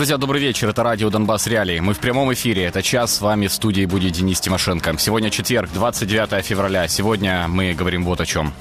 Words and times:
Друзья, 0.00 0.16
добрый 0.16 0.40
вечер. 0.40 0.70
Это 0.70 0.82
радио 0.82 1.10
«Донбасс 1.10 1.46
Реалии». 1.46 1.78
Мы 1.78 1.92
в 1.92 1.98
прямом 1.98 2.32
эфире. 2.32 2.64
Это 2.64 2.82
час. 2.82 3.16
С 3.16 3.20
вами 3.20 3.48
в 3.48 3.52
студии 3.52 3.84
будет 3.84 4.12
Денис 4.12 4.40
Тимошенко. 4.40 4.96
Сегодня 4.96 5.28
четверг, 5.28 5.68
29 5.74 6.42
февраля. 6.42 6.88
Сегодня 6.88 7.46
мы 7.48 7.74
говорим 7.74 8.06
вот 8.06 8.18
о 8.22 8.24
чем. 8.24 8.54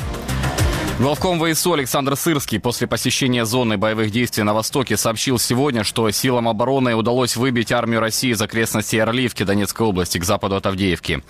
Главком 0.99 1.39
ВСУ 1.39 1.71
Александр 1.71 2.17
Сырский 2.17 2.59
после 2.59 2.85
посещения 2.85 3.45
зоны 3.45 3.77
боевых 3.77 4.11
действий 4.11 4.43
на 4.43 4.53
Востоке 4.53 4.97
сообщил 4.97 5.39
сегодня, 5.39 5.85
что 5.85 6.11
силам 6.11 6.49
обороны 6.49 6.93
удалось 6.93 7.37
выбить 7.37 7.71
армию 7.71 8.01
России 8.01 8.31
из 8.31 8.41
окрестностей 8.41 9.01
Орливки 9.01 9.43
Донецкой 9.43 9.87
области 9.87 10.17
к 10.17 10.25
западу 10.25 10.57
от 10.57 10.65
Авдеевки. 10.65 11.23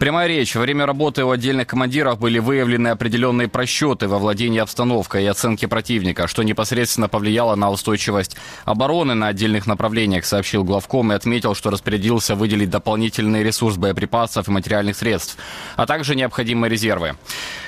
Прямая 0.00 0.26
речь. 0.26 0.56
Во 0.56 0.62
время 0.62 0.84
работы 0.84 1.24
у 1.24 1.30
отдельных 1.30 1.68
командиров 1.68 2.18
были 2.18 2.40
выявлены 2.40 2.88
определенные 2.88 3.46
просчеты 3.46 4.08
во 4.08 4.18
владении 4.18 4.58
обстановкой 4.58 5.22
и 5.22 5.28
оценке 5.28 5.68
противника, 5.68 6.26
что 6.26 6.42
непосредственно 6.42 7.08
повлияло 7.08 7.54
на 7.54 7.70
устойчивость 7.70 8.36
обороны 8.64 9.14
на 9.14 9.28
отдельных 9.28 9.68
направлениях, 9.68 10.24
сообщил 10.24 10.64
главком 10.64 11.12
и 11.12 11.14
отметил, 11.14 11.54
что 11.54 11.70
распорядился 11.70 12.34
выделить 12.34 12.70
дополнительный 12.70 13.44
ресурс 13.44 13.76
боеприпасов 13.76 14.48
и 14.48 14.50
материальных 14.50 14.96
средств, 14.96 15.36
а 15.76 15.86
также 15.86 16.16
необходимые 16.16 16.68
резервы. 16.68 17.14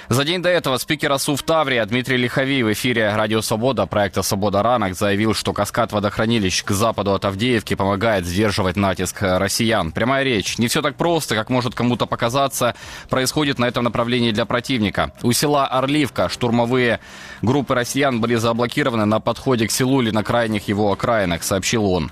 За 0.08 0.24
день 0.24 0.40
до 0.40 0.48
этого 0.48 0.78
спикер 0.78 1.10
ОСУ 1.12 1.35
в 1.36 1.42
Таврии 1.42 1.84
Дмитрий 1.84 2.16
Лихови 2.16 2.62
в 2.62 2.72
эфире 2.72 3.14
«Радио 3.14 3.42
Свобода» 3.42 3.86
проекта 3.86 4.22
«Свобода 4.22 4.62
ранок» 4.62 4.94
заявил, 4.94 5.34
что 5.34 5.52
каскад 5.52 5.92
водохранилищ 5.92 6.64
к 6.64 6.70
западу 6.70 7.12
от 7.12 7.24
Авдеевки 7.24 7.74
помогает 7.74 8.24
сдерживать 8.24 8.76
натиск 8.76 9.18
россиян. 9.20 9.92
Прямая 9.92 10.24
речь. 10.24 10.56
Не 10.56 10.68
все 10.68 10.80
так 10.80 10.96
просто, 10.96 11.34
как 11.34 11.50
может 11.50 11.74
кому-то 11.74 12.06
показаться, 12.06 12.74
происходит 13.10 13.58
на 13.58 13.66
этом 13.66 13.84
направлении 13.84 14.30
для 14.30 14.46
противника. 14.46 15.12
У 15.22 15.32
села 15.32 15.66
Орливка 15.66 16.28
штурмовые 16.28 17.00
группы 17.42 17.74
россиян 17.74 18.20
были 18.20 18.36
заблокированы 18.36 19.04
на 19.04 19.20
подходе 19.20 19.66
к 19.66 19.70
селу 19.70 20.02
или 20.02 20.10
на 20.10 20.22
крайних 20.22 20.68
его 20.68 20.92
окраинах, 20.92 21.42
сообщил 21.42 21.84
он 21.86 22.10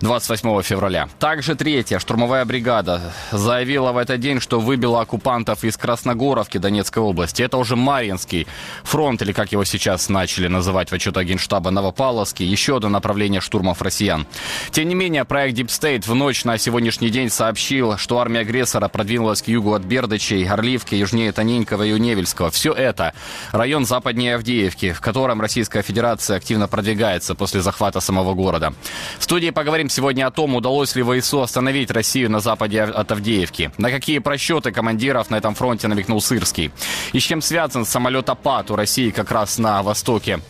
28 0.00 0.62
февраля. 0.62 1.08
Также 1.18 1.54
третья 1.54 1.98
штурмовая 1.98 2.44
бригада 2.44 3.12
заявила 3.32 3.92
в 3.92 3.98
этот 3.98 4.20
день, 4.20 4.40
что 4.40 4.60
выбила 4.60 5.00
оккупантов 5.00 5.64
из 5.64 5.76
Красногоровки 5.76 6.58
Донецкой 6.58 7.02
области. 7.02 7.42
Это 7.42 7.56
уже 7.56 7.76
Марьинский 7.76 8.46
фронт, 8.82 9.22
или 9.22 9.32
как 9.32 9.52
его 9.52 9.64
сейчас 9.64 10.08
начали 10.08 10.48
называть 10.48 10.90
в 10.90 10.92
отчетах 10.92 11.24
Генштаба 11.24 11.70
Новопавловский, 11.70 12.46
еще 12.46 12.76
одно 12.76 12.88
направление 12.88 13.40
штурмов 13.40 13.82
россиян. 13.82 14.26
Тем 14.70 14.88
не 14.88 14.94
менее, 14.94 15.24
проект 15.24 15.58
Deep 15.58 15.68
State 15.68 16.08
в 16.08 16.14
ночь 16.14 16.44
на 16.44 16.58
сегодняшний 16.58 17.10
день 17.10 17.30
сообщил, 17.30 17.96
что 17.98 18.18
армия 18.18 18.40
агрессора 18.40 18.88
продвинулась 18.88 19.42
к 19.42 19.48
югу 19.48 19.74
от 19.74 19.82
Бердычей, 19.82 20.46
Орливки, 20.46 20.94
южнее 20.94 21.32
Тоненького 21.32 21.82
и 21.82 21.92
Уневельского. 21.92 22.50
Все 22.50 22.72
это 22.72 23.14
район 23.52 23.86
западнее 23.86 24.36
Авдеевки, 24.64 24.92
в 24.92 25.00
котором 25.00 25.40
Российская 25.40 25.82
Федерация 25.82 26.36
активно 26.36 26.68
продвигается 26.68 27.34
после 27.34 27.60
захвата 27.60 28.00
самого 28.00 28.34
города. 28.34 28.72
В 29.18 29.24
студии 29.24 29.50
поговорим 29.50 29.88
сегодня 29.88 30.26
о 30.26 30.30
том, 30.30 30.54
удалось 30.54 30.96
ли 30.96 31.02
ВСУ 31.02 31.42
остановить 31.42 31.90
Россию 31.90 32.30
на 32.30 32.40
западе 32.40 32.82
от 32.82 33.12
Авдеевки. 33.12 33.70
На 33.78 33.90
какие 33.90 34.18
просчеты 34.18 34.72
командиров 34.72 35.30
на 35.30 35.36
этом 35.36 35.54
фронте 35.54 35.88
намекнул 35.88 36.20
Сырский. 36.20 36.70
И 37.12 37.20
с 37.20 37.22
чем 37.22 37.42
связан 37.42 37.84
самолетопад 37.84 38.70
у 38.70 38.76
России 38.76 39.10
как 39.10 39.30
раз 39.30 39.58
на 39.58 39.82
востоке 39.82 40.40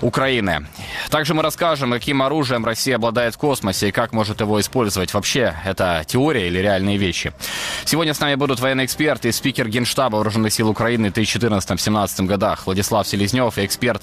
Украины. 0.00 0.66
Также 1.10 1.34
мы 1.34 1.42
расскажем, 1.42 1.90
каким 1.92 2.22
оружием 2.22 2.64
Россия 2.64 2.96
обладает 2.96 3.34
в 3.34 3.38
космосе 3.38 3.88
и 3.88 3.92
как 3.92 4.12
может 4.12 4.40
его 4.40 4.60
использовать. 4.60 5.12
Вообще, 5.12 5.54
это 5.64 6.04
теория 6.06 6.46
или 6.46 6.58
реальные 6.58 6.96
вещи. 6.96 7.32
Сегодня 7.84 8.14
с 8.14 8.20
нами 8.20 8.34
будут 8.36 8.60
военные 8.60 8.86
эксперты 8.86 9.28
и 9.28 9.32
спикер 9.32 9.68
Генштаба 9.68 10.16
Вооруженных 10.16 10.52
сил 10.52 10.68
Украины 10.68 11.10
в 11.10 11.14
2014-2017 11.14 12.26
годах 12.26 12.66
Владислав 12.66 13.06
Селезнев 13.06 13.58
и 13.58 13.64
эксперт 13.64 14.02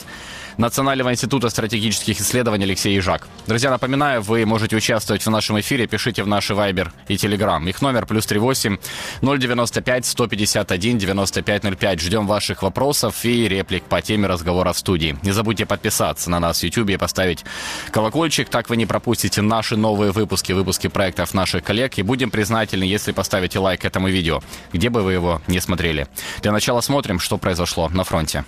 Национального 0.58 1.12
института 1.12 1.50
стратегических 1.50 2.20
исследований 2.20 2.64
Алексей 2.64 2.98
Ижак. 2.98 3.28
Друзья, 3.46 3.70
напоминаю, 3.70 4.22
вы 4.22 4.46
можете 4.46 4.76
участвовать 4.76 5.26
в 5.26 5.30
нашем 5.30 5.60
эфире. 5.60 5.86
Пишите 5.86 6.24
в 6.24 6.28
наши 6.28 6.56
Вайбер 6.56 6.94
и 7.08 7.18
Телеграм. 7.18 7.68
Их 7.68 7.82
номер 7.82 8.06
плюс 8.06 8.26
38 8.26 8.78
095 9.22 10.06
151 10.06 10.98
9505. 10.98 12.00
Ждем 12.00 12.28
ваших 12.28 12.64
вопросов 12.64 13.26
и 13.26 13.48
реплик 13.48 13.84
по 13.84 14.02
теме 14.02 14.28
разговора 14.28 14.72
в 14.72 14.78
студии. 14.78 15.18
Не 15.24 15.32
забудьте 15.32 15.66
подписаться 15.66 16.30
на 16.30 16.40
нас 16.40 16.62
в 16.62 16.64
YouTube 16.64 16.90
и 16.90 16.98
поставить 16.98 17.44
колокольчик. 17.92 18.48
Так 18.50 18.70
вы 18.70 18.78
не 18.78 18.86
пропустите 18.86 19.42
наши 19.42 19.76
новые 19.76 20.12
выпуски, 20.12 20.54
выпуски 20.54 20.88
проектов 20.88 21.34
наших 21.34 21.64
коллег. 21.64 21.98
И 21.98 22.02
будем 22.02 22.32
признательны, 22.32 22.86
если 22.86 23.12
поставите 23.12 23.60
лайк 23.60 23.84
этому 23.84 24.08
видео, 24.08 24.42
где 24.72 24.90
бы 24.90 25.02
вы 25.02 25.14
его 25.14 25.42
не 25.48 25.60
смотрели. 25.60 26.08
Для 26.42 26.52
начала 26.54 26.82
смотрим, 26.82 27.20
что 27.20 27.38
произошло 27.38 27.90
на 27.90 28.04
фронте. 28.04 28.46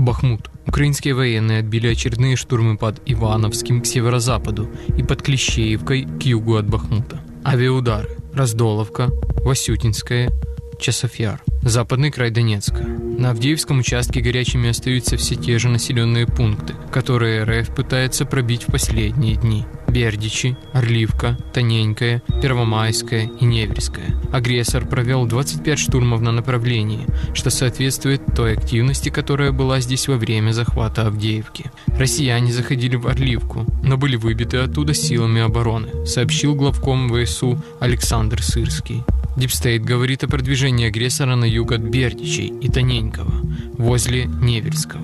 Бахмут. 0.00 0.50
Украинские 0.66 1.14
военные 1.14 1.58
отбили 1.60 1.88
очередные 1.88 2.36
штурмы 2.36 2.78
под 2.78 3.02
Ивановским 3.04 3.82
к 3.82 3.86
северо-западу 3.86 4.70
и 4.96 5.02
под 5.02 5.22
Клещеевкой 5.22 6.04
к 6.04 6.22
югу 6.22 6.56
от 6.56 6.68
Бахмута. 6.68 7.20
Авиаудары. 7.44 8.08
Раздоловка, 8.32 9.10
Васютинская, 9.44 10.30
Часофьяр. 10.78 11.42
Западный 11.62 12.10
край 12.10 12.30
Донецка. 12.30 12.82
На 12.82 13.30
Авдеевском 13.30 13.80
участке 13.80 14.20
горячими 14.20 14.70
остаются 14.70 15.18
все 15.18 15.34
те 15.34 15.58
же 15.58 15.68
населенные 15.68 16.26
пункты, 16.26 16.74
которые 16.90 17.44
РФ 17.44 17.74
пытается 17.74 18.24
пробить 18.24 18.66
в 18.66 18.72
последние 18.72 19.36
дни. 19.36 19.66
Бердичи, 19.90 20.56
Орливка, 20.72 21.36
Тоненькая, 21.52 22.22
Первомайская 22.42 23.30
и 23.40 23.44
Неверская. 23.44 24.14
Агрессор 24.32 24.86
провел 24.86 25.26
25 25.26 25.78
штурмов 25.78 26.20
на 26.20 26.32
направлении, 26.32 27.06
что 27.34 27.50
соответствует 27.50 28.22
той 28.34 28.54
активности, 28.54 29.08
которая 29.08 29.52
была 29.52 29.80
здесь 29.80 30.08
во 30.08 30.16
время 30.16 30.52
захвата 30.52 31.06
Авдеевки. 31.06 31.70
Россияне 31.88 32.52
заходили 32.52 32.96
в 32.96 33.06
Орловку, 33.06 33.66
но 33.82 33.96
были 33.96 34.16
выбиты 34.16 34.58
оттуда 34.58 34.94
силами 34.94 35.40
обороны, 35.40 36.06
сообщил 36.06 36.54
главком 36.54 37.08
ВСУ 37.08 37.62
Александр 37.80 38.42
Сырский. 38.42 39.02
DeepState 39.36 39.84
говорит 39.84 40.24
о 40.24 40.28
продвижении 40.28 40.88
агрессора 40.88 41.36
на 41.36 41.44
юг 41.44 41.72
от 41.72 41.80
Бердичей 41.80 42.48
и 42.48 42.68
Тоненького, 42.68 43.32
возле 43.78 44.26
Невельского. 44.26 45.02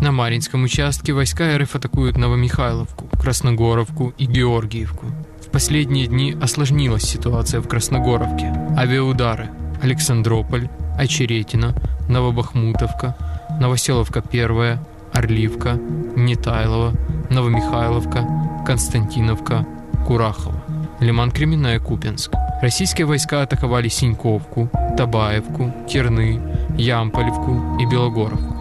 На 0.00 0.12
Маринском 0.12 0.62
участке 0.62 1.14
войска 1.14 1.56
РФ 1.56 1.74
атакуют 1.74 2.18
Новомихайловку, 2.18 3.06
Красногоровку 3.18 4.12
и 4.18 4.26
Георгиевку. 4.26 5.06
В 5.40 5.50
последние 5.50 6.06
дни 6.06 6.36
осложнилась 6.40 7.02
ситуация 7.02 7.60
в 7.60 7.68
Красногоровке. 7.68 8.52
Авиаудары 8.76 9.48
Александрополь, 9.82 10.68
Очеретина, 10.98 11.74
Новобахмутовка, 12.08 13.16
Новоселовка 13.58 14.22
1, 14.28 14.78
Орливка, 15.14 15.80
Нетайлова, 16.14 16.92
Новомихайловка, 17.30 18.28
Константиновка, 18.66 19.66
Курахова. 20.06 20.62
Лиман 21.00 21.30
Кременная, 21.30 21.80
Купенск. 21.80 22.32
Российские 22.60 23.06
войска 23.06 23.42
атаковали 23.42 23.88
Синьковку, 23.88 24.70
Табаевку, 24.96 25.74
Терны, 25.88 26.40
Ямполевку 26.76 27.78
и 27.80 27.86
Белогоровку. 27.86 28.54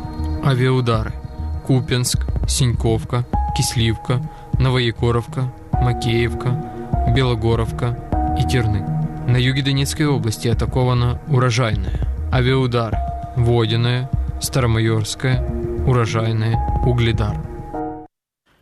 Авиаудары 0.46 1.13
Купенск, 1.65 2.19
Синьковка, 2.47 3.25
Кисливка, 3.57 4.21
Новоекоровка, 4.59 5.51
Макеевка, 5.73 6.63
Белогоровка 7.15 7.97
и 8.39 8.47
Терны. 8.47 8.85
На 9.27 9.37
юге 9.37 9.63
Донецкой 9.63 10.05
области 10.05 10.47
атакована 10.47 11.19
Урожайная, 11.27 11.99
Авиаудар, 12.31 12.95
Водяная, 13.35 14.09
Старомайорская, 14.41 15.43
Урожайная, 15.87 16.55
Угледар. 16.85 17.35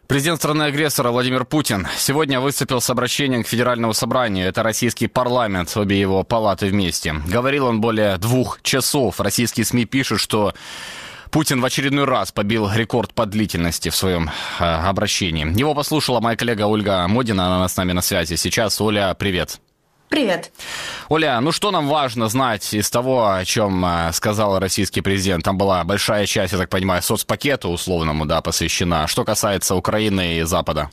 Президент 0.07 0.37
страны-агрессора 0.37 1.11
Владимир 1.11 1.43
Путин 1.43 1.87
сегодня 1.97 2.39
выступил 2.39 2.79
с 2.79 2.89
обращением 2.89 3.43
к 3.43 3.47
Федеральному 3.47 3.93
собранию. 3.93 4.47
Это 4.47 4.63
российский 4.63 5.07
парламент, 5.07 5.75
обе 5.75 5.99
его 5.99 6.23
палаты 6.23 6.67
вместе. 6.67 7.15
Говорил 7.27 7.65
он 7.65 7.81
более 7.81 8.17
двух 8.17 8.61
часов. 8.61 9.19
Российские 9.19 9.65
СМИ 9.65 9.85
пишут, 9.85 10.19
что 10.19 10.53
Путин 11.33 11.61
в 11.61 11.65
очередной 11.65 12.05
раз 12.05 12.31
побил 12.31 12.71
рекорд 12.71 13.11
по 13.15 13.25
длительности 13.25 13.89
в 13.89 13.95
своем 13.95 14.29
э, 14.59 14.63
обращении. 14.63 15.47
Его 15.57 15.73
послушала 15.73 16.19
моя 16.19 16.37
коллега 16.37 16.67
Ольга 16.67 17.07
Модина, 17.07 17.55
она 17.55 17.67
с 17.67 17.75
нами 17.75 17.91
на 17.91 18.03
связи. 18.03 18.35
Сейчас, 18.35 18.79
Оля, 18.79 19.15
привет. 19.15 19.59
Привет. 20.09 20.51
Оля, 21.09 21.39
ну 21.41 21.51
что 21.51 21.71
нам 21.71 21.87
важно 21.87 22.29
знать 22.29 22.71
из 22.75 22.87
того, 22.91 23.31
о 23.31 23.43
чем 23.45 23.83
э, 23.83 24.11
сказал 24.13 24.59
российский 24.59 25.01
президент? 25.01 25.43
Там 25.43 25.57
была 25.57 25.83
большая 25.83 26.27
часть, 26.27 26.53
я 26.53 26.59
так 26.59 26.69
понимаю, 26.69 27.01
соцпакету 27.01 27.69
условному, 27.69 28.27
да, 28.27 28.41
посвящена. 28.41 29.07
Что 29.07 29.25
касается 29.25 29.73
Украины 29.73 30.37
и 30.37 30.43
Запада? 30.43 30.91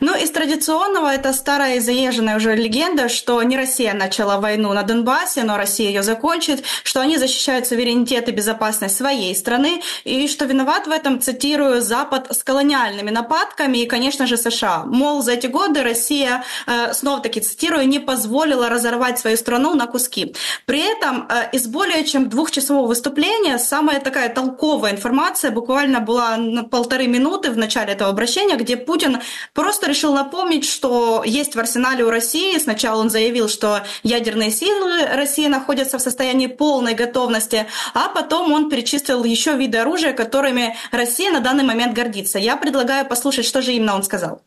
Ну, 0.00 0.14
из 0.14 0.30
традиционного 0.30 1.14
это 1.14 1.32
старая 1.32 1.76
и 1.76 1.80
заезженная 1.80 2.36
уже 2.36 2.54
легенда, 2.54 3.08
что 3.08 3.42
не 3.42 3.56
Россия 3.56 3.94
начала 3.94 4.38
войну 4.38 4.72
на 4.72 4.82
Донбассе, 4.82 5.44
но 5.44 5.56
Россия 5.56 5.88
ее 5.88 6.02
закончит, 6.02 6.64
что 6.84 7.00
они 7.00 7.16
защищают 7.16 7.66
суверенитет 7.66 8.28
и 8.28 8.32
безопасность 8.32 8.96
своей 8.96 9.34
страны, 9.34 9.82
и 10.04 10.28
что 10.28 10.44
виноват 10.44 10.86
в 10.86 10.90
этом, 10.90 11.20
цитирую, 11.20 11.80
Запад 11.80 12.28
с 12.30 12.44
колониальными 12.44 13.10
нападками 13.10 13.78
и, 13.78 13.86
конечно 13.86 14.26
же, 14.26 14.36
США. 14.36 14.84
Мол, 14.84 15.22
за 15.22 15.32
эти 15.32 15.46
годы 15.46 15.82
Россия, 15.82 16.44
э, 16.66 16.92
снова-таки 16.92 17.40
цитирую, 17.40 17.88
не 17.88 17.98
позволила 17.98 18.68
разорвать 18.68 19.18
свою 19.18 19.36
страну 19.36 19.74
на 19.74 19.86
куски. 19.86 20.34
При 20.66 20.80
этом 20.80 21.26
э, 21.28 21.50
из 21.52 21.66
более 21.66 22.04
чем 22.04 22.28
двухчасового 22.28 22.86
выступления 22.86 23.58
самая 23.58 24.00
такая 24.00 24.28
толковая 24.28 24.92
информация 24.92 25.50
буквально 25.50 26.00
была 26.00 26.36
на 26.36 26.64
полторы 26.64 27.06
минуты 27.06 27.50
в 27.50 27.56
начале 27.56 27.94
этого 27.94 28.10
обращения, 28.10 28.56
где 28.56 28.76
Путин 28.76 29.18
просто 29.62 29.88
решил 29.88 30.12
напомнить, 30.12 30.64
что 30.64 31.22
есть 31.24 31.54
в 31.54 31.60
арсенале 31.60 32.02
у 32.04 32.10
России. 32.10 32.58
Сначала 32.58 33.00
он 33.00 33.10
заявил, 33.10 33.48
что 33.48 33.82
ядерные 34.02 34.50
силы 34.50 35.06
России 35.06 35.46
находятся 35.46 35.98
в 35.98 36.02
состоянии 36.02 36.48
полной 36.48 36.94
готовности, 36.94 37.66
а 37.94 38.08
потом 38.08 38.50
он 38.52 38.68
перечислил 38.68 39.22
еще 39.22 39.56
виды 39.56 39.78
оружия, 39.78 40.14
которыми 40.14 40.74
Россия 40.90 41.30
на 41.30 41.38
данный 41.38 41.62
момент 41.62 41.94
гордится. 41.94 42.40
Я 42.40 42.56
предлагаю 42.56 43.06
послушать, 43.06 43.44
что 43.44 43.62
же 43.62 43.72
именно 43.72 43.94
он 43.94 44.02
сказал. 44.02 44.42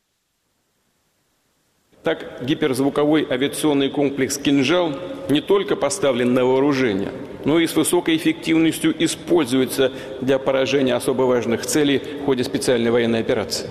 Так, 2.03 2.43
гиперзвуковой 2.43 3.25
авиационный 3.29 3.89
комплекс 3.89 4.37
«Кинжал» 4.37 4.91
не 5.29 5.39
только 5.39 5.77
поставлен 5.77 6.33
на 6.33 6.43
вооружение, 6.43 7.13
но 7.45 7.57
и 7.61 7.67
с 7.67 7.75
высокой 7.77 8.17
эффективностью 8.17 8.93
используется 9.01 9.93
для 10.19 10.39
поражения 10.39 10.93
особо 10.93 11.21
важных 11.23 11.65
целей 11.65 11.99
в 11.99 12.25
ходе 12.25 12.43
специальной 12.43 12.91
военной 12.91 13.21
операции. 13.21 13.69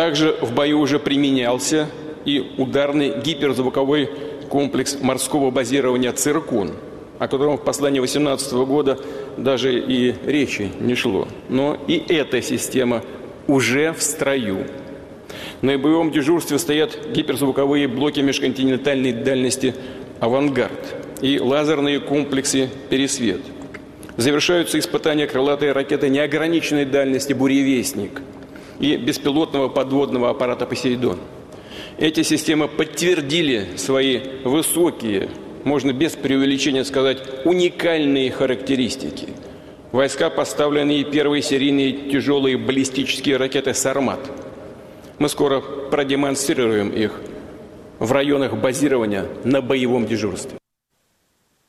Также 0.00 0.34
в 0.40 0.54
бою 0.54 0.80
уже 0.80 0.98
применялся 0.98 1.86
и 2.24 2.54
ударный 2.56 3.20
гиперзвуковой 3.20 4.08
комплекс 4.48 4.96
морского 4.98 5.50
базирования 5.50 6.10
«Циркон», 6.12 6.70
о 7.18 7.28
котором 7.28 7.58
в 7.58 7.64
послании 7.64 7.98
2018 7.98 8.52
года 8.66 8.98
даже 9.36 9.78
и 9.78 10.14
речи 10.24 10.70
не 10.80 10.94
шло. 10.94 11.28
Но 11.50 11.76
и 11.86 12.02
эта 12.08 12.40
система 12.40 13.02
уже 13.46 13.92
в 13.92 14.02
строю– 14.02 14.66
на 15.60 15.76
боевом 15.76 16.10
дежурстве 16.10 16.58
стоят 16.58 16.98
гиперзвуковые 17.12 17.86
блоки 17.86 18.20
межконтинентальной 18.20 19.12
дальности 19.12 19.74
«Авангард» 20.18 20.94
и 21.20 21.38
лазерные 21.38 22.00
комплексы 22.00 22.70
«Пересвет». 22.88 23.42
Завершаются 24.16 24.78
испытания 24.78 25.26
крылатой 25.26 25.72
ракеты 25.72 26.08
неограниченной 26.08 26.86
дальности 26.86 27.34
«Буревестник» 27.34 28.22
и 28.80 28.96
беспилотного 28.96 29.68
подводного 29.68 30.30
аппарата 30.30 30.66
«Посейдон». 30.66 31.18
Эти 31.98 32.22
системы 32.22 32.66
подтвердили 32.66 33.76
свои 33.76 34.20
высокие, 34.44 35.28
можно 35.64 35.92
без 35.92 36.12
преувеличения 36.12 36.84
сказать, 36.84 37.18
уникальные 37.44 38.30
характеристики. 38.30 39.28
Войска 39.92 40.30
поставлены 40.30 41.00
и 41.00 41.04
первые 41.04 41.42
серийные 41.42 42.10
тяжелые 42.10 42.56
баллистические 42.56 43.36
ракеты 43.36 43.74
«Сармат», 43.74 44.20
мы 45.20 45.28
скоро 45.28 45.60
продемонстрируем 45.60 46.88
их 46.88 47.20
в 47.98 48.10
районах 48.10 48.56
базирования 48.56 49.26
на 49.44 49.60
боевом 49.60 50.06
дежурстве. 50.06 50.59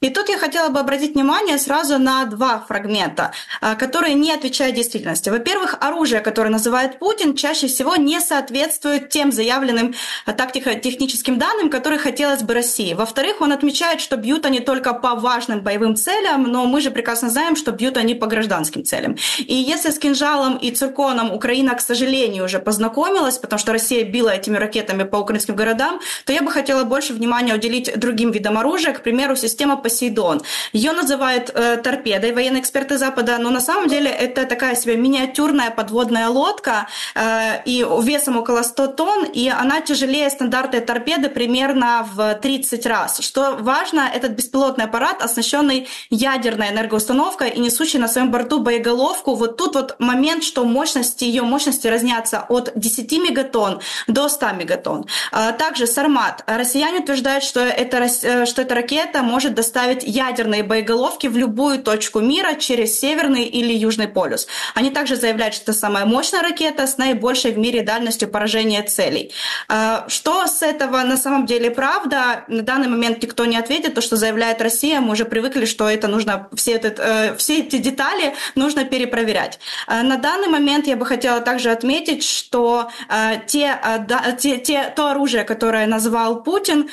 И 0.01 0.09
тут 0.09 0.29
я 0.29 0.39
хотела 0.39 0.69
бы 0.69 0.79
обратить 0.79 1.13
внимание 1.13 1.59
сразу 1.59 1.99
на 1.99 2.25
два 2.25 2.65
фрагмента, 2.67 3.33
а, 3.61 3.75
которые 3.75 4.15
не 4.15 4.33
отвечают 4.33 4.75
действительности. 4.75 5.29
Во-первых, 5.29 5.77
оружие, 5.79 6.21
которое 6.21 6.49
называет 6.49 6.97
Путин, 6.97 7.35
чаще 7.35 7.67
всего 7.67 7.95
не 7.97 8.19
соответствует 8.19 9.09
тем 9.09 9.31
заявленным 9.31 9.93
а, 10.25 10.33
тактико-техническим 10.33 11.37
данным, 11.37 11.69
которые 11.69 11.99
хотелось 11.99 12.41
бы 12.41 12.55
России. 12.55 12.95
Во-вторых, 12.95 13.41
он 13.41 13.51
отмечает, 13.51 14.01
что 14.01 14.17
бьют 14.17 14.47
они 14.47 14.59
только 14.59 14.93
по 14.93 15.13
важным 15.13 15.61
боевым 15.61 15.95
целям, 15.95 16.43
но 16.45 16.65
мы 16.65 16.81
же 16.81 16.89
прекрасно 16.89 17.29
знаем, 17.29 17.55
что 17.55 17.71
бьют 17.71 17.95
они 17.95 18.15
по 18.15 18.25
гражданским 18.25 18.83
целям. 18.83 19.17
И 19.37 19.53
если 19.53 19.91
с 19.91 19.99
кинжалом 19.99 20.57
и 20.57 20.71
цирконом 20.71 21.31
Украина, 21.31 21.75
к 21.75 21.81
сожалению, 21.81 22.45
уже 22.45 22.57
познакомилась, 22.57 23.37
потому 23.37 23.59
что 23.59 23.71
Россия 23.71 24.03
била 24.03 24.29
этими 24.29 24.57
ракетами 24.57 25.03
по 25.03 25.17
украинским 25.17 25.55
городам, 25.55 25.99
то 26.25 26.33
я 26.33 26.41
бы 26.41 26.49
хотела 26.49 26.85
больше 26.85 27.13
внимания 27.13 27.53
уделить 27.53 27.99
другим 27.99 28.31
видам 28.31 28.57
оружия, 28.57 28.93
к 28.93 29.03
примеру, 29.03 29.35
система 29.35 29.77
Посейдон. 29.91 30.41
Ее 30.71 30.93
называют 30.93 31.51
э, 31.53 31.77
торпедой 31.77 32.31
военные 32.31 32.61
эксперты 32.61 32.97
Запада, 32.97 33.37
но 33.39 33.49
на 33.49 33.59
самом 33.59 33.89
деле 33.89 34.09
это 34.09 34.45
такая 34.45 34.75
себе 34.75 34.95
миниатюрная 34.95 35.69
подводная 35.69 36.29
лодка 36.29 36.87
э, 37.13 37.61
и 37.65 37.85
весом 38.01 38.37
около 38.37 38.61
100 38.63 38.87
тонн, 38.87 39.25
и 39.25 39.49
она 39.49 39.81
тяжелее 39.81 40.29
стандартной 40.29 40.79
торпеды 40.79 41.29
примерно 41.29 42.07
в 42.13 42.35
30 42.35 42.85
раз. 42.85 43.19
Что 43.19 43.57
важно, 43.59 44.09
этот 44.13 44.31
беспилотный 44.31 44.85
аппарат, 44.85 45.21
оснащенный 45.21 45.89
ядерной 46.09 46.69
энергоустановкой 46.69 47.49
и 47.49 47.59
несущий 47.59 47.99
на 47.99 48.07
своем 48.07 48.31
борту 48.31 48.59
боеголовку. 48.59 49.35
Вот 49.35 49.57
тут 49.57 49.75
вот 49.75 49.99
момент, 49.99 50.43
что 50.43 50.63
мощности, 50.63 51.25
ее 51.25 51.41
мощности 51.41 51.87
разнятся 51.87 52.45
от 52.47 52.71
10 52.75 53.11
мегатонн 53.11 53.81
до 54.07 54.29
100 54.29 54.51
мегатонн. 54.51 55.05
Э, 55.33 55.51
также 55.51 55.85
Сармат. 55.85 56.43
Россияне 56.47 56.99
утверждают, 56.99 57.43
что, 57.43 57.59
это, 57.59 57.97
э, 57.97 58.45
что 58.45 58.61
эта 58.61 58.73
ракета 58.75 59.21
может 59.21 59.53
доставить 59.53 59.80
доставить 59.81 60.03
ядерные 60.03 60.63
боеголовки 60.63 61.27
в 61.27 61.37
любую 61.37 61.79
точку 61.79 62.19
мира 62.19 62.53
через 62.53 62.99
Северный 62.99 63.45
или 63.45 63.73
Южный 63.73 64.07
полюс. 64.07 64.47
Они 64.75 64.91
также 64.91 65.15
заявляют, 65.15 65.55
что 65.55 65.71
это 65.71 65.73
самая 65.73 66.05
мощная 66.05 66.41
ракета 66.41 66.85
с 66.85 66.97
наибольшей 66.97 67.51
в 67.51 67.57
мире 67.57 67.81
дальностью 67.81 68.29
поражения 68.29 68.83
целей. 68.83 69.31
А, 69.67 70.05
что 70.07 70.47
с 70.47 70.61
этого 70.61 71.01
на 71.03 71.17
самом 71.17 71.45
деле 71.45 71.71
правда? 71.71 72.43
На 72.47 72.61
данный 72.61 72.87
момент 72.87 73.23
никто 73.23 73.45
не 73.45 73.57
ответит. 73.57 73.95
То, 73.95 74.01
что 74.01 74.15
заявляет 74.15 74.61
Россия, 74.61 75.01
мы 75.01 75.13
уже 75.13 75.25
привыкли, 75.25 75.65
что 75.65 75.89
это 75.89 76.07
нужно, 76.07 76.47
все, 76.55 76.73
этот, 76.73 76.99
э, 76.99 77.35
все 77.37 77.59
эти 77.59 77.77
детали 77.77 78.35
нужно 78.55 78.85
перепроверять. 78.85 79.59
А, 79.87 80.03
на 80.03 80.17
данный 80.17 80.47
момент 80.47 80.87
я 80.87 80.95
бы 80.95 81.05
хотела 81.05 81.39
также 81.39 81.71
отметить, 81.71 82.23
что 82.23 82.89
э, 83.09 83.39
те, 83.47 83.79
э, 83.83 84.37
те, 84.37 84.57
те, 84.57 84.93
то 84.95 85.07
оружие, 85.07 85.43
которое 85.43 85.87
назвал 85.87 86.43
Путин, 86.43 86.89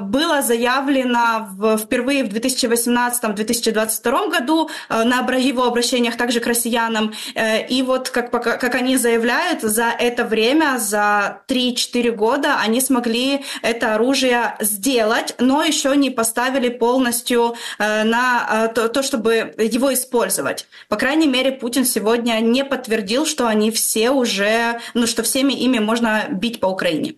было 0.00 0.42
заявлено 0.42 1.78
впервые 1.78 2.23
в 2.24 2.28
2018-2022 2.28 4.30
году 4.30 4.70
э, 4.88 5.04
на 5.04 5.20
его 5.36 5.64
обращениях 5.64 6.16
также 6.16 6.40
к 6.40 6.46
россиянам. 6.46 7.12
Э, 7.34 7.66
и 7.66 7.82
вот, 7.82 8.10
как, 8.10 8.30
как 8.30 8.74
они 8.74 8.96
заявляют, 8.96 9.62
за 9.62 9.86
это 9.86 10.24
время, 10.24 10.78
за 10.78 11.42
3-4 11.48 12.10
года 12.12 12.58
они 12.60 12.80
смогли 12.80 13.44
это 13.62 13.94
оружие 13.94 14.56
сделать, 14.60 15.34
но 15.38 15.62
еще 15.62 15.96
не 15.96 16.10
поставили 16.10 16.68
полностью 16.68 17.54
э, 17.78 18.04
на 18.04 18.68
то, 18.74 18.88
то, 18.88 19.02
чтобы 19.02 19.54
его 19.58 19.92
использовать. 19.92 20.66
По 20.88 20.96
крайней 20.96 21.26
мере, 21.26 21.52
Путин 21.52 21.84
сегодня 21.84 22.40
не 22.40 22.64
подтвердил, 22.64 23.26
что 23.26 23.46
они 23.46 23.70
все 23.70 24.10
уже, 24.10 24.80
ну, 24.94 25.06
что 25.06 25.22
всеми 25.22 25.52
ими 25.52 25.78
можно 25.78 26.24
бить 26.30 26.60
по 26.60 26.66
Украине. 26.66 27.14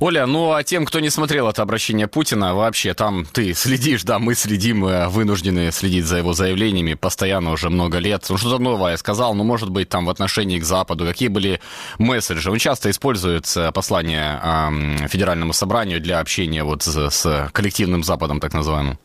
Оля, 0.00 0.26
ну 0.26 0.52
а 0.52 0.62
тем, 0.62 0.84
кто 0.84 1.00
не 1.00 1.10
смотрел 1.10 1.48
это 1.48 1.62
обращение 1.62 2.06
Путина, 2.06 2.54
вообще 2.54 2.94
там 2.94 3.26
ты 3.26 3.52
следишь, 3.54 4.04
да, 4.04 4.18
мы 4.18 4.34
следим, 4.38 4.84
вынуждены 5.08 5.70
следить 5.72 6.06
за 6.06 6.18
его 6.18 6.32
заявлениями 6.32 6.94
постоянно 6.94 7.52
уже 7.52 7.70
много 7.70 7.98
лет. 7.98 8.24
Ну 8.28 8.36
что-то 8.36 8.58
новое 8.58 8.96
сказал, 8.96 9.34
ну 9.34 9.44
может 9.44 9.70
быть 9.70 9.88
там 9.88 10.06
в 10.06 10.10
отношении 10.10 10.58
к 10.58 10.64
Западу, 10.64 11.04
какие 11.06 11.28
были 11.28 11.60
месседжи. 11.98 12.50
Он 12.50 12.58
часто 12.58 12.90
использует 12.90 13.52
послание 13.74 14.40
э, 14.42 15.08
Федеральному 15.08 15.52
собранию 15.52 16.00
для 16.00 16.20
общения 16.20 16.64
вот 16.64 16.82
с, 16.82 17.10
с 17.10 17.50
коллективным 17.52 18.04
Западом, 18.04 18.40
так 18.40 18.54
называемым. 18.54 18.98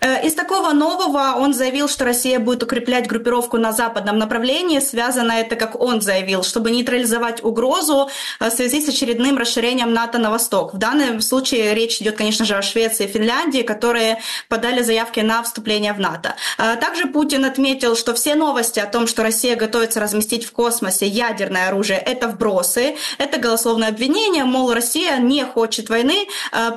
Э, 0.00 0.26
из 0.26 0.34
такого 0.34 0.72
нового 0.72 1.36
он 1.38 1.54
заявил, 1.54 1.88
что 1.88 2.04
Россия 2.04 2.38
будет 2.38 2.62
укреплять 2.62 3.06
группировку 3.06 3.58
на 3.58 3.72
западном 3.72 4.18
направлении. 4.18 4.80
Связано 4.80 5.32
это, 5.32 5.56
как 5.56 5.80
он 5.80 6.00
заявил, 6.00 6.42
чтобы 6.42 6.70
нейтрализовать 6.70 7.42
угрозу 7.42 8.08
э, 8.40 8.50
в 8.50 8.52
связи 8.52 8.80
с 8.80 8.88
очередным 8.88 9.38
расширением 9.38 9.92
НАТО 9.92 10.18
на 10.18 10.30
восток. 10.30 10.74
В 10.74 10.78
данном 10.78 11.20
случае 11.20 11.74
речь 11.74 12.00
идет, 12.00 12.16
конечно 12.16 12.44
же, 12.44 12.56
о 12.56 12.62
Швеции 12.62 13.04
и 13.04 13.08
Финляндии, 13.08 13.62
которые 13.62 14.20
подали 14.48 14.82
заявки 14.82 15.20
на 15.20 15.42
вступление 15.42 15.92
в 15.92 16.00
НАТО. 16.00 16.34
Э, 16.58 16.76
также 16.76 17.06
Путин 17.06 17.44
отметил, 17.44 17.96
что 17.96 18.14
все 18.14 18.34
новости 18.34 18.80
о 18.80 18.86
том, 18.86 19.06
что 19.06 19.22
Россия 19.22 19.56
готовится 19.56 20.00
разместить 20.00 20.44
в 20.44 20.52
космосе 20.52 21.06
ядерное 21.06 21.68
оружие, 21.68 21.98
это 21.98 22.28
вбросы, 22.28 22.96
это 23.18 23.38
голословное 23.38 23.88
обвинение, 23.88 24.44
мол, 24.44 24.72
Россия 24.72 25.18
не 25.18 25.44
хочет 25.44 25.88
войны. 25.88 26.26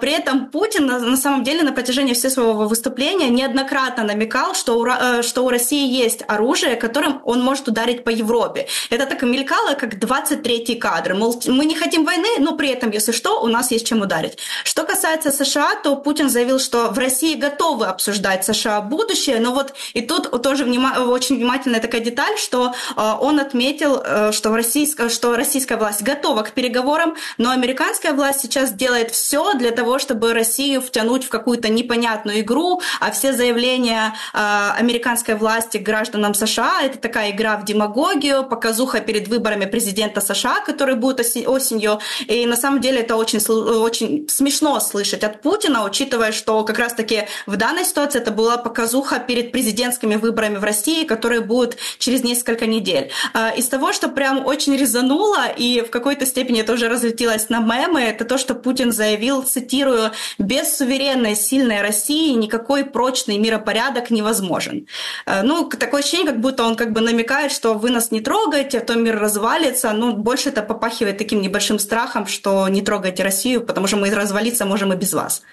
При 0.01 0.11
этом 0.11 0.47
Путин 0.47 0.85
на 0.85 1.17
самом 1.17 1.43
деле 1.43 1.63
на 1.63 1.71
протяжении 1.71 2.13
всего 2.13 2.29
своего 2.29 2.67
выступления 2.67 2.98
выступления 2.99 3.29
неоднократно 3.29 4.03
намекал, 4.03 4.55
что 4.55 4.77
у, 4.77 4.85
э, 4.85 5.21
что 5.23 5.45
у 5.45 5.49
России 5.49 5.87
есть 5.87 6.23
оружие, 6.27 6.75
которым 6.75 7.21
он 7.23 7.41
может 7.41 7.67
ударить 7.67 8.03
по 8.03 8.09
Европе. 8.09 8.67
Это 8.89 9.05
так 9.05 9.23
и 9.23 9.25
мелькало, 9.25 9.75
как 9.75 9.93
23-й 9.93 10.75
кадр. 10.75 11.13
Мол, 11.13 11.41
мы 11.47 11.65
не 11.65 11.75
хотим 11.75 12.05
войны, 12.05 12.27
но 12.39 12.57
при 12.57 12.69
этом, 12.69 12.91
если 12.91 13.13
что, 13.13 13.41
у 13.41 13.47
нас 13.47 13.71
есть 13.71 13.87
чем 13.87 14.01
ударить. 14.01 14.37
Что 14.65 14.83
касается 14.83 15.31
США, 15.31 15.75
то 15.83 15.95
Путин 15.95 16.29
заявил, 16.29 16.59
что 16.59 16.89
в 16.89 16.97
России 16.97 17.35
готовы 17.35 17.85
обсуждать 17.85 18.45
США 18.45 18.81
будущее, 18.81 19.39
но 19.39 19.51
вот 19.51 19.73
и 19.93 20.01
тут 20.01 20.41
тоже 20.43 20.65
внима- 20.65 20.99
очень 20.99 21.37
внимательная 21.37 21.79
такая 21.79 22.01
деталь, 22.01 22.37
что 22.37 22.73
э, 22.97 23.01
он 23.21 23.39
отметил, 23.39 24.01
э, 24.03 24.31
что, 24.33 24.55
российская, 24.55 25.09
что 25.09 25.35
российская 25.35 25.77
власть 25.77 26.01
готова 26.01 26.41
к 26.41 26.51
переговорам, 26.51 27.15
но 27.37 27.51
американская 27.51 28.13
власть 28.13 28.41
сейчас 28.41 28.73
делает 28.73 29.11
все 29.11 29.53
для 29.53 29.71
того, 29.71 29.99
чтобы 29.99 30.33
Россию 30.33 30.81
втянуть 30.81 31.23
в 31.23 31.29
какую-то 31.29 31.69
непонятную 31.69 32.41
игру, 32.41 32.81
а 32.99 33.11
все 33.11 33.33
заявления 33.33 34.13
э, 34.33 34.37
американской 34.77 35.35
власти 35.35 35.77
к 35.77 35.83
гражданам 35.83 36.33
США– 36.33 36.81
это 36.83 36.97
такая 36.97 37.31
игра 37.31 37.57
в 37.57 37.65
демагогию, 37.65 38.43
показуха 38.43 38.99
перед 38.99 39.27
выборами 39.27 39.65
президента 39.65 40.21
США, 40.21 40.61
которые 40.65 40.95
будут 40.95 41.19
осенью. 41.19 41.99
И 42.27 42.45
на 42.45 42.55
самом 42.55 42.81
деле 42.81 42.99
это 42.99 43.15
очень, 43.15 43.39
очень 43.39 44.27
смешно 44.29 44.79
слышать 44.79 45.23
от 45.23 45.41
Путина, 45.41 45.83
учитывая, 45.83 46.31
что 46.31 46.63
как 46.63 46.79
раз-таки 46.79 47.23
в 47.45 47.55
данной 47.55 47.85
ситуации 47.85 48.19
это 48.19 48.31
была 48.31 48.57
показуха 48.57 49.19
перед 49.19 49.51
президентскими 49.51 50.15
выборами 50.15 50.57
в 50.57 50.63
России, 50.63 51.05
которые 51.05 51.41
будут 51.41 51.77
через 51.97 52.23
несколько 52.23 52.65
недель. 52.65 53.11
Э, 53.33 53.55
из 53.57 53.67
того, 53.67 53.93
что 53.93 54.09
прям 54.09 54.45
очень 54.45 54.75
резануло, 54.75 55.47
и 55.47 55.81
в 55.81 55.89
какой-то 55.89 56.25
степени 56.25 56.61
это 56.61 56.73
уже 56.73 56.89
разлетелось 56.89 57.49
на 57.49 57.59
мемы, 57.59 58.01
это 58.01 58.25
то, 58.25 58.37
что 58.37 58.55
Путин 58.55 58.91
заявил, 58.91 59.43
цитирую, 59.43 60.11
«без 60.37 60.77
суверенной, 60.77 61.35
сильной 61.35 61.81
России 61.81 62.33
никакой 62.33 62.78
прочный 62.83 63.37
миропорядок 63.37 64.11
невозможен». 64.11 64.87
Э, 65.25 65.41
ну, 65.43 65.69
такое 65.69 66.01
ощущение, 66.01 66.27
как 66.27 66.39
будто 66.39 66.63
он 66.63 66.75
как 66.75 66.91
бы 66.91 67.01
намекает, 67.01 67.51
что 67.51 67.73
вы 67.73 67.89
нас 67.89 68.11
не 68.11 68.21
трогаете, 68.21 68.79
а 68.79 68.81
то 68.81 68.95
мир 68.95 69.19
развалится. 69.19 69.91
Ну, 69.93 70.13
больше 70.13 70.49
это 70.49 70.61
попахивает 70.61 71.17
таким 71.17 71.41
небольшим 71.41 71.79
страхом, 71.79 72.27
что 72.27 72.67
не 72.69 72.81
трогайте 72.81 73.23
Россию, 73.23 73.61
потому 73.61 73.87
что 73.87 73.97
мы 73.97 74.09
развалиться 74.09 74.65
можем 74.65 74.93
и 74.93 74.95
без 74.95 75.13
вас. 75.13 75.43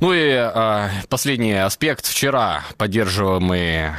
Ну 0.00 0.12
и 0.12 0.30
э, 0.30 0.88
последний 1.08 1.52
аспект. 1.52 2.06
Вчера 2.06 2.64
поддерживаемый 2.76 3.86
э, 3.86 3.92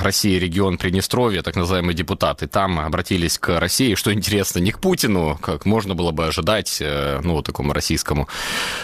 Россией 0.00 0.38
регион 0.38 0.78
Приднестровья, 0.78 1.42
так 1.42 1.56
называемые 1.56 1.94
депутаты, 1.94 2.46
там 2.46 2.80
обратились 2.80 3.38
к 3.38 3.58
России, 3.60 3.94
что 3.94 4.12
интересно, 4.12 4.60
не 4.60 4.72
к 4.72 4.78
Путину, 4.78 5.38
как 5.40 5.66
можно 5.66 5.94
было 5.94 6.10
бы 6.10 6.26
ожидать, 6.26 6.78
э, 6.80 7.20
ну, 7.22 7.42
такому 7.42 7.72
российскому 7.72 8.28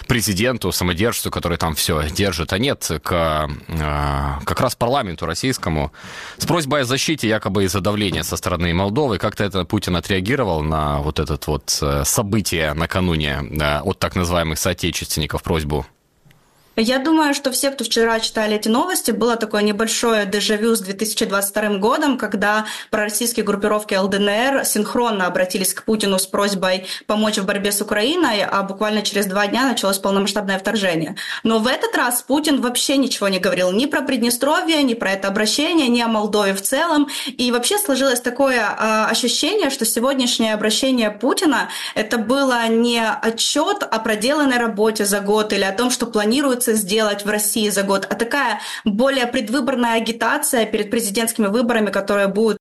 президенту, 0.06 0.72
самодержцу, 0.72 1.30
который 1.30 1.58
там 1.58 1.74
все 1.74 2.08
держит, 2.10 2.52
а 2.52 2.58
нет, 2.58 2.90
к 3.02 3.48
э, 3.68 4.44
как 4.44 4.60
раз 4.60 4.74
парламенту 4.74 5.26
российскому 5.26 5.92
с 6.36 6.46
просьбой 6.46 6.82
о 6.82 6.84
защите 6.84 7.28
якобы 7.28 7.64
из-за 7.64 7.80
давления 7.80 8.22
со 8.22 8.36
стороны 8.36 8.74
Молдовы. 8.74 9.18
Как-то 9.18 9.44
это 9.44 9.64
Путин 9.64 9.96
отреагировал 9.96 10.62
на 10.62 10.98
вот 10.98 11.18
это 11.18 11.38
вот 11.46 11.78
э, 11.82 12.04
событие 12.04 12.74
накануне 12.74 13.40
э, 13.42 13.80
от 13.80 13.98
так 13.98 14.16
называемых 14.16 14.58
соотечественников 14.58 15.42
просьбу 15.42 15.86
я 16.82 16.98
думаю, 16.98 17.34
что 17.34 17.50
все, 17.50 17.70
кто 17.70 17.84
вчера 17.84 18.20
читали 18.20 18.56
эти 18.56 18.68
новости, 18.68 19.10
было 19.10 19.36
такое 19.36 19.62
небольшое 19.62 20.26
дежавю 20.26 20.76
с 20.76 20.80
2022 20.80 21.78
годом, 21.78 22.18
когда 22.18 22.66
пророссийские 22.90 23.44
группировки 23.44 23.94
ЛДНР 23.94 24.64
синхронно 24.64 25.26
обратились 25.26 25.74
к 25.74 25.82
Путину 25.82 26.18
с 26.18 26.26
просьбой 26.26 26.86
помочь 27.06 27.38
в 27.38 27.44
борьбе 27.44 27.72
с 27.72 27.80
Украиной, 27.80 28.44
а 28.44 28.62
буквально 28.62 29.02
через 29.02 29.26
два 29.26 29.46
дня 29.46 29.66
началось 29.66 29.98
полномасштабное 29.98 30.58
вторжение. 30.58 31.16
Но 31.42 31.58
в 31.58 31.66
этот 31.66 31.96
раз 31.96 32.22
Путин 32.22 32.60
вообще 32.60 32.96
ничего 32.96 33.28
не 33.28 33.38
говорил 33.38 33.72
ни 33.72 33.86
про 33.86 34.02
Приднестровье, 34.02 34.82
ни 34.82 34.94
про 34.94 35.12
это 35.12 35.28
обращение, 35.28 35.88
ни 35.88 36.00
о 36.00 36.08
Молдове 36.08 36.54
в 36.54 36.62
целом. 36.62 37.08
И 37.26 37.50
вообще 37.50 37.78
сложилось 37.78 38.20
такое 38.20 38.60
э, 38.60 39.04
ощущение, 39.10 39.70
что 39.70 39.84
сегодняшнее 39.84 40.54
обращение 40.54 41.10
Путина 41.10 41.70
это 41.94 42.18
было 42.18 42.68
не 42.68 43.02
отчет 43.02 43.82
о 43.82 43.98
проделанной 43.98 44.58
работе 44.58 45.04
за 45.04 45.20
год 45.20 45.52
или 45.52 45.64
о 45.64 45.72
том, 45.72 45.90
что 45.90 46.06
планируется 46.06 46.67
планируется 46.68 46.74
сделать 46.74 47.24
в 47.24 47.28
России 47.28 47.70
за 47.70 47.82
год, 47.82 48.06
а 48.10 48.14
такая 48.14 48.60
более 48.84 49.26
предвыборная 49.26 49.94
агитация 49.94 50.66
перед 50.66 50.90
президентскими 50.90 51.46
выборами, 51.46 51.90
которая 51.90 52.28
будет 52.28 52.57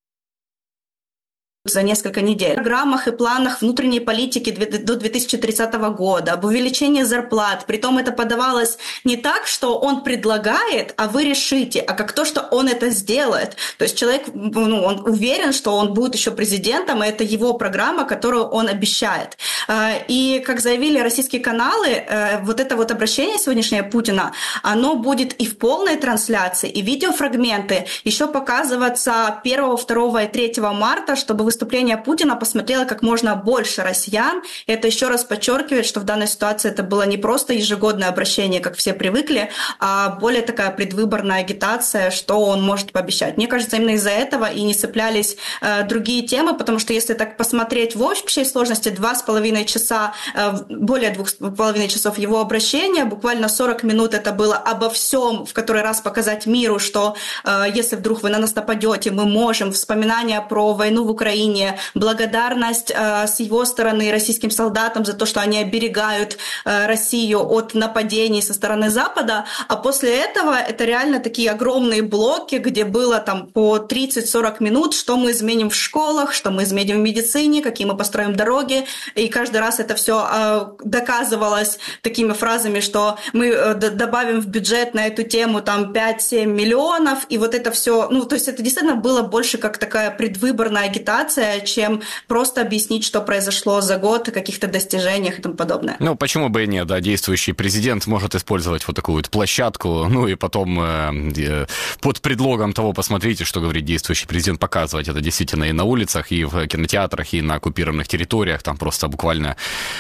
за 1.69 1.83
несколько 1.83 2.21
недель. 2.21 2.51
В 2.51 2.55
программах 2.55 3.07
и 3.07 3.12
планах 3.12 3.62
внутренней 3.62 4.00
политики 4.00 4.51
до 4.51 4.95
2030 4.95 5.74
года, 5.95 6.33
об 6.33 6.45
увеличении 6.45 7.03
зарплат. 7.03 7.65
Притом 7.65 7.97
это 7.97 8.12
подавалось 8.12 8.77
не 9.03 9.17
так, 9.17 9.47
что 9.47 9.77
он 9.77 10.03
предлагает, 10.03 10.93
а 10.97 11.07
вы 11.07 11.24
решите, 11.24 11.79
а 11.79 11.93
как 11.93 12.13
то, 12.13 12.25
что 12.25 12.41
он 12.51 12.67
это 12.67 12.89
сделает. 12.89 13.55
То 13.77 13.83
есть 13.86 13.97
человек 13.97 14.24
ну, 14.33 14.83
он 14.83 15.01
уверен, 15.05 15.53
что 15.53 15.75
он 15.75 15.93
будет 15.93 16.15
еще 16.15 16.31
президентом, 16.31 17.03
и 17.03 17.07
это 17.07 17.24
его 17.24 17.53
программа, 17.53 18.05
которую 18.05 18.45
он 18.45 18.67
обещает. 18.67 19.38
А, 19.67 19.91
и, 20.07 20.43
как 20.45 20.59
заявили 20.59 21.00
российские 21.00 21.41
каналы, 21.41 21.88
э, 21.88 22.41
вот 22.43 22.59
это 22.59 22.75
вот 22.75 22.91
обращение 22.91 23.38
сегодняшнее 23.38 23.83
Путина, 23.83 24.33
оно 24.63 24.95
будет 24.95 25.33
и 25.41 25.45
в 25.45 25.57
полной 25.57 25.97
трансляции, 25.97 26.69
и 26.69 26.81
видеофрагменты 26.81 27.88
еще 28.03 28.27
показываться 28.27 29.39
1, 29.43 29.77
2 29.88 30.24
и 30.24 30.27
3 30.27 30.62
марта, 30.74 31.15
чтобы 31.15 31.43
вы 31.43 31.51
выступление 31.57 31.97
Путина 31.97 32.35
посмотрело 32.35 32.85
как 32.85 33.01
можно 33.01 33.35
больше 33.35 33.81
россиян. 33.81 34.43
Это 34.67 34.85
еще 34.85 35.07
раз 35.07 35.23
подчеркивает, 35.23 35.87
что 35.87 35.99
в 35.99 36.03
данной 36.03 36.27
ситуации 36.27 36.69
это 36.69 36.83
было 36.83 37.01
не 37.01 37.17
просто 37.17 37.53
ежегодное 37.53 38.09
обращение, 38.09 38.59
как 38.59 38.75
все 38.75 38.93
привыкли, 38.93 39.49
а 39.79 40.09
более 40.09 40.43
такая 40.43 40.69
предвыборная 40.69 41.39
агитация, 41.39 42.11
что 42.11 42.39
он 42.39 42.61
может 42.61 42.91
пообещать. 42.91 43.37
Мне 43.37 43.47
кажется, 43.47 43.77
именно 43.77 43.95
из-за 43.95 44.11
этого 44.11 44.45
и 44.45 44.61
не 44.61 44.75
цеплялись 44.75 45.37
э, 45.61 45.83
другие 45.83 46.27
темы, 46.27 46.55
потому 46.55 46.77
что 46.77 46.93
если 46.93 47.15
так 47.15 47.37
посмотреть 47.37 47.95
в 47.95 48.03
общей 48.03 48.45
сложности, 48.45 48.89
два 48.89 49.15
с 49.15 49.23
половиной 49.23 49.65
часа, 49.65 50.13
э, 50.35 50.53
более 50.69 51.09
двух 51.09 51.29
с 51.29 51.33
половиной 51.33 51.87
часов 51.87 52.19
его 52.19 52.39
обращения, 52.39 53.05
буквально 53.05 53.49
40 53.49 53.81
минут 53.81 54.13
это 54.13 54.31
было 54.31 54.55
обо 54.57 54.91
всем, 54.91 55.47
в 55.47 55.53
который 55.53 55.81
раз 55.81 56.01
показать 56.01 56.45
миру, 56.45 56.77
что 56.77 57.15
э, 57.43 57.65
если 57.73 57.95
вдруг 57.95 58.21
вы 58.21 58.29
на 58.29 58.37
нас 58.37 58.53
нападете, 58.53 59.09
мы 59.09 59.25
можем, 59.25 59.71
вспоминания 59.71 60.39
про 60.41 60.73
войну 60.73 61.03
в 61.03 61.09
Украине, 61.09 61.46
Украине, 61.47 61.79
благодарность 61.95 62.91
э, 62.93 63.27
с 63.27 63.39
его 63.39 63.65
стороны 63.65 64.11
российским 64.11 64.51
солдатам 64.51 65.05
за 65.05 65.13
то, 65.13 65.25
что 65.25 65.39
они 65.39 65.59
оберегают 65.59 66.37
э, 66.65 66.87
Россию 66.87 67.39
от 67.49 67.73
нападений 67.73 68.41
со 68.41 68.53
стороны 68.53 68.89
Запада, 68.89 69.45
а 69.67 69.75
после 69.75 70.15
этого 70.15 70.55
это 70.55 70.83
реально 70.85 71.19
такие 71.19 71.51
огромные 71.51 72.01
блоки, 72.01 72.55
где 72.55 72.83
было 72.83 73.19
там 73.19 73.47
по 73.47 73.77
30-40 73.77 74.55
минут, 74.59 74.93
что 74.93 75.17
мы 75.17 75.31
изменим 75.31 75.69
в 75.69 75.75
школах, 75.75 76.33
что 76.33 76.51
мы 76.51 76.63
изменим 76.63 76.97
в 76.97 76.99
медицине, 76.99 77.61
какие 77.61 77.87
мы 77.87 77.95
построим 77.95 78.35
дороги, 78.35 78.85
и 79.15 79.27
каждый 79.27 79.61
раз 79.61 79.79
это 79.79 79.95
все 79.95 80.27
э, 80.29 80.65
доказывалось 80.83 81.79
такими 82.01 82.33
фразами, 82.33 82.81
что 82.81 83.17
мы 83.33 83.73
добавим 83.75 84.41
в 84.41 84.47
бюджет 84.47 84.93
на 84.93 85.07
эту 85.07 85.23
тему 85.23 85.61
там 85.61 85.93
5-7 85.93 86.45
миллионов, 86.45 87.25
и 87.29 87.37
вот 87.37 87.55
это 87.55 87.71
все, 87.71 88.09
ну, 88.09 88.25
то 88.25 88.35
есть 88.35 88.47
это 88.47 88.61
действительно 88.61 88.95
было 88.95 89.21
больше 89.21 89.57
как 89.57 89.77
такая 89.77 90.11
предвыборная 90.11 90.83
агитация, 90.97 91.37
информация, 91.38 91.65
чем 91.65 92.01
просто 92.27 92.62
объяснить, 92.62 93.03
что 93.03 93.22
произошло 93.22 93.82
за 93.82 93.98
год, 93.98 94.29
о 94.29 94.32
каких-то 94.32 94.67
достижениях 94.67 95.39
и 95.39 95.41
тому 95.41 95.56
подобное. 95.56 95.98
Ну, 96.00 96.15
почему 96.15 96.50
бы 96.50 96.63
и 96.63 96.67
нет, 96.67 96.88
да, 96.88 97.00
действующий 97.00 97.53
президент 97.53 98.08
может 98.08 98.36
использовать 98.36 98.88
вот 98.88 98.96
такую 98.96 99.17
вот 99.17 99.29
площадку, 99.29 100.08
ну 100.10 100.27
и 100.27 100.36
потом 100.36 100.79
э, 100.79 101.32
э, 101.38 101.65
под 102.01 102.22
предлогом 102.22 102.74
того, 102.74 102.94
посмотрите, 102.94 103.46
что 103.46 103.62
говорит 103.62 103.86
действующий 103.86 104.27
президент, 104.27 104.60
показывать 104.60 105.08
это 105.08 105.22
действительно 105.22 105.65
и 105.65 105.72
на 105.72 105.84
улицах, 105.84 106.32
и 106.32 106.44
в 106.44 106.67
кинотеатрах, 106.67 107.34
и 107.34 107.41
на 107.41 107.56
оккупированных 107.56 108.08
территориях, 108.08 108.63
там 108.63 108.77
просто 108.77 109.08
буквально 109.08 109.56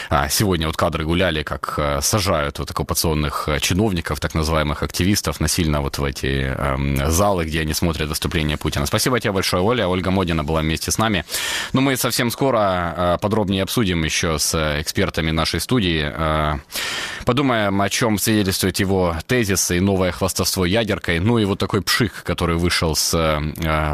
а, 0.09 0.29
сегодня 0.29 0.67
вот 0.67 0.77
кадры 0.77 1.05
гуляли, 1.05 1.43
как 1.43 1.75
а, 1.77 2.01
сажают 2.01 2.59
вот 2.59 2.71
оккупационных 2.71 3.47
э, 3.47 3.59
чиновников, 3.59 4.19
так 4.19 4.35
называемых 4.35 4.83
активистов, 4.83 5.39
насильно 5.39 5.81
вот 5.81 5.97
в 5.97 6.03
эти 6.03 6.53
а, 6.57 6.77
залы, 7.09 7.45
где 7.45 7.61
они 7.61 7.73
смотрят 7.73 8.09
выступление 8.09 8.57
Путина. 8.57 8.85
Спасибо 8.85 9.19
тебе 9.19 9.31
большое, 9.31 9.63
Оля. 9.63 9.87
Ольга 9.87 10.11
Модина 10.11 10.43
была 10.43 10.61
вместе 10.61 10.91
с 10.91 10.97
нами. 10.97 11.16
Но 11.73 11.81
мы 11.81 11.97
совсем 11.97 12.31
скоро 12.31 12.59
а, 12.59 13.17
подробнее 13.17 13.63
обсудим 13.63 14.03
еще 14.03 14.39
с 14.39 14.55
экспертами 14.79 15.31
нашей 15.31 15.59
студии. 15.59 16.03
А, 16.03 16.59
подумаем, 17.25 17.81
о 17.81 17.89
чем 17.89 18.17
свидетельствуют 18.17 18.79
его 18.79 19.15
тезисы 19.27 19.77
и 19.77 19.79
новое 19.79 20.11
хвастовство 20.11 20.65
ядеркой. 20.65 21.19
Ну 21.19 21.37
и 21.39 21.45
вот 21.45 21.59
такой 21.59 21.81
пшик, 21.81 22.23
который 22.23 22.55
вышел 22.55 22.95
с 22.95 23.41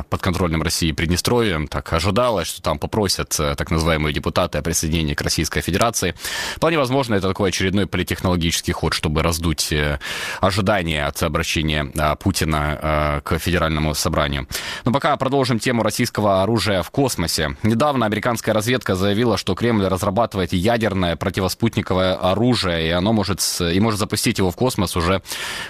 подконтрольным 0.10 0.62
России 0.62 0.92
Приднестровьем. 0.92 1.68
Так 1.68 1.92
ожидалось, 1.94 2.48
что 2.48 2.62
там 2.62 2.80
попросят 2.80 3.30
так 3.30 3.72
называемые 3.72 4.13
депутаты 4.13 4.58
о 4.58 4.62
присоединении 4.62 5.13
к 5.13 5.22
Российской 5.22 5.62
Федерации. 5.62 6.15
Вполне 6.56 6.77
возможно, 6.77 7.15
это 7.15 7.27
такой 7.27 7.50
очередной 7.50 7.88
политехнологический 7.88 8.74
ход, 8.74 8.94
чтобы 8.94 9.24
раздуть 9.24 9.72
э, 9.72 10.00
ожидания 10.42 11.06
от 11.06 11.22
обращения 11.24 11.86
Путина 12.20 13.22
к 13.24 13.39
федеральному 13.39 13.94
собранию. 13.96 14.48
Но 14.86 14.92
пока 14.92 15.15
продолжим 15.18 15.60
тему 15.60 15.84
российского 15.84 16.44
оружия 16.44 16.84
в 16.84 16.92
космосе 16.92 17.12
космосе. 17.13 17.55
Недавно 17.62 18.08
американская 18.08 18.55
разведка 18.55 18.96
заявила, 18.96 19.38
что 19.38 19.53
Кремль 19.53 19.86
разрабатывает 19.86 20.51
ядерное 20.51 21.15
противоспутниковое 21.15 22.15
оружие, 22.15 22.88
и 22.88 22.89
оно 22.89 23.13
может, 23.13 23.39
и 23.62 23.79
может 23.79 24.00
запустить 24.00 24.39
его 24.39 24.50
в 24.50 24.55
космос 24.55 24.96
уже 24.96 25.22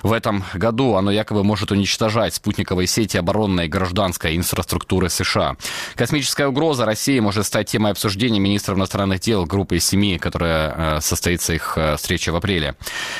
в 0.03 0.13
этом 0.13 0.45
году. 0.53 0.95
Оно 0.95 1.11
якобы 1.11 1.43
может 1.43 1.71
уничтожать 1.71 2.35
спутниковые 2.35 2.87
сети 2.87 3.17
оборонной 3.17 3.65
и 3.65 3.67
гражданской 3.67 4.37
инфраструктуры 4.37 5.09
США. 5.09 5.57
Космическая 5.95 6.47
угроза 6.47 6.85
России 6.85 7.19
может 7.19 7.45
стать 7.45 7.67
темой 7.69 7.91
обсуждения 7.91 8.39
министров 8.39 8.77
иностранных 8.77 9.19
дел 9.19 9.45
группы 9.45 9.79
семи, 9.79 10.17
которая 10.17 10.97
э, 10.97 11.01
состоится 11.01 11.53
их 11.53 11.73
э, 11.75 11.97
встреча 11.97 12.31
в 12.31 12.37
апреле. 12.37 12.75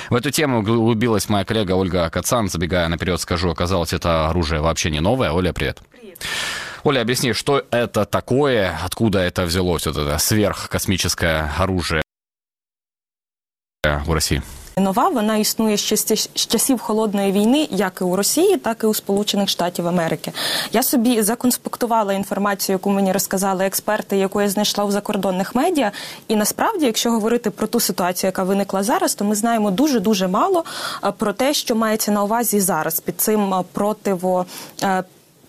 В 0.10 0.16
эту 0.16 0.32
тему 0.32 0.60
углубилась 0.60 1.28
моя 1.28 1.44
коллега 1.44 1.74
Ольга 1.74 2.10
Кацан. 2.10 2.48
Забегая 2.48 2.88
наперед, 2.88 3.20
скажу, 3.20 3.50
оказалось, 3.50 3.92
это 3.92 4.30
оружие 4.30 4.62
вообще 4.62 4.92
не 4.92 5.02
новое. 5.02 5.32
Оля, 5.32 5.52
привет. 5.52 5.80
Привет. 5.92 6.20
Оля, 6.85 7.01
объясни, 7.01 7.33
что 7.33 7.65
это 7.71 8.05
такое, 8.05 8.79
откуда 8.85 9.19
это 9.19 9.45
взялось, 9.45 9.87
вот 9.87 9.97
это 9.97 10.19
сверхкосмическое 10.19 11.51
оружие 11.59 12.03
в 13.85 14.13
России? 14.13 14.43
Нова 14.79 15.09
вона 15.09 15.37
існує 15.37 15.77
ще 15.77 15.97
з 15.97 16.29
часів 16.35 16.81
холодної 16.81 17.33
війни, 17.33 17.69
як 17.71 17.99
і 18.01 18.05
у 18.05 18.17
Росії, 18.17 18.57
так 18.57 18.83
і 18.83 18.87
у 18.87 18.95
Сполучених 18.95 19.49
Штатів 19.49 19.89
Америки. 19.89 20.33
Я 20.73 20.83
собі 20.83 21.23
законспектувала 21.23 22.13
інформацію, 22.13 22.75
яку 22.75 22.91
мені 22.91 23.13
розказали 23.13 23.67
експерти, 23.67 24.17
яку 24.17 24.41
я 24.41 24.49
знайшла 24.49 24.85
у 24.85 24.91
закордонних 24.91 25.55
медіа. 25.55 25.93
І 26.29 26.37
насправді, 26.37 26.87
якщо 26.87 27.11
говорити 27.11 27.51
про 27.51 27.67
ту 27.67 27.81
ситуацію, 27.81 28.29
яка 28.29 28.43
виникла 28.43 28.83
зараз, 28.83 29.15
то 29.15 29.25
ми 29.25 29.35
знаємо 29.35 29.71
дуже 29.71 30.01
дуже 30.01 30.29
мало 30.29 30.65
про 31.17 31.33
те, 31.33 31.55
що 31.55 31.75
мається 31.75 32.13
на 32.13 32.25
увазі 32.25 32.61
зараз 32.61 33.01
під 33.01 33.21
цим 33.21 33.55
противо 33.73 34.47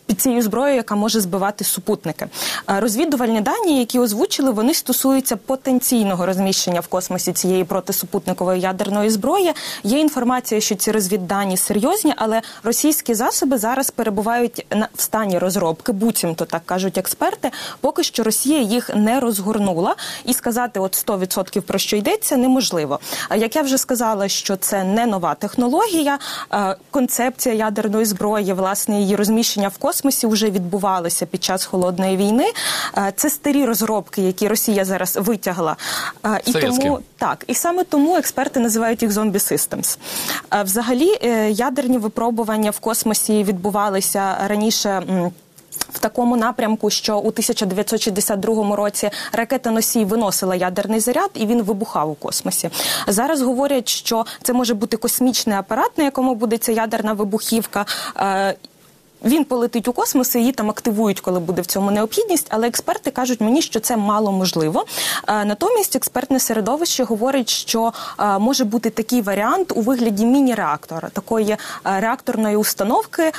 під 0.06 0.20
цією 0.20 0.42
зброєю, 0.42 0.76
яка 0.76 0.94
може 0.94 1.20
збивати 1.20 1.64
супутники. 1.64 2.26
Е, 2.70 2.80
розвідувальні 2.80 3.40
дані, 3.40 3.78
які 3.78 3.98
озвучили, 3.98 4.50
вони 4.50 4.74
стосуються 4.74 5.36
потенційного 5.36 6.26
розміщення 6.26 6.80
в 6.80 6.86
космосі 6.86 7.32
цієї 7.32 7.64
протисупутникової 7.64 8.60
ядерної 8.60 9.10
зброї. 9.10 9.52
Є 9.84 9.98
інформація, 9.98 10.60
що 10.60 10.74
ці 10.74 10.92
розвіддані 10.92 11.56
серйозні, 11.56 12.14
але 12.16 12.42
російські 12.62 13.14
засоби 13.14 13.58
зараз 13.58 13.90
перебувають 13.90 14.66
в 14.94 15.02
стані 15.02 15.38
розробки. 15.38 15.92
Буцімто 15.92 16.44
так 16.44 16.62
кажуть 16.66 16.98
експерти. 16.98 17.50
Поки 17.80 18.02
що 18.02 18.22
Росія 18.22 18.60
їх 18.60 18.90
не 18.94 19.20
розгорнула, 19.20 19.94
і 20.24 20.34
сказати, 20.34 20.80
от 20.80 21.06
100% 21.06 21.60
про 21.60 21.78
що 21.78 21.96
йдеться, 21.96 22.36
неможливо. 22.36 23.00
Як 23.36 23.56
я 23.56 23.62
вже 23.62 23.78
сказала, 23.78 24.28
що 24.28 24.56
це 24.56 24.84
не 24.84 25.06
нова 25.06 25.34
технологія, 25.34 26.18
е, 26.52 26.76
концепція 26.90 27.54
ядерної 27.54 28.04
зброї, 28.04 28.52
власне, 28.52 29.00
її 29.00 29.16
розміщення 29.16 29.68
в 29.68 29.78
космосі, 29.78 29.93
космосі 29.94 30.26
вже 30.26 30.50
відбувалися 30.50 31.26
під 31.26 31.44
час 31.44 31.64
холодної 31.64 32.16
війни. 32.16 32.52
Е, 32.98 33.12
це 33.16 33.30
старі 33.30 33.64
розробки, 33.64 34.22
які 34.22 34.48
Росія 34.48 34.84
зараз 34.84 35.18
витягла. 35.20 35.76
Е, 36.26 36.40
і 36.46 36.52
тому 36.52 36.98
так, 37.18 37.44
і 37.46 37.54
саме 37.54 37.84
тому 37.84 38.16
експерти 38.16 38.60
називають 38.60 39.02
їх 39.02 39.12
зомбі 39.12 39.38
системс. 39.38 39.98
Взагалі, 40.64 41.18
е, 41.22 41.50
ядерні 41.50 41.98
випробування 41.98 42.70
в 42.70 42.78
космосі 42.78 43.44
відбувалися 43.44 44.36
раніше. 44.48 45.02
В 45.92 45.98
такому 45.98 46.36
напрямку, 46.36 46.90
що 46.90 47.18
у 47.18 47.28
1962 47.28 48.76
році 48.76 49.10
ракета 49.32 49.70
носій 49.70 50.04
виносила 50.04 50.54
ядерний 50.54 51.00
заряд, 51.00 51.30
і 51.34 51.46
він 51.46 51.62
вибухав 51.62 52.10
у 52.10 52.14
космосі. 52.14 52.70
Зараз 53.08 53.42
говорять, 53.42 53.88
що 53.88 54.26
це 54.42 54.52
може 54.52 54.74
бути 54.74 54.96
космічний 54.96 55.56
апарат, 55.56 55.98
на 55.98 56.04
якому 56.04 56.34
буде 56.34 56.58
ця 56.58 56.72
ядерна 56.72 57.12
вибухівка. 57.12 57.86
Він 59.24 59.44
полетить 59.44 59.88
у 59.88 59.92
космос 59.92 60.34
і 60.34 60.38
її 60.38 60.52
там 60.52 60.70
активують, 60.70 61.20
коли 61.20 61.40
буде 61.40 61.62
в 61.62 61.66
цьому 61.66 61.90
необхідність. 61.90 62.46
Але 62.50 62.68
експерти 62.68 63.10
кажуть 63.10 63.40
мені, 63.40 63.62
що 63.62 63.80
це 63.80 63.96
мало 63.96 64.32
можливо. 64.32 64.84
Е, 65.28 65.44
натомість 65.44 65.96
експертне 65.96 66.40
середовище 66.40 67.04
говорить, 67.04 67.48
що 67.48 67.92
е, 68.20 68.38
може 68.38 68.64
бути 68.64 68.90
такий 68.90 69.22
варіант 69.22 69.72
у 69.76 69.80
вигляді 69.80 70.26
міні-реактора, 70.26 71.08
такої 71.12 71.50
е, 71.50 71.58
реакторної 71.84 72.56
установки 72.56 73.32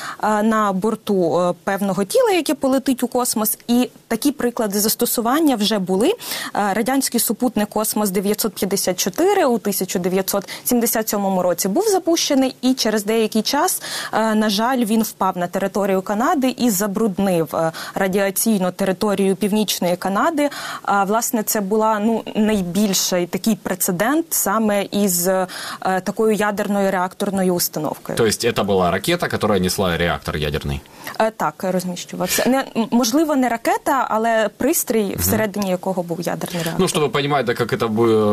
на 0.44 0.72
борту 0.74 1.56
певного 1.64 2.04
тіла, 2.04 2.32
яке 2.32 2.54
полетить 2.54 3.04
у 3.04 3.08
космос. 3.08 3.58
І 3.68 3.90
такі 4.08 4.32
приклади 4.32 4.80
застосування 4.80 5.56
вже 5.56 5.80
були. 5.80 6.14
Радянський 6.54 7.20
супутник 7.20 7.70
Космос 7.70 8.10
954 8.10 9.46
у 9.46 9.54
1977 9.54 11.40
році 11.40 11.68
був 11.68 11.88
запущений, 11.88 12.56
і 12.62 12.74
через 12.74 13.06
деякий 13.06 13.42
час, 13.42 13.82
на 14.14 14.50
жаль, 14.50 14.86
він 14.86 15.04
впав 15.04 15.38
на 15.38 15.48
територію 15.48 15.75
територію 15.76 16.02
Канади 16.02 16.56
і 16.58 16.70
забруднив 16.70 17.56
е, 17.56 17.72
радіаційну 17.96 18.72
територію 18.72 19.36
Північної 19.36 19.96
Канади. 19.96 20.50
А 20.82 21.04
власне 21.04 21.44
це 21.44 21.62
була 21.62 22.00
ну 22.00 22.24
найбільший 22.36 23.26
такий 23.26 23.56
прецедент 23.56 24.26
саме 24.30 24.86
із 24.92 25.28
е, 25.28 25.48
такою 25.82 26.32
ядерною 26.34 26.92
реакторною 26.92 27.54
установкою. 27.54 28.18
Тобто 28.18 28.32
це 28.32 28.64
була 28.64 28.92
ракета, 28.92 29.30
яка 29.32 29.60
несла 29.60 29.98
реактор 29.98 30.38
ядерний? 30.38 30.82
Е, 31.20 31.32
так, 31.32 31.54
розміщувався. 31.68 32.50
Не 32.50 32.88
можливо, 32.92 33.36
не 33.36 33.50
ракета, 33.50 34.08
але 34.10 34.50
пристрій, 34.58 35.16
всередині 35.20 35.70
якого 35.70 36.04
був 36.04 36.22
ядерний 36.22 36.64
реактор. 36.64 36.80
Ну, 36.80 36.88
щоб 36.88 37.12
розуміти, 37.14 37.56
як 37.60 37.80
це 37.80 37.88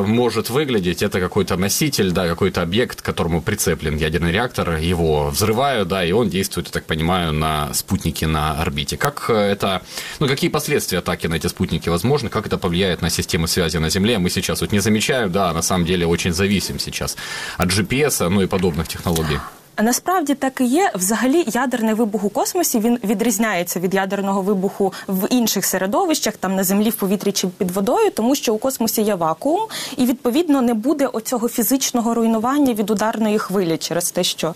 може 0.07 0.41
виглядати, 0.41 1.09
це 1.09 1.19
якийсь 1.19 1.59
носитель, 1.59 2.13
да, 2.13 2.27
якийсь 2.27 2.59
об'єкт, 2.59 3.01
к 3.01 3.07
которому 3.07 3.41
прицеплен 3.41 3.99
ядерний 3.99 4.33
реактор, 4.33 4.79
його 4.79 5.31
взривають, 5.31 5.89
да, 5.89 6.03
і 6.03 6.13
він 6.13 6.31
я 6.33 6.45
так 6.45 6.85
розумію, 6.89 7.32
на 7.33 7.73
спутники 7.75 8.25
на 8.25 8.61
орбите. 8.61 8.97
Как 8.97 9.27
э, 9.29 9.35
это, 9.35 9.83
ну, 10.21 10.29
какие 10.29 10.51
последствия 10.51 10.99
атаки 10.99 11.27
на 11.27 11.35
эти 11.35 11.47
спутники 11.49 11.89
возможны? 11.89 12.29
Как 12.29 12.47
это 12.47 12.59
повлияет 12.59 13.03
на 13.03 13.11
систему 13.11 13.47
связи 13.47 13.79
на 13.79 13.91
Земле? 13.91 14.19
Мы 14.19 14.31
сейчас 14.31 14.61
вот 14.61 14.73
не 14.73 14.81
замечаем, 14.81 15.33
да, 15.33 15.53
на 15.53 15.63
самом 15.63 15.87
деле 15.87 16.07
очень 16.07 16.33
зависим 16.33 16.79
сейчас 16.79 17.17
от 17.59 17.69
GPS, 17.69 18.29
ну 18.29 18.43
и 18.43 18.47
подобных 18.47 18.89
технологий. 18.89 19.39
Насправді 19.83 20.35
так 20.35 20.61
і 20.61 20.65
є. 20.65 20.91
Взагалі, 20.95 21.45
ядерний 21.47 21.95
вибух 21.95 22.25
у 22.25 22.29
космосі 22.29 22.79
він 22.79 22.99
відрізняється 23.05 23.81
від 23.81 23.95
ядерного 23.95 24.43
вибуху 24.43 24.93
в 25.09 25.27
інших 25.31 25.65
середовищах, 25.65 26.37
там 26.37 26.57
на 26.57 26.65
землі, 26.65 26.91
в 26.91 26.95
повітрі 26.95 27.33
чи 27.33 27.49
під 27.49 27.71
водою, 27.71 28.11
тому 28.11 28.35
що 28.35 28.55
у 28.55 28.59
космосі 28.59 29.03
є 29.03 29.15
вакуум, 29.15 29.61
і 29.97 30.05
відповідно 30.05 30.63
не 30.63 30.75
буде 30.75 31.07
оцього 31.07 31.49
фізичного 31.49 32.15
руйнування 32.15 32.75
від 32.75 32.91
ударної 32.91 33.39
хвилі 33.39 33.77
через 33.77 34.11
те, 34.11 34.25
що 34.25 34.55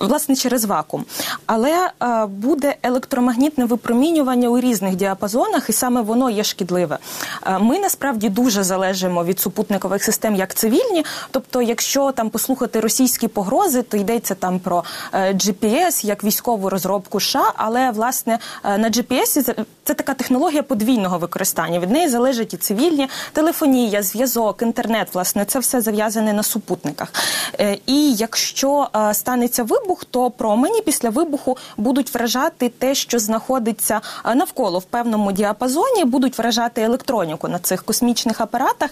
власне 0.00 0.36
через 0.36 0.64
вакуум. 0.64 1.04
Але 1.46 1.90
е, 2.02 2.26
буде 2.26 2.76
електромагнітне 2.82 3.64
випромінювання 3.64 4.48
у 4.48 4.60
різних 4.60 4.96
діапазонах, 4.96 5.70
і 5.70 5.72
саме 5.72 6.00
воно 6.00 6.30
є 6.30 6.44
шкідливе. 6.44 6.98
Е, 7.46 7.58
ми 7.58 7.78
насправді 7.78 8.28
дуже 8.28 8.62
залежимо 8.62 9.24
від 9.24 9.40
супутникових 9.40 10.02
систем 10.02 10.34
як 10.34 10.54
цивільні. 10.54 11.04
Тобто, 11.30 11.62
якщо 11.62 12.12
там 12.12 12.30
послухати 12.30 12.80
російські 12.80 13.28
погрози, 13.28 13.82
то 13.82 13.96
йдеться 13.96 14.34
там 14.34 14.60
про 14.68 14.84
е, 15.12 15.32
GPS 15.32 16.06
як 16.06 16.24
військову 16.24 16.70
розробку 16.70 17.20
США, 17.20 17.52
але 17.56 17.90
власне 17.90 18.38
е, 18.64 18.78
на 18.78 18.90
GPS 18.90 19.54
це 19.84 19.94
така 19.94 20.14
технологія 20.14 20.62
подвійного 20.62 21.18
використання. 21.18 21.78
Від 21.78 21.90
неї 21.90 22.08
залежать 22.08 22.54
і 22.54 22.56
цивільні 22.56 23.08
телефонія, 23.32 24.02
зв'язок, 24.02 24.62
інтернет. 24.62 25.08
Власне, 25.12 25.44
це 25.44 25.58
все 25.58 25.80
зав'язане 25.80 26.32
на 26.32 26.42
супутниках. 26.42 27.12
Е, 27.60 27.78
і 27.86 28.12
якщо 28.12 28.88
станеться 29.12 29.62
вибух, 29.62 30.04
то 30.04 30.30
промені 30.30 30.82
після 30.82 31.10
вибуху 31.10 31.56
будуть 31.76 32.14
вражати 32.14 32.68
те, 32.68 32.94
що 32.94 33.18
знаходиться 33.18 34.00
навколо 34.34 34.78
в 34.78 34.84
певному 34.84 35.32
діапазоні, 35.32 36.04
будуть 36.04 36.38
вражати 36.38 36.82
електроніку 36.82 37.48
на 37.48 37.58
цих 37.58 37.82
космічних 37.84 38.40
апаратах 38.40 38.90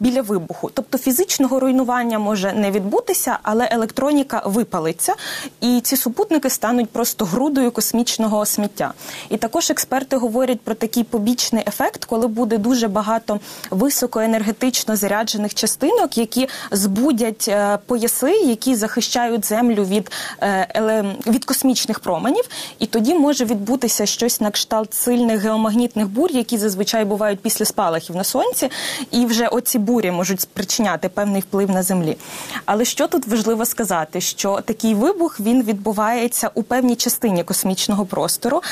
біля 0.00 0.22
вибуху. 0.22 0.70
Тобто 0.74 0.98
фізичного 0.98 1.60
руйнування 1.60 2.18
може 2.18 2.52
не 2.52 2.70
відбутися, 2.70 3.38
але 3.42 3.68
електроніка 3.70 4.42
випала 4.52 4.81
випалиться, 4.82 5.14
і 5.60 5.80
ці 5.80 5.96
супутники 5.96 6.50
стануть 6.50 6.90
просто 6.90 7.24
грудою 7.24 7.70
космічного 7.70 8.46
сміття. 8.46 8.92
І 9.28 9.36
також 9.36 9.70
експерти 9.70 10.16
говорять 10.16 10.60
про 10.60 10.74
такий 10.74 11.04
побічний 11.04 11.64
ефект, 11.66 12.04
коли 12.04 12.26
буде 12.26 12.58
дуже 12.58 12.88
багато 12.88 13.40
високоенергетично 13.70 14.96
заряджених 14.96 15.54
частинок, 15.54 16.18
які 16.18 16.48
збудять 16.70 17.48
е, 17.48 17.78
пояси, 17.86 18.30
які 18.30 18.74
захищають 18.74 19.44
землю 19.44 19.84
від 19.84 20.10
е, 20.42 21.04
від 21.26 21.44
космічних 21.44 22.00
променів. 22.00 22.44
І 22.78 22.86
тоді 22.86 23.14
може 23.14 23.44
відбутися 23.44 24.06
щось 24.06 24.40
на 24.40 24.50
кшталт 24.50 24.94
сильних 24.94 25.40
геомагнітних 25.40 26.08
бурь, 26.08 26.32
які 26.32 26.58
зазвичай 26.58 27.04
бувають 27.04 27.40
після 27.40 27.64
спалахів 27.64 28.16
на 28.16 28.24
сонці, 28.24 28.70
і 29.10 29.26
вже 29.26 29.48
оці 29.48 29.78
бурі 29.78 30.10
можуть 30.10 30.40
спричиняти 30.40 31.08
певний 31.08 31.42
вплив 31.42 31.70
на 31.70 31.82
землі. 31.82 32.16
Але 32.64 32.84
що 32.84 33.08
тут 33.08 33.26
важливо 33.26 33.64
сказати, 33.64 34.20
що 34.20 34.60
такий 34.72 34.94
вибух 34.94 35.40
він 35.40 35.62
відбувається 35.62 36.50
у 36.54 36.62
певній 36.62 36.96
частині 36.96 37.44
космічного 37.44 38.06
простору 38.06 38.62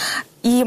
і. 0.43 0.65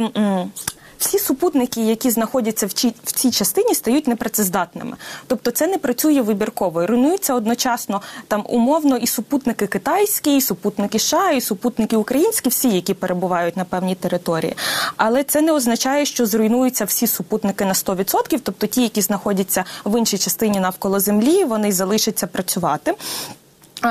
Всі 0.98 1.19
супутники, 1.19 1.82
які 1.82 2.10
знаходяться 2.10 2.65
в, 2.65 2.74
ці, 2.74 2.93
в 3.04 3.12
цій 3.12 3.32
частині, 3.32 3.76
стають 3.76 4.08
непрацездатними. 4.08 4.98
Тобто 5.28 5.52
це 5.52 5.67
не 5.67 5.78
працює 5.78 6.22
вибірково. 6.22 6.88
Руйнуються 6.88 7.34
одночасно 7.34 8.02
там 8.28 8.46
умовно 8.50 8.98
і 8.98 9.08
супутники 9.08 9.67
китайські, 9.67 10.38
і 10.38 10.41
супутники 10.41 11.00
США, 11.00 11.32
і 11.32 11.41
супутники 11.41 11.96
українські, 11.96 12.50
всі, 12.50 12.69
які 12.69 12.93
перебувають 12.93 13.58
на 13.58 13.65
певній 13.65 13.96
території. 13.96 14.56
Але 14.98 15.24
це 15.24 15.41
не 15.41 15.52
означає, 15.52 16.06
що 16.06 16.26
зруйнуються 16.26 16.86
всі 16.86 17.08
супутники 17.08 17.65
на 17.65 17.74
100%, 17.74 18.39
тобто 18.43 18.67
ті, 18.67 18.82
які 18.82 19.02
знаходяться 19.02 19.63
в 19.86 20.00
іншій 20.00 20.17
частині 20.17 20.60
навколо 20.60 21.00
землі, 21.00 21.43
вони 21.43 21.72
залишаться 21.72 22.28
працювати. 22.28 22.93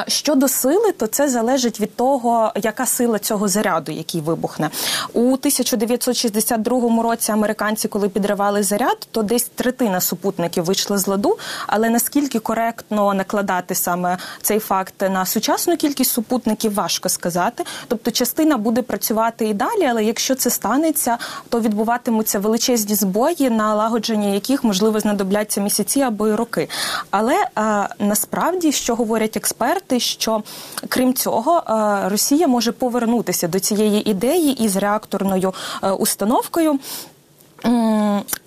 Щодо 0.06 0.48
сили, 0.48 0.92
то 0.92 1.06
це 1.06 1.28
залежить 1.28 1.80
від 1.80 1.96
того, 1.96 2.52
яка 2.56 2.86
сила 2.86 3.18
цього 3.18 3.48
заряду, 3.48 3.92
який 3.92 4.20
вибухне 4.20 4.70
у 5.12 5.20
1962 5.20 7.02
році. 7.02 7.32
Американці, 7.32 7.88
коли 7.88 8.08
підривали 8.08 8.62
заряд, 8.62 9.06
то 9.10 9.22
десь 9.22 9.50
третина 9.54 10.00
супутників 10.00 10.64
вийшла 10.64 10.98
з 10.98 11.06
ладу. 11.06 11.38
Але 11.66 11.90
наскільки 11.90 12.38
коректно 12.38 13.14
накладати 13.14 13.74
саме 13.74 14.18
цей 14.42 14.58
факт 14.58 14.94
на 15.00 15.26
сучасну 15.26 15.76
кількість 15.76 16.10
супутників, 16.10 16.74
важко 16.74 17.08
сказати. 17.08 17.64
Тобто, 17.88 18.10
частина 18.10 18.56
буде 18.56 18.82
працювати 18.82 19.48
і 19.48 19.54
далі, 19.54 19.84
але 19.90 20.04
якщо 20.04 20.34
це 20.34 20.50
станеться, 20.50 21.18
то 21.48 21.60
відбуватимуться 21.60 22.38
величезні 22.38 22.94
збої, 22.94 23.50
налагодження 23.50 24.28
яких 24.28 24.64
можливо 24.64 25.00
знадобляться 25.00 25.60
місяці 25.60 26.00
або 26.00 26.28
й 26.28 26.34
роки. 26.34 26.68
Але 27.10 27.44
а, 27.54 27.88
насправді, 27.98 28.72
що 28.72 28.94
говорять 28.94 29.36
експерти 29.36 29.81
експерти, 29.81 29.99
що 29.99 30.43
крім 30.89 31.13
цього, 31.13 31.63
е, 31.69 32.09
Росія 32.09 32.47
може 32.47 32.71
повернутися 32.71 33.47
до 33.47 33.59
цієї 33.59 34.09
ідеї 34.09 34.63
із 34.63 34.75
реакторною 34.75 35.53
е, 35.83 35.91
установкою. 35.91 36.79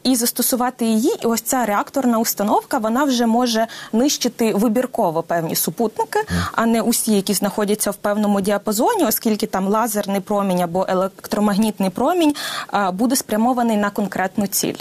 І 0.02 0.16
застосувати 0.16 0.84
її, 0.84 1.12
і 1.22 1.26
ось 1.26 1.40
ця 1.40 1.66
реакторна 1.66 2.18
установка 2.18 2.78
вона 2.78 3.04
вже 3.04 3.26
може 3.26 3.66
нищити 3.92 4.54
вибірково 4.54 5.22
певні 5.22 5.56
супутники, 5.56 6.18
а 6.52 6.66
не 6.66 6.82
усі, 6.82 7.12
які 7.12 7.34
знаходяться 7.34 7.90
в 7.90 7.96
певному 7.96 8.40
діапазоні, 8.40 9.04
оскільки 9.04 9.46
там 9.46 9.68
лазерний 9.68 10.20
промінь 10.20 10.60
або 10.60 10.86
електромагнітний 10.88 11.90
промінь 11.90 12.34
е, 12.74 12.90
буде 12.90 13.16
спрямований 13.16 13.76
на 13.76 13.90
конкретну 13.90 14.46
ціль. 14.46 14.74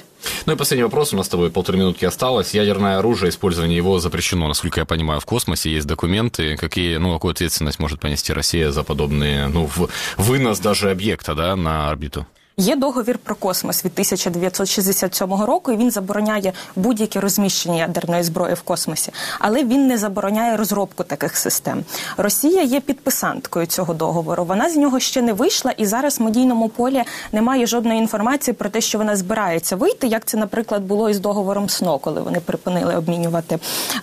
Ну 0.45 0.53
и 0.53 0.55
последний 0.55 0.83
вопрос. 0.83 1.13
У 1.13 1.17
нас 1.17 1.25
с 1.27 1.29
тобой 1.29 1.49
полторы 1.49 1.77
минутки 1.77 2.05
осталось. 2.05 2.55
Ядерное 2.55 2.99
оружие, 2.99 3.29
использование 3.29 3.77
его 3.77 3.99
запрещено, 3.99 4.47
насколько 4.47 4.79
я 4.79 4.85
понимаю, 4.85 5.19
в 5.19 5.25
космосе. 5.25 5.71
Есть 5.71 5.87
документы. 5.87 6.57
Какие, 6.57 6.97
ну, 6.97 7.13
какую 7.13 7.31
ответственность 7.31 7.79
может 7.79 7.99
понести 7.99 8.33
Россия 8.33 8.71
за 8.71 8.83
подобные, 8.83 9.47
ну, 9.47 9.69
вынос 10.17 10.59
даже 10.59 10.91
объекта, 10.91 11.35
да, 11.35 11.55
на 11.55 11.89
орбиту? 11.89 12.25
Є 12.56 12.76
договір 12.76 13.18
про 13.18 13.34
космос 13.34 13.84
від 13.84 13.92
1967 13.92 15.34
року, 15.34 15.72
і 15.72 15.76
він 15.76 15.90
забороняє 15.90 16.52
будь-яке 16.76 17.20
розміщення 17.20 17.78
ядерної 17.78 18.22
зброї 18.22 18.54
в 18.54 18.62
космосі, 18.62 19.12
але 19.38 19.64
він 19.64 19.86
не 19.86 19.98
забороняє 19.98 20.56
розробку 20.56 21.04
таких 21.04 21.36
систем. 21.36 21.84
Росія 22.16 22.62
є 22.62 22.80
підписанткою 22.80 23.66
цього 23.66 23.94
договору. 23.94 24.44
Вона 24.44 24.70
з 24.70 24.76
нього 24.76 25.00
ще 25.00 25.22
не 25.22 25.32
вийшла, 25.32 25.70
і 25.70 25.86
зараз 25.86 26.18
в 26.18 26.22
медійному 26.22 26.68
полі 26.68 27.02
немає 27.32 27.66
жодної 27.66 27.98
інформації 27.98 28.54
про 28.54 28.70
те, 28.70 28.80
що 28.80 28.98
вона 28.98 29.16
збирається 29.16 29.76
вийти. 29.76 30.06
Як 30.06 30.24
це, 30.24 30.36
наприклад, 30.36 30.82
було 30.82 31.10
із 31.10 31.20
договором 31.20 31.68
СНО, 31.68 31.98
коли 31.98 32.20
вони 32.20 32.40
припинили 32.40 32.96
обмінювати 32.96 33.58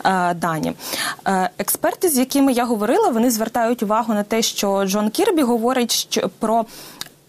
е, 0.05 0.33
дані. 0.33 0.73
Е, 1.27 1.49
експерти, 1.57 2.09
з 2.09 2.17
якими 2.17 2.53
я 2.53 2.65
говорила, 2.65 3.09
вони 3.09 3.31
звертають 3.31 3.83
увагу 3.83 4.13
на 4.13 4.23
те, 4.23 4.41
що 4.41 4.85
Джон 4.85 5.09
Кірбі 5.09 5.41
говорить 5.41 5.91
що 5.91 6.29
про 6.39 6.65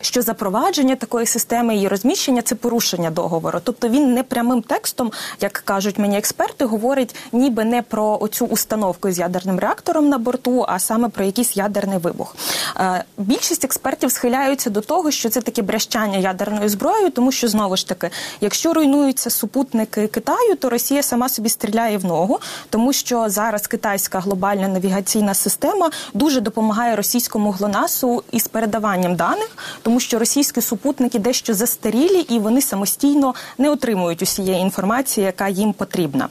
що 0.05 0.23
запровадження 0.23 0.97
такої 0.97 1.27
системи 1.27 1.79
і 1.79 1.89
розміщення 1.89 2.43
це 2.43 2.55
порушення 2.55 3.11
договору. 3.11 3.61
Тобто 3.65 3.89
він 3.89 4.15
не 4.15 4.23
прямим 4.23 4.63
текстом, 4.63 5.13
як 5.41 5.53
кажуть 5.53 5.99
мені 5.99 6.19
експерти, 6.19 6.65
говорить 6.65 7.15
ніби 7.33 7.65
не 7.65 7.83
про 7.83 8.19
оцю 8.21 8.47
установку 8.47 9.11
з 9.11 9.19
ядерним 9.19 9.59
реактором 9.59 10.09
на 10.09 10.19
борту, 10.19 10.65
а 10.69 10.79
саме 10.79 11.09
про 11.09 11.25
якийсь 11.25 11.57
ядерний 11.57 11.99
вибух. 11.99 12.37
Е, 12.77 13.05
більшість 13.19 13.65
експертів 13.65 14.13
схиляються 14.13 14.71
до 14.71 14.81
того, 14.81 15.11
що 15.11 15.29
це 15.29 15.41
таке 15.41 15.63
брещання 15.63 16.19
ядерною 16.19 16.69
зброєю, 16.69 17.11
тому 17.11 17.33
що 17.33 17.49
знову 17.49 17.77
ж 17.77 17.89
таки, 17.89 18.11
якщо 18.41 18.73
руйнуються 18.73 19.31
супутники 19.31 20.07
Китаю, 20.07 20.57
то 20.57 20.71
Росія 20.71 21.03
сама 21.03 21.29
собі 21.29 21.49
стріляє 21.49 21.99
в 21.99 22.05
ногу, 22.05 22.41
тому 22.71 22.93
що 22.93 23.29
зараз 23.29 23.67
китайська 23.67 24.21
глобальна 24.21 24.69
навігаційна 24.69 25.35
система 25.35 25.91
дуже 26.15 26.41
допомагає 26.41 26.97
російському 26.97 27.51
глонасу 27.51 28.23
із 28.33 28.49
передаванням 28.49 29.17
даних 29.17 29.57
тому 29.92 30.00
що 30.00 30.20
російські 30.20 30.62
супутники 30.62 31.20
дещо 31.20 31.54
застарілі 31.54 32.20
і 32.30 32.40
вони 32.40 32.62
самостійно 32.62 33.36
не 33.58 33.70
отримують 33.70 34.22
усієї 34.22 34.62
інформації, 34.62 35.26
яка 35.26 35.48
їм 35.48 35.74
потрібна. 35.74 36.30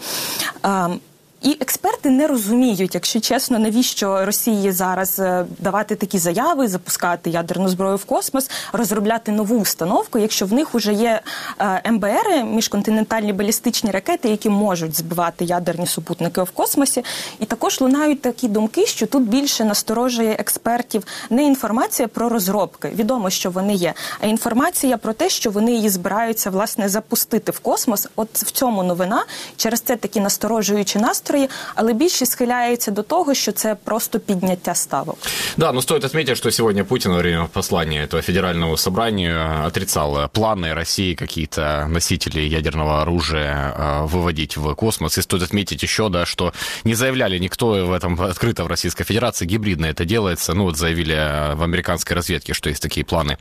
І 1.41 1.57
експерти 1.59 2.09
не 2.09 2.27
розуміють, 2.27 2.95
якщо 2.95 3.19
чесно, 3.19 3.59
навіщо 3.59 4.25
Росії 4.25 4.71
зараз 4.71 5.19
е, 5.19 5.45
давати 5.59 5.95
такі 5.95 6.17
заяви, 6.17 6.67
запускати 6.67 7.29
ядерну 7.29 7.69
зброю 7.69 7.95
в 7.95 8.05
космос, 8.05 8.49
розробляти 8.73 9.31
нову 9.31 9.59
установку, 9.59 10.19
якщо 10.19 10.45
в 10.45 10.53
них 10.53 10.73
вже 10.73 10.93
є 10.93 11.21
е, 11.59 11.91
МБР, 11.91 12.43
міжконтинентальні 12.45 13.33
балістичні 13.33 13.91
ракети, 13.91 14.29
які 14.29 14.49
можуть 14.49 14.97
збивати 14.97 15.45
ядерні 15.45 15.87
супутники 15.87 16.41
в 16.41 16.51
космосі. 16.51 17.03
І 17.39 17.45
також 17.45 17.81
лунають 17.81 18.21
такі 18.21 18.47
думки, 18.47 18.85
що 18.85 19.07
тут 19.07 19.23
більше 19.23 19.65
насторожує 19.65 20.31
експертів 20.31 21.03
не 21.29 21.43
інформація 21.43 22.07
про 22.07 22.29
розробки, 22.29 22.91
відомо, 22.95 23.29
що 23.29 23.51
вони 23.51 23.73
є, 23.73 23.93
а 24.19 24.25
інформація 24.27 24.97
про 24.97 25.13
те, 25.13 25.29
що 25.29 25.51
вони 25.51 25.71
її 25.71 25.89
збираються 25.89 26.49
власне 26.49 26.89
запустити 26.89 27.51
в 27.51 27.59
космос. 27.59 28.07
От 28.15 28.29
в 28.33 28.51
цьому 28.51 28.83
новина 28.83 29.25
через 29.57 29.81
це 29.81 29.95
такі 29.95 30.19
насторожуючі 30.19 30.99
настрої 30.99 31.30
настрої, 31.30 31.48
але 31.74 31.92
більшість 31.92 32.32
схиляється 32.32 32.90
до 32.90 33.02
того, 33.02 33.34
що 33.34 33.52
це 33.52 33.76
просто 33.84 34.18
підняття 34.18 34.74
ставок. 34.74 35.16
Да, 35.56 35.72
но 35.72 35.82
стоит 35.82 36.04
отметить, 36.04 36.36
что 36.36 36.50
сегодня 36.50 36.84
Путин 36.84 37.12
во 37.12 37.18
время 37.18 37.48
послания 37.52 38.04
этого 38.04 38.22
федерального 38.22 38.76
собрания 38.76 39.66
отрицал 39.66 40.28
планы 40.28 40.74
России 40.74 41.14
какие-то 41.14 41.86
носители 41.88 42.40
ядерного 42.40 43.02
оружия 43.02 43.74
э, 43.76 44.06
выводить 44.06 44.56
в 44.56 44.74
космос. 44.74 45.18
И 45.18 45.22
стоит 45.22 45.42
отметить 45.42 45.82
еще, 45.82 46.08
да, 46.08 46.26
что 46.26 46.52
не 46.84 46.94
заявляли 46.94 47.38
никто 47.38 47.86
в 47.86 47.92
этом 47.92 48.20
открыто 48.20 48.64
в 48.64 48.66
Российской 48.66 49.04
Федерации, 49.04 49.46
гибридно 49.46 49.86
это 49.86 50.04
делается. 50.04 50.54
Ну 50.54 50.64
вот 50.64 50.76
заявили 50.76 51.14
э, 51.14 51.54
в 51.54 51.62
американской 51.62 52.16
разведке, 52.16 52.54
что 52.54 52.68
есть 52.68 52.82
такие 52.82 53.04
планы 53.04 53.38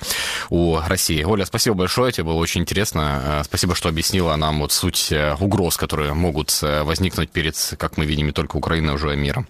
у 0.50 0.78
России. 0.88 1.24
Оля, 1.24 1.46
спасибо 1.46 1.76
большое, 1.76 2.12
тебе 2.12 2.26
было 2.26 2.40
очень 2.40 2.62
интересно. 2.62 3.22
Э, 3.26 3.44
спасибо, 3.44 3.76
что 3.76 3.90
объяснила 3.90 4.36
нам 4.36 4.60
вот 4.60 4.72
суть 4.72 5.14
угроз, 5.40 5.78
которые 5.78 6.14
могут 6.14 6.62
возникнуть 6.62 7.30
перед 7.30 7.56
как 7.81 7.97
мы 7.97 8.05
видим, 8.05 8.27
не 8.27 8.33
только 8.33 8.57
Украины, 8.57 8.91
а 8.91 8.95
уже 8.95 9.17
мира. 9.17 9.47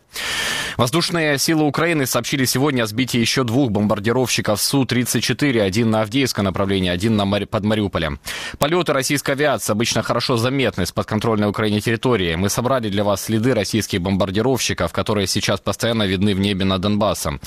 Воздушные 0.76 1.36
силы 1.38 1.64
Украины 1.64 2.06
сообщили 2.06 2.44
сегодня 2.44 2.84
о 2.84 2.86
сбитии 2.86 3.18
еще 3.18 3.44
двух 3.44 3.70
бомбардировщиков 3.70 4.60
Су-34, 4.60 5.60
один 5.60 5.90
на 5.90 6.02
Авдеевское 6.02 6.44
направление, 6.44 6.92
один 6.92 7.16
на 7.16 7.24
Мари... 7.24 7.44
под 7.44 7.64
Мариуполем. 7.64 8.20
Полеты 8.58 8.92
российской 8.92 9.32
авиации 9.32 9.72
обычно 9.72 10.02
хорошо 10.02 10.36
заметны 10.36 10.86
с 10.86 10.92
подконтрольной 10.92 11.48
Украине 11.48 11.80
территории. 11.80 12.34
Мы 12.36 12.48
собрали 12.48 12.88
для 12.88 13.04
вас 13.04 13.24
следы 13.24 13.52
российских 13.52 14.00
бомбардировщиков, 14.00 14.92
которые 14.92 15.26
сейчас 15.26 15.60
постоянно 15.60 16.04
видны 16.04 16.34
в 16.34 16.40
небе 16.40 16.64
над 16.64 16.80
Донбассом. 16.80 17.40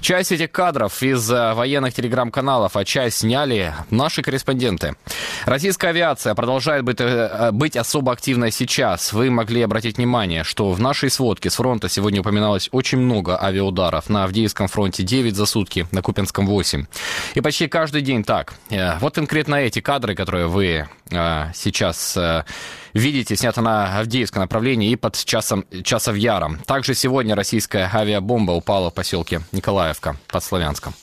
Часть 0.00 0.32
этих 0.32 0.50
кадров 0.50 1.02
из 1.02 1.30
э, 1.30 1.52
военных 1.54 1.94
телеграм-каналов, 1.94 2.76
а 2.76 2.84
часть 2.84 3.18
сняли 3.18 3.74
наши 3.90 4.22
корреспонденты. 4.22 4.96
Российская 5.44 5.88
авиация 5.88 6.34
продолжает 6.34 6.84
быть, 6.84 7.00
э, 7.00 7.50
быть 7.52 7.76
особо 7.76 8.12
активной 8.12 8.50
сейчас. 8.50 9.12
Вы 9.12 9.30
могли 9.30 9.62
обратить 9.62 9.98
внимание, 9.98 10.29
что 10.44 10.70
в 10.70 10.80
нашей 10.80 11.10
сводке 11.10 11.50
с 11.50 11.56
фронта 11.56 11.88
сегодня 11.88 12.20
упоминалось 12.20 12.68
очень 12.72 12.98
много 12.98 13.40
авиаударов. 13.40 14.08
На 14.08 14.24
Авдеевском 14.24 14.68
фронте 14.68 15.02
9 15.02 15.34
за 15.34 15.46
сутки, 15.46 15.86
на 15.92 16.02
Купинском 16.02 16.46
8. 16.46 16.86
И 17.34 17.40
почти 17.40 17.68
каждый 17.68 18.02
день 18.02 18.24
так. 18.24 18.54
Э, 18.70 18.98
вот 19.00 19.14
конкретно 19.14 19.56
эти 19.56 19.80
кадры, 19.80 20.14
которые 20.14 20.46
вы 20.46 20.88
э, 21.10 21.44
сейчас 21.54 22.16
э, 22.16 22.44
видите, 22.94 23.36
сняты 23.36 23.60
на 23.60 23.98
Авдеевском 23.98 24.40
направлении 24.40 24.90
и 24.90 24.96
под 24.96 25.16
часом, 25.24 25.64
часов 25.84 26.16
Яром. 26.16 26.58
Также 26.66 26.94
сегодня 26.94 27.34
российская 27.34 27.90
авиабомба 27.92 28.52
упала 28.52 28.90
в 28.90 28.94
поселке 28.94 29.42
Николаевка 29.52 30.16
под 30.28 30.44
Славянском. 30.44 30.94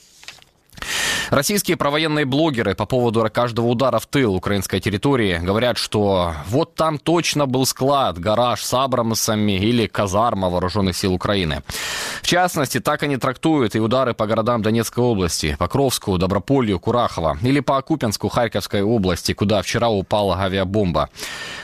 Российские 1.29 1.75
провоенные 1.75 2.25
блогеры 2.25 2.73
по 2.73 2.85
поводу 2.85 3.27
каждого 3.33 3.67
удара 3.67 3.99
в 3.99 4.05
тыл 4.05 4.35
украинской 4.35 4.79
территории 4.79 5.39
говорят, 5.39 5.77
что 5.77 6.33
вот 6.47 6.75
там 6.75 6.97
точно 6.97 7.45
был 7.45 7.65
склад, 7.65 8.17
гараж 8.17 8.63
с 8.63 8.73
Абрамсами 8.73 9.53
или 9.53 9.87
казарма 9.87 10.49
вооруженных 10.49 10.95
сил 10.95 11.13
Украины. 11.13 11.63
В 12.21 12.27
частности, 12.27 12.79
так 12.79 13.03
они 13.03 13.17
трактуют 13.17 13.75
и 13.75 13.79
удары 13.79 14.13
по 14.13 14.25
городам 14.27 14.61
Донецкой 14.61 15.03
области, 15.03 15.55
Покровску, 15.59 16.17
Доброполью, 16.17 16.79
Курахово, 16.79 17.37
или 17.41 17.59
по 17.59 17.81
Купинску 17.81 18.29
Харьковской 18.29 18.81
области, 18.81 19.33
куда 19.33 19.61
вчера 19.61 19.89
упала 19.89 20.37
авиабомба. 20.39 21.09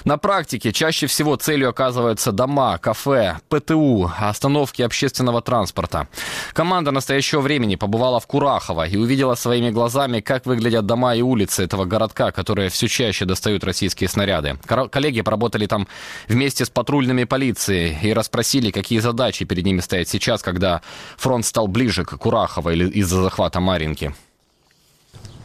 На 0.03 0.17
практике 0.17 0.73
чаще 0.73 1.07
всего 1.07 1.35
целью 1.35 1.69
оказываются 1.69 2.31
дома, 2.31 2.77
кафе, 2.77 3.37
ПТУ, 3.49 4.11
остановки 4.19 4.81
общественного 4.81 5.41
транспорта. 5.41 6.07
Команда 6.53 6.91
настоящего 6.91 7.41
времени 7.41 7.75
побывала 7.75 8.19
в 8.19 8.27
Курахово 8.27 8.87
и 8.87 8.97
увидела 9.03 9.35
своими 9.35 9.69
глазами, 9.69 10.19
как 10.19 10.45
выглядят 10.45 10.85
дома 10.85 11.15
и 11.15 11.21
улицы 11.21 11.63
этого 11.63 11.85
городка, 11.85 12.31
которые 12.31 12.69
все 12.69 12.87
чаще 12.87 13.25
достают 13.25 13.63
российские 13.63 14.09
снаряды. 14.09 14.57
Коллеги 14.91 15.21
поработали 15.21 15.67
там 15.67 15.87
вместе 16.27 16.65
с 16.65 16.69
патрульными 16.69 17.25
полицией 17.25 17.97
и 18.01 18.13
расспросили, 18.13 18.71
какие 18.71 18.99
задачи 18.99 19.45
перед 19.45 19.65
ними 19.65 19.81
стоят 19.81 20.07
сейчас, 20.07 20.41
когда 20.41 20.81
фронт 21.17 21.45
стал 21.45 21.67
ближе 21.67 22.03
к 22.05 22.17
Курахово 22.17 22.71
или 22.71 22.89
из-за 22.89 23.21
захвата 23.21 23.59
Маринки. 23.59 24.13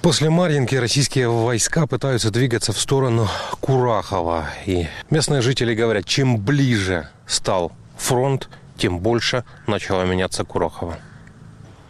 После 0.02 0.30
Марьинки 0.30 0.76
российские 0.76 1.28
войска 1.28 1.86
пытаются 1.86 2.30
двигаться 2.30 2.72
в 2.72 2.78
сторону 2.78 3.28
Курахова. 3.60 4.46
И 4.64 4.86
местные 5.10 5.42
жители 5.42 5.74
говорят, 5.74 6.06
чем 6.06 6.38
ближе 6.38 7.08
стал 7.26 7.72
фронт, 7.96 8.48
тем 8.76 9.00
больше 9.00 9.44
начала 9.66 10.04
меняться 10.04 10.44
Курохова. 10.44 10.98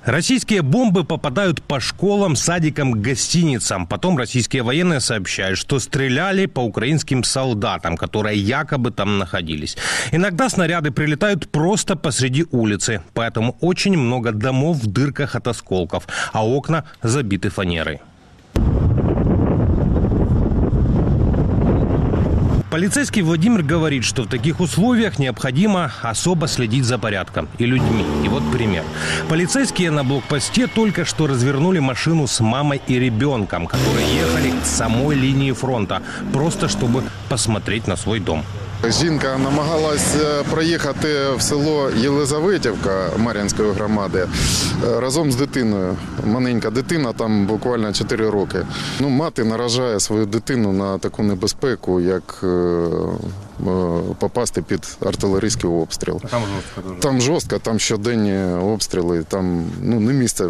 Российские 0.09 0.63
бомбы 0.63 1.05
попадают 1.05 1.63
по 1.63 1.81
школам, 1.81 2.35
садикам, 2.35 2.93
гостиницам. 2.93 3.87
Потом 3.87 4.17
российские 4.17 4.63
военные 4.63 5.01
сообщают, 5.01 5.59
что 5.59 5.79
стреляли 5.79 6.47
по 6.47 6.61
украинским 6.61 7.23
солдатам, 7.23 7.99
которые 7.99 8.39
якобы 8.39 8.91
там 8.91 9.19
находились. 9.19 9.77
Иногда 10.11 10.49
снаряды 10.49 10.93
прилетают 10.93 11.51
просто 11.51 11.95
посреди 11.95 12.47
улицы, 12.51 13.03
поэтому 13.13 13.59
очень 13.61 13.99
много 13.99 14.33
домов 14.33 14.79
в 14.79 14.87
дырках 14.87 15.35
от 15.35 15.47
осколков, 15.47 16.09
а 16.33 16.43
окна 16.47 16.87
забиты 17.03 17.51
фанерой. 17.51 18.01
Полицейский 22.71 23.23
Владимир 23.23 23.63
говорит, 23.63 24.05
что 24.05 24.25
в 24.25 24.29
таких 24.29 24.61
условиях 24.61 25.19
необходимо 25.19 25.91
особо 26.03 26.47
следить 26.49 26.85
за 26.85 26.99
порядком 26.99 27.49
и 27.57 27.65
людьми. 27.65 28.05
И 28.23 28.29
вот 28.29 28.43
пример. 28.53 28.85
Полицейские 29.31 29.91
на 29.91 30.05
блокпосте 30.05 30.67
только 30.67 31.07
что 31.07 31.27
развернули 31.27 31.79
машину 31.79 32.27
с 32.27 32.41
мамой 32.41 32.83
и 32.87 32.99
ребенком, 32.99 33.67
которые 33.67 34.07
ехали 34.15 34.51
к 34.51 34.67
самой 34.67 35.17
линии 35.17 35.53
фронта, 35.53 36.03
просто 36.35 36.69
чтобы 36.69 37.05
посмотреть 37.31 37.87
на 37.87 37.97
свой 37.97 38.21
дом. 38.21 38.45
Жінка 38.85 39.39
намагалась 39.39 40.17
е, 40.17 40.43
проїхати 40.51 41.09
в 41.37 41.43
село 41.43 41.91
Єлизаветівка 41.97 43.11
Мар'янської 43.17 43.73
громади 43.73 44.29
е, 44.85 45.01
разом 45.01 45.33
з 45.33 45.37
дитиною. 45.37 45.97
Маленька 46.25 46.71
дитина, 46.71 47.13
там 47.13 47.47
буквально 47.47 47.93
4 47.93 48.31
роки. 48.31 48.67
Ну, 49.01 49.09
мати 49.09 49.45
наражає 49.45 50.01
свою 50.01 50.27
дитину 50.27 50.73
на 50.73 50.99
таку 50.99 51.23
небезпеку, 51.23 52.01
як 52.01 52.41
е, 52.43 52.87
попасти 54.19 54.63
під 54.63 54.97
артилерійський 55.07 55.71
обстріл. 55.71 56.21
Там 56.31 56.43
жорстко 56.43 56.81
дуже. 56.89 57.01
Там 57.01 57.21
жорстко, 57.21 57.59
там 57.59 57.79
щоденні 57.79 58.63
обстріли, 58.63 59.25
там 59.29 59.65
ну, 59.83 60.01
не 60.01 60.13
місце 60.13 60.49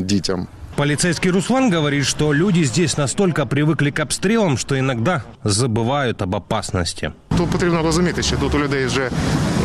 дітям. 0.00 0.46
Полицейский 0.81 1.31
Руслан 1.31 1.71
говорит, 1.71 2.05
что 2.05 2.33
люди 2.33 2.63
здесь 2.63 2.97
настолько 2.97 3.45
привыкли 3.45 3.89
к 3.89 3.99
обстрелам, 3.99 4.57
что 4.57 4.77
иногда 4.77 5.23
забывают 5.43 6.21
об 6.21 6.35
опасности. 6.35 7.11
Тут 7.37 7.49
потрібно 7.49 7.83
розуміти, 7.83 8.23
що 8.23 8.37
тут 8.37 8.55
у 8.55 8.59
людей 8.59 8.85
вже 8.85 9.09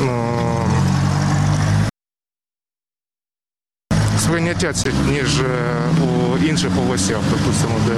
ну, 0.01 0.39
сприйняття 4.19 4.73
це, 4.73 4.91
ніж 5.11 5.41
е, 5.41 5.45
у 6.03 6.39
інших 6.45 6.71
областях, 6.79 7.19
допустимо, 7.31 7.75
де 7.87 7.93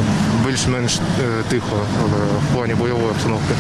більш-менш 0.47 0.97
е, 0.97 1.01
тихо 1.49 1.77
е, 1.77 2.07
в 2.51 2.55
плані 2.55 2.75
бойової 2.75 3.09
обстановки. 3.09 3.55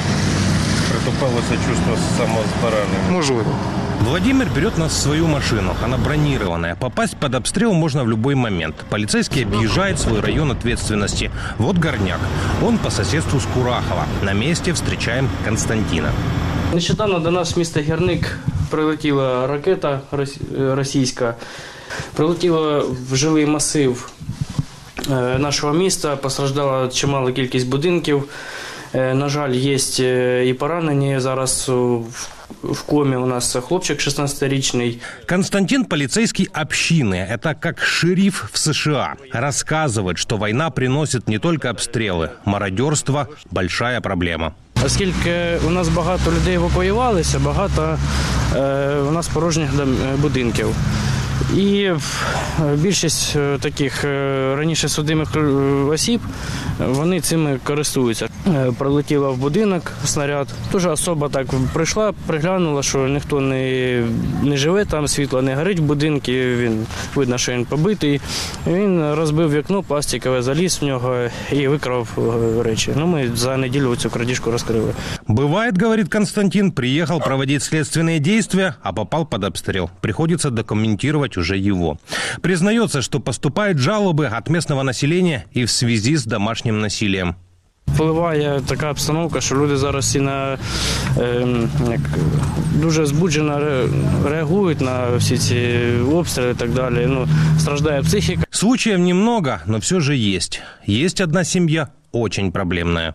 Притупилося 0.90 1.50
чувство 1.68 1.96
самозбереження. 2.18 2.98
Можливо. 3.10 3.56
Владимир 4.00 4.46
берет 4.56 4.78
нас 4.78 4.92
в 4.92 4.96
свою 5.02 5.26
машину. 5.26 5.74
Она 5.84 5.96
бронированная. 5.96 6.74
Попасть 6.76 7.16
под 7.16 7.34
обстрел 7.34 7.72
можно 7.72 8.04
в 8.04 8.08
любой 8.08 8.34
момент. 8.34 8.74
Полицейский 8.90 9.44
объезжает 9.44 9.98
свой 9.98 10.20
район 10.20 10.50
ответственности. 10.50 11.30
Вот 11.58 11.78
Горняк. 11.78 12.18
Он 12.62 12.78
по 12.78 12.90
соседству 12.90 13.38
с 13.40 13.46
Курахова. 13.54 14.04
На 14.22 14.32
месте 14.34 14.72
встречаем 14.72 15.28
Константина. 15.44 16.12
Нещодавно 16.74 17.18
до 17.18 17.30
нас 17.30 17.56
в 17.56 17.58
місто 17.58 17.80
Гірник 17.80 18.38
прилетіла 18.70 19.46
ракета 19.46 20.00
рос- 20.12 20.38
е, 20.62 20.74
російська, 20.74 21.34
прилетіла 22.16 22.78
в 23.10 23.16
жилий 23.16 23.46
масив 23.46 24.10
е, 25.10 25.38
нашого 25.38 25.72
міста, 25.72 26.16
постраждала 26.16 26.88
чимала 26.88 27.32
кількість 27.32 27.68
будинків. 27.68 28.24
Е, 28.94 29.14
На 29.14 29.28
жаль, 29.28 29.50
є 29.52 29.78
е, 30.00 30.44
і 30.48 30.54
поранені. 30.54 31.20
Зараз 31.20 31.66
е, 31.68 31.72
в- 31.72 32.28
в 32.62 32.82
комі 32.82 33.16
у 33.16 33.26
нас 33.26 33.56
хлопчик 33.68 33.98
16-річний. 33.98 34.98
Константин – 35.28 35.84
полицейский 35.84 36.48
общины. 36.54 37.14
Это 37.32 37.54
как 37.60 37.80
шериф 37.82 38.44
в 38.52 38.58
США. 38.58 39.14
Рассказывает, 39.32 40.16
что 40.18 40.36
война 40.36 40.70
приносит 40.70 41.28
не 41.28 41.38
только 41.38 41.70
обстрелы. 41.70 42.28
Мародерство – 42.44 43.50
большая 43.50 44.00
проблема. 44.00 44.52
Оскільки 44.84 45.58
у 45.66 45.70
нас 45.70 45.88
багато 45.88 46.30
людей 46.32 46.54
евакуювалися, 46.54 47.38
багато 47.38 47.98
е, 48.56 48.96
у 49.08 49.10
нас 49.12 49.28
порожніх 49.28 49.72
дом- 49.72 49.96
е, 50.12 50.16
будинків. 50.16 50.66
І 51.56 51.82
е, 51.82 51.96
більшість 52.74 53.36
е, 53.36 53.58
таких 53.60 54.04
е, 54.04 54.54
раніше 54.58 54.88
судимих 54.88 55.28
е, 55.36 55.40
осіб 55.88 56.20
е, 56.24 56.67
вони 56.78 57.20
цими 57.20 57.60
користуються. 57.64 58.28
Е, 58.46 58.72
Прилетіла 58.78 59.28
в 59.30 59.36
будинок 59.36 59.92
снаряд. 60.04 60.48
Дуже 60.72 60.90
особа 60.90 61.28
так 61.28 61.46
прийшла, 61.72 62.12
приглянула, 62.26 62.82
що 62.82 63.08
ніхто 63.08 63.40
не, 63.40 64.02
не 64.42 64.56
живе 64.56 64.84
там, 64.84 65.08
світло 65.08 65.42
не 65.42 65.54
горить 65.54 65.78
в 65.78 65.82
будинку. 65.82 66.32
Він 66.32 66.86
видно, 67.14 67.38
що 67.38 67.52
він 67.52 67.64
побитий. 67.64 68.20
Він 68.66 69.14
розбив 69.14 69.52
вікно, 69.52 69.82
пластикове, 69.82 70.42
заліз 70.42 70.78
в 70.82 70.84
нього 70.84 71.16
і 71.52 71.68
викрав 71.68 72.08
е, 72.18 72.62
речі. 72.62 72.92
Ну, 72.96 73.06
ми 73.06 73.30
за 73.34 73.56
неділю 73.56 73.96
цю 73.96 74.10
крадіжку 74.10 74.50
розкрили. 74.50 74.92
Бывает, 75.28 75.82
говорит 75.82 76.08
Константин, 76.08 76.72
приехал 76.72 77.20
проводить 77.20 77.62
следственные 77.62 78.20
действия, 78.20 78.74
а 78.82 78.92
попал 78.92 79.26
под 79.26 79.44
обстрел. 79.44 79.90
Приходится 80.00 80.50
документировать 80.50 81.36
уже 81.36 81.56
его. 81.56 81.98
Признается, 82.40 83.02
что 83.02 83.20
поступают 83.20 83.78
жалобы 83.78 84.26
от 84.26 84.50
местного 84.50 84.82
населения 84.82 85.44
и 85.52 85.64
в 85.64 85.70
связи 85.70 86.16
с 86.16 86.24
домашним 86.68 86.80
насилием. 86.80 87.34
Впливає 87.88 88.60
така 88.66 88.90
обстановка, 88.90 89.40
що 89.40 89.54
люди 89.54 89.76
зараз 89.76 90.04
всі 90.04 90.20
на 90.20 90.58
е, 91.18 91.46
як, 91.90 92.00
дуже 92.82 93.06
збуджено 93.06 93.52
ре- 93.58 93.88
реагують 94.28 94.80
на 94.80 95.16
всі 95.16 95.38
ці 95.38 95.78
обстріли 96.12 96.50
і 96.50 96.54
так 96.54 96.70
далі. 96.72 97.06
Ну, 97.08 97.28
страждає 97.58 98.02
психіка. 98.02 98.42
Случаев 98.50 98.98
немного, 98.98 99.56
но 99.66 99.78
все 99.78 100.00
же 100.00 100.16
есть. 100.16 100.60
Есть 100.88 101.20
одна 101.20 101.44
семья 101.44 101.88
очень 102.12 102.52
проблемная. 102.52 103.14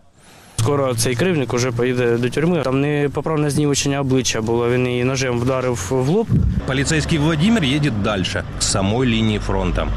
Скоро 0.60 0.94
цей 0.94 1.14
кривник 1.14 1.54
уже 1.54 1.70
поїде 1.72 2.16
до 2.18 2.28
тюрми. 2.28 2.60
Там 2.64 2.80
непоправне 2.80 3.50
знівечення 3.50 4.00
обличчя 4.00 4.40
було. 4.40 4.70
Він 4.70 4.86
її 4.86 5.04
ножем 5.04 5.38
вдарив 5.40 5.86
в 5.90 6.08
лоб. 6.08 6.26
Полицейский 6.66 7.18
Владимир 7.18 7.62
едет 7.62 8.02
дальше, 8.02 8.44
к 8.58 8.62
самой 8.62 9.06
линии 9.08 9.38
фронта. 9.38 9.88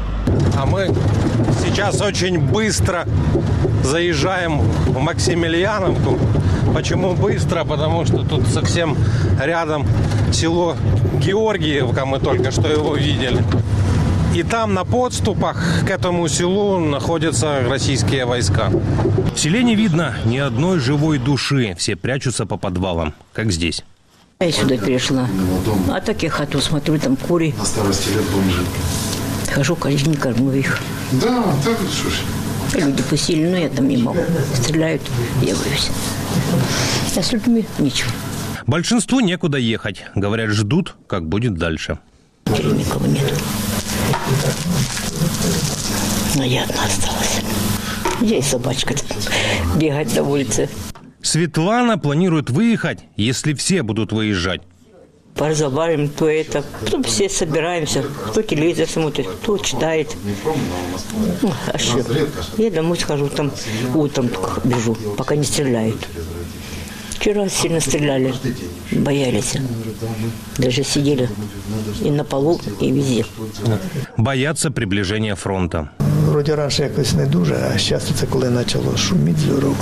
А 0.56 0.66
мы 0.66 0.94
сейчас 1.64 2.00
очень 2.00 2.38
быстро 2.38 3.04
заезжаем 3.82 4.60
в 4.86 5.00
Максимiliaновку. 5.00 6.18
Почему 6.74 7.14
быстро? 7.14 7.64
Потому 7.64 8.06
что 8.06 8.18
тут 8.18 8.46
совсем 8.48 8.96
рядом 9.44 9.86
село 10.32 10.76
Георгиевка, 11.26 12.06
мы 12.06 12.18
только 12.18 12.50
что 12.50 12.68
его 12.68 12.96
видели. 12.96 13.42
И 14.33 14.43
там 14.43 14.73
на 14.73 14.85
подступах 14.85 15.57
к 15.85 15.89
этому 15.89 16.27
селу 16.27 16.79
находятся 16.79 17.61
российские 17.67 18.25
войска. 18.25 18.69
В 19.33 19.37
селе 19.37 19.63
не 19.63 19.75
видно 19.75 20.15
ни 20.25 20.37
одной 20.37 20.79
живой 20.79 21.17
души. 21.17 21.75
Все 21.77 21.95
прячутся 21.95 22.45
по 22.45 22.57
подвалам, 22.57 23.13
как 23.33 23.51
здесь. 23.51 23.83
Я 24.39 24.51
сюда 24.51 24.77
перешла. 24.77 25.27
А 25.91 25.99
так 25.99 26.23
я 26.23 26.29
хату 26.29 26.61
смотрю, 26.61 26.99
там 26.99 27.15
кури. 27.15 27.53
На 27.57 27.65
старості 27.65 28.09
лет 28.15 28.23
бомжи. 28.33 28.61
Хожу, 29.53 29.75
каждый 29.75 30.03
день 30.03 30.15
кормлю 30.15 30.53
их. 30.53 30.79
Да, 31.11 31.43
так 31.65 31.77
що 31.99 32.09
ж. 32.09 32.21
Люди 32.75 33.01
посильны, 33.01 33.49
но 33.49 33.57
я 33.57 33.69
там 33.69 33.87
не 33.87 33.97
могу. 33.97 34.19
Стреляют, 34.53 35.01
я 35.41 35.55
боюсь. 35.55 35.89
А 37.17 37.23
с 37.23 37.33
людьми 37.33 37.65
ничего. 37.79 38.11
Большинству 38.67 39.19
некуда 39.21 39.57
ехать. 39.57 40.05
Говорят, 40.15 40.51
ждут, 40.51 40.95
как 41.07 41.27
будет 41.27 41.55
дальше. 41.55 41.97
Теперь 42.45 42.67
никого 42.67 43.07
нет. 43.07 43.33
Но 46.35 46.43
я 46.43 46.63
одна 46.63 46.85
осталась. 46.85 47.41
И 48.21 48.41
собачка 48.41 48.95
бегать 49.77 50.15
на 50.15 50.23
улице. 50.23 50.69
Светлана 51.21 51.97
планирует 51.97 52.49
выехать, 52.49 52.99
если 53.15 53.53
все 53.53 53.83
будут 53.83 54.11
выезжать. 54.11 54.61
Поразговариваем, 55.35 56.09
то 56.09 56.29
это. 56.29 56.63
Потом 56.81 57.03
все 57.03 57.29
собираемся. 57.29 58.03
Кто 58.27 58.41
телевизор 58.41 58.87
смотрит, 58.87 59.27
кто 59.27 59.57
читает. 59.57 60.15
Ну, 61.41 61.53
а 61.71 61.77
что? 61.77 62.03
Я 62.57 62.71
домой 62.71 62.97
схожу, 62.97 63.29
там 63.29 63.51
утром 63.95 64.27
только 64.27 64.67
бежу, 64.67 64.95
пока 65.17 65.35
не 65.35 65.43
стреляют. 65.45 66.07
Вчера 67.11 67.47
сильно 67.49 67.79
стреляли, 67.79 68.33
боялись. 68.91 69.55
Даже 70.58 70.84
сидели 70.84 71.28
и 72.04 72.10
на 72.10 72.24
полу, 72.24 72.60
и 72.82 72.92
везде. 72.92 73.24
Боятся 74.16 74.70
приближения 74.70 75.34
фронта. 75.34 75.88
Вроді 76.28 76.54
раніше 76.54 76.82
якось 76.82 77.12
не 77.12 77.26
дуже, 77.26 77.54
а 77.74 77.78
зараз 77.78 78.04
це 78.14 78.26
коли 78.26 78.50
почало 78.50 78.96
шуміти 78.96 79.40
здорово. 79.40 79.74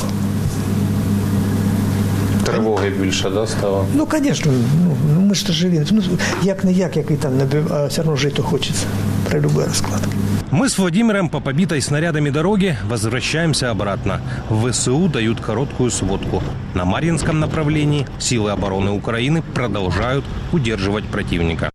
Тривоги 2.47 2.91
більше 2.91 3.31
да, 3.31 3.47
стало. 3.47 3.87
Ну, 3.95 4.09
звісно, 4.13 4.53
ну, 4.85 4.97
ну 5.15 5.21
ми 5.21 5.35
ж 5.35 5.47
то 5.47 5.53
живі. 5.53 5.87
Ну, 5.91 6.03
як 6.43 6.65
не 6.65 6.73
як, 6.73 6.97
який 6.97 7.17
там 7.17 7.39
набив, 7.39 7.73
а 7.73 7.87
все 7.87 8.01
одно 8.01 8.17
жити 8.17 8.43
хочеться 8.43 8.87
при 9.31 9.41
будь-який 9.41 9.67
розклад. 9.67 10.01
Мы 10.53 10.69
с 10.69 10.77
Владимиром 10.79 11.31
по 11.31 11.41
побитой 11.41 11.81
снарядами 11.81 12.29
дороге 12.29 12.77
возвращаемся 12.87 13.71
обратно. 13.71 14.21
В 14.51 14.71
ВСУ 14.71 15.09
дают 15.09 15.41
короткую 15.41 15.91
сводку. 15.91 16.43
На 16.75 16.85
Марьинском 16.85 17.41
направлении 17.41 18.07
силы 18.19 18.51
обороны 18.51 18.91
Украины 18.91 19.43
продолжают 19.55 20.25
удерживать 20.53 21.05
противника. 21.05 21.71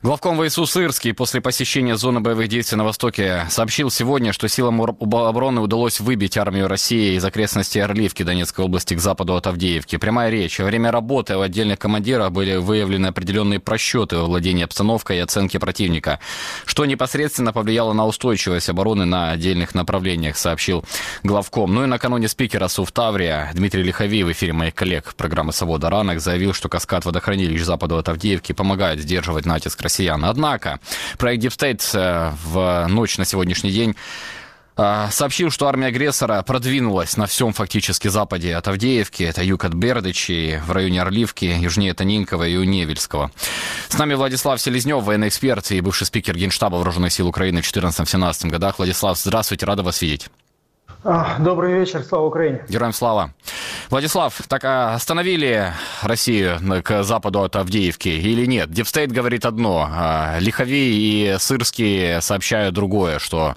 Главком 0.00 0.40
ВСУ 0.40 0.64
Сырский 0.64 1.12
после 1.12 1.40
посещения 1.40 1.96
зоны 1.96 2.20
боевых 2.20 2.46
действий 2.46 2.78
на 2.78 2.84
Востоке 2.84 3.46
сообщил 3.50 3.90
сегодня, 3.90 4.32
что 4.32 4.46
силам 4.46 4.80
обороны 4.80 5.60
удалось 5.60 5.98
выбить 5.98 6.38
армию 6.38 6.68
России 6.68 7.16
из 7.16 7.24
окрестностей 7.24 7.82
Орливки 7.82 8.22
Донецкой 8.22 8.64
области 8.64 8.94
к 8.94 9.00
западу 9.00 9.34
от 9.34 9.48
Авдеевки. 9.48 9.96
Прямая 9.96 10.30
речь. 10.30 10.60
Во 10.60 10.66
время 10.66 10.92
работы 10.92 11.36
у 11.36 11.40
отдельных 11.40 11.80
командиров 11.80 12.30
были 12.30 12.54
выявлены 12.54 13.08
определенные 13.08 13.58
просчеты 13.58 14.18
во 14.18 14.26
владении 14.26 14.62
обстановкой 14.62 15.16
и 15.16 15.20
оценки 15.20 15.56
противника, 15.56 16.20
что 16.64 16.84
непосредственно 16.84 17.52
повлияло 17.52 17.92
на 17.92 18.06
устойчивость 18.06 18.68
обороны 18.68 19.04
на 19.04 19.32
отдельных 19.32 19.74
направлениях, 19.74 20.36
сообщил 20.36 20.84
главком. 21.24 21.74
Ну 21.74 21.82
и 21.82 21.86
накануне 21.86 22.28
спикера 22.28 22.68
Суфтаврия 22.68 23.50
Дмитрий 23.52 23.82
Лихови 23.82 24.22
в 24.22 24.30
эфире 24.30 24.52
моих 24.52 24.76
коллег 24.76 25.16
программы 25.16 25.52
«Свобода 25.52 25.90
ранок» 25.90 26.20
заявил, 26.20 26.52
что 26.52 26.68
каскад 26.68 27.04
водохранилищ 27.04 27.62
западу 27.62 27.98
от 27.98 28.08
Авдеевки 28.08 28.52
помогает 28.52 29.00
сдерживать 29.00 29.44
натиск 29.44 29.87
россиян. 29.88 30.24
Однако 30.24 30.78
проект 31.18 31.44
Deep 31.44 31.56
State 31.56 32.34
в 32.44 32.86
ночь 32.88 33.18
на 33.18 33.24
сегодняшний 33.24 33.70
день 33.70 33.96
э, 34.76 35.06
сообщил, 35.10 35.50
что 35.50 35.66
армия 35.66 35.86
агрессора 35.86 36.42
продвинулась 36.42 37.16
на 37.16 37.26
всем 37.26 37.52
фактически 37.52 38.08
западе 38.08 38.54
от 38.54 38.68
Авдеевки, 38.68 39.22
это 39.22 39.42
юг 39.42 39.64
от 39.64 39.72
Бердычи, 39.72 40.62
в 40.64 40.72
районе 40.72 41.02
Орливки, 41.02 41.46
южнее 41.46 41.94
Танинкова 41.94 42.46
и 42.46 42.56
у 42.56 42.64
Невельского. 42.64 43.30
С 43.88 43.98
нами 43.98 44.14
Владислав 44.14 44.60
Селезнев, 44.60 45.02
военный 45.02 45.28
эксперт 45.28 45.70
и 45.72 45.80
бывший 45.80 46.06
спикер 46.06 46.36
Генштаба 46.36 46.76
Вооруженных 46.76 47.12
сил 47.12 47.26
Украины 47.26 47.62
в 47.62 47.64
2014-2017 47.64 48.48
годах. 48.48 48.78
Владислав, 48.78 49.18
здравствуйте, 49.18 49.66
рада 49.66 49.82
вас 49.82 50.02
видеть. 50.02 50.28
Добрый 51.38 51.78
вечер, 51.78 52.02
слава 52.02 52.26
Украине. 52.26 52.64
Героям 52.68 52.92
слава. 52.92 53.32
Владислав, 53.90 54.42
так 54.48 54.64
остановили 54.64 55.72
Россию 56.02 56.82
к 56.84 57.02
западу 57.04 57.42
от 57.42 57.56
Авдеевки 57.56 58.08
или 58.08 58.44
нет? 58.44 58.70
DeepState 58.70 59.10
говорит 59.10 59.46
одно, 59.46 59.88
а 59.90 60.38
Лиховий 60.40 61.32
и 61.32 61.36
Сырский 61.38 62.20
сообщают 62.20 62.74
другое, 62.74 63.18
что 63.18 63.56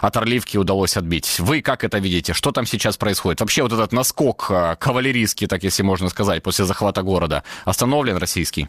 от 0.00 0.16
Орливки 0.16 0.56
удалось 0.56 0.96
отбить. 0.96 1.40
Вы 1.40 1.62
как 1.62 1.82
это 1.82 1.98
видите? 1.98 2.32
Что 2.32 2.52
там 2.52 2.64
сейчас 2.64 2.96
происходит? 2.96 3.40
Вообще 3.40 3.64
вот 3.64 3.72
этот 3.72 3.92
наскок 3.92 4.46
а, 4.50 4.76
кавалерийский, 4.76 5.48
так 5.48 5.64
если 5.64 5.82
можно 5.82 6.08
сказать, 6.10 6.44
после 6.44 6.64
захвата 6.64 7.02
города, 7.02 7.42
остановлен 7.64 8.16
российский? 8.18 8.68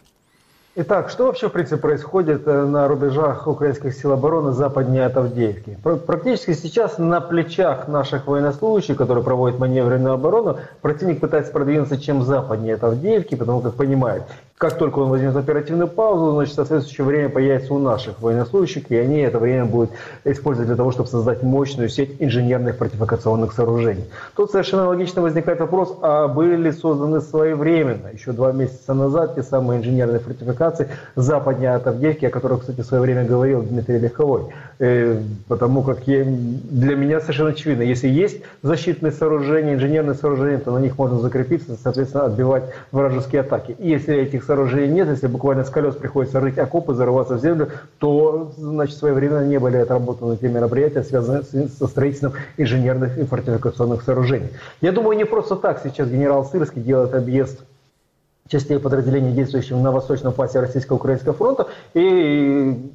Итак, 0.76 1.08
что 1.08 1.26
вообще, 1.26 1.48
в 1.48 1.52
принципе, 1.52 1.76
происходит 1.76 2.48
э, 2.48 2.64
на 2.64 2.88
рубежах 2.88 3.46
украинских 3.46 3.94
сил 3.94 4.10
обороны 4.10 4.50
западнее 4.50 5.06
от 5.06 5.16
Авдеевки? 5.16 5.78
Практически 6.04 6.52
сейчас 6.52 6.98
на 6.98 7.20
плечах 7.20 7.86
наших 7.86 8.26
военнослужащих, 8.26 8.96
которые 8.96 9.22
проводят 9.22 9.60
маневренную 9.60 10.14
оборону, 10.14 10.58
противник 10.82 11.20
пытается 11.20 11.52
продвинуться 11.52 11.96
чем 11.96 12.24
западнее 12.24 12.74
от 12.74 12.82
Авдеевки, 12.82 13.36
потому 13.36 13.60
как 13.60 13.74
понимает, 13.74 14.24
как 14.56 14.78
только 14.78 15.00
он 15.00 15.10
возьмет 15.10 15.34
оперативную 15.34 15.88
паузу, 15.88 16.32
значит, 16.32 16.54
соответствующее 16.54 17.04
время 17.04 17.28
появится 17.28 17.74
у 17.74 17.78
наших 17.80 18.20
военнослужащих, 18.22 18.88
и 18.88 18.96
они 18.96 19.18
это 19.18 19.40
время 19.40 19.64
будут 19.64 19.90
использовать 20.24 20.68
для 20.68 20.76
того, 20.76 20.92
чтобы 20.92 21.08
создать 21.08 21.42
мощную 21.42 21.88
сеть 21.88 22.16
инженерных 22.20 22.76
фортификационных 22.76 23.52
сооружений. 23.52 24.04
Тут 24.36 24.52
совершенно 24.52 24.86
логично 24.86 25.22
возникает 25.22 25.58
вопрос, 25.58 25.98
а 26.02 26.28
были 26.28 26.54
ли 26.54 26.70
созданы 26.70 27.20
своевременно, 27.20 28.08
еще 28.12 28.30
два 28.30 28.52
месяца 28.52 28.94
назад, 28.94 29.34
те 29.34 29.42
самые 29.42 29.80
инженерные 29.80 30.20
фортификации 30.20 30.88
западнее 31.16 31.74
от 31.74 31.88
Авдеевки, 31.88 32.26
о 32.26 32.30
которых, 32.30 32.60
кстати, 32.60 32.80
в 32.80 32.86
свое 32.86 33.02
время 33.02 33.24
говорил 33.24 33.60
Дмитрий 33.60 33.98
Лиховой. 33.98 34.52
Э, 34.78 35.20
потому 35.48 35.82
как 35.82 36.06
я, 36.06 36.24
для 36.24 36.94
меня 36.94 37.20
совершенно 37.20 37.50
очевидно, 37.50 37.82
если 37.82 38.06
есть 38.06 38.40
защитные 38.62 39.10
сооружения, 39.10 39.74
инженерные 39.74 40.14
сооружения, 40.14 40.58
то 40.58 40.70
на 40.70 40.78
них 40.78 40.96
можно 40.96 41.18
закрепиться, 41.18 41.76
соответственно, 41.82 42.26
отбивать 42.26 42.64
вражеские 42.92 43.40
атаки. 43.40 43.74
И 43.78 43.90
если 43.90 44.14
этих 44.16 44.43
сооружений 44.44 44.94
нет, 44.94 45.08
если 45.08 45.26
буквально 45.26 45.64
с 45.64 45.70
колес 45.70 45.94
приходится 45.94 46.40
рыть 46.40 46.58
окопы, 46.58 46.94
зарываться 46.94 47.34
в 47.34 47.40
землю, 47.40 47.70
то, 47.98 48.52
значит, 48.56 48.96
своевременно 48.96 49.44
не 49.46 49.58
были 49.58 49.76
отработаны 49.76 50.36
те 50.36 50.48
мероприятия, 50.48 51.02
связанные 51.02 51.42
со 51.42 51.86
строительством 51.86 52.32
инженерных 52.56 53.18
и 53.18 53.24
фортификационных 53.24 54.02
сооружений. 54.02 54.50
Я 54.80 54.92
думаю, 54.92 55.16
не 55.16 55.24
просто 55.24 55.56
так 55.56 55.80
сейчас 55.82 56.08
генерал 56.08 56.44
Сырский 56.44 56.82
делает 56.82 57.14
объезд 57.14 57.60
частей 58.48 58.78
подразделений, 58.78 59.32
действующих 59.32 59.76
на 59.76 59.90
восточном 59.90 60.32
фасе 60.32 60.60
Российско-Украинского 60.60 61.32
фронта, 61.32 61.68
и 61.94 62.92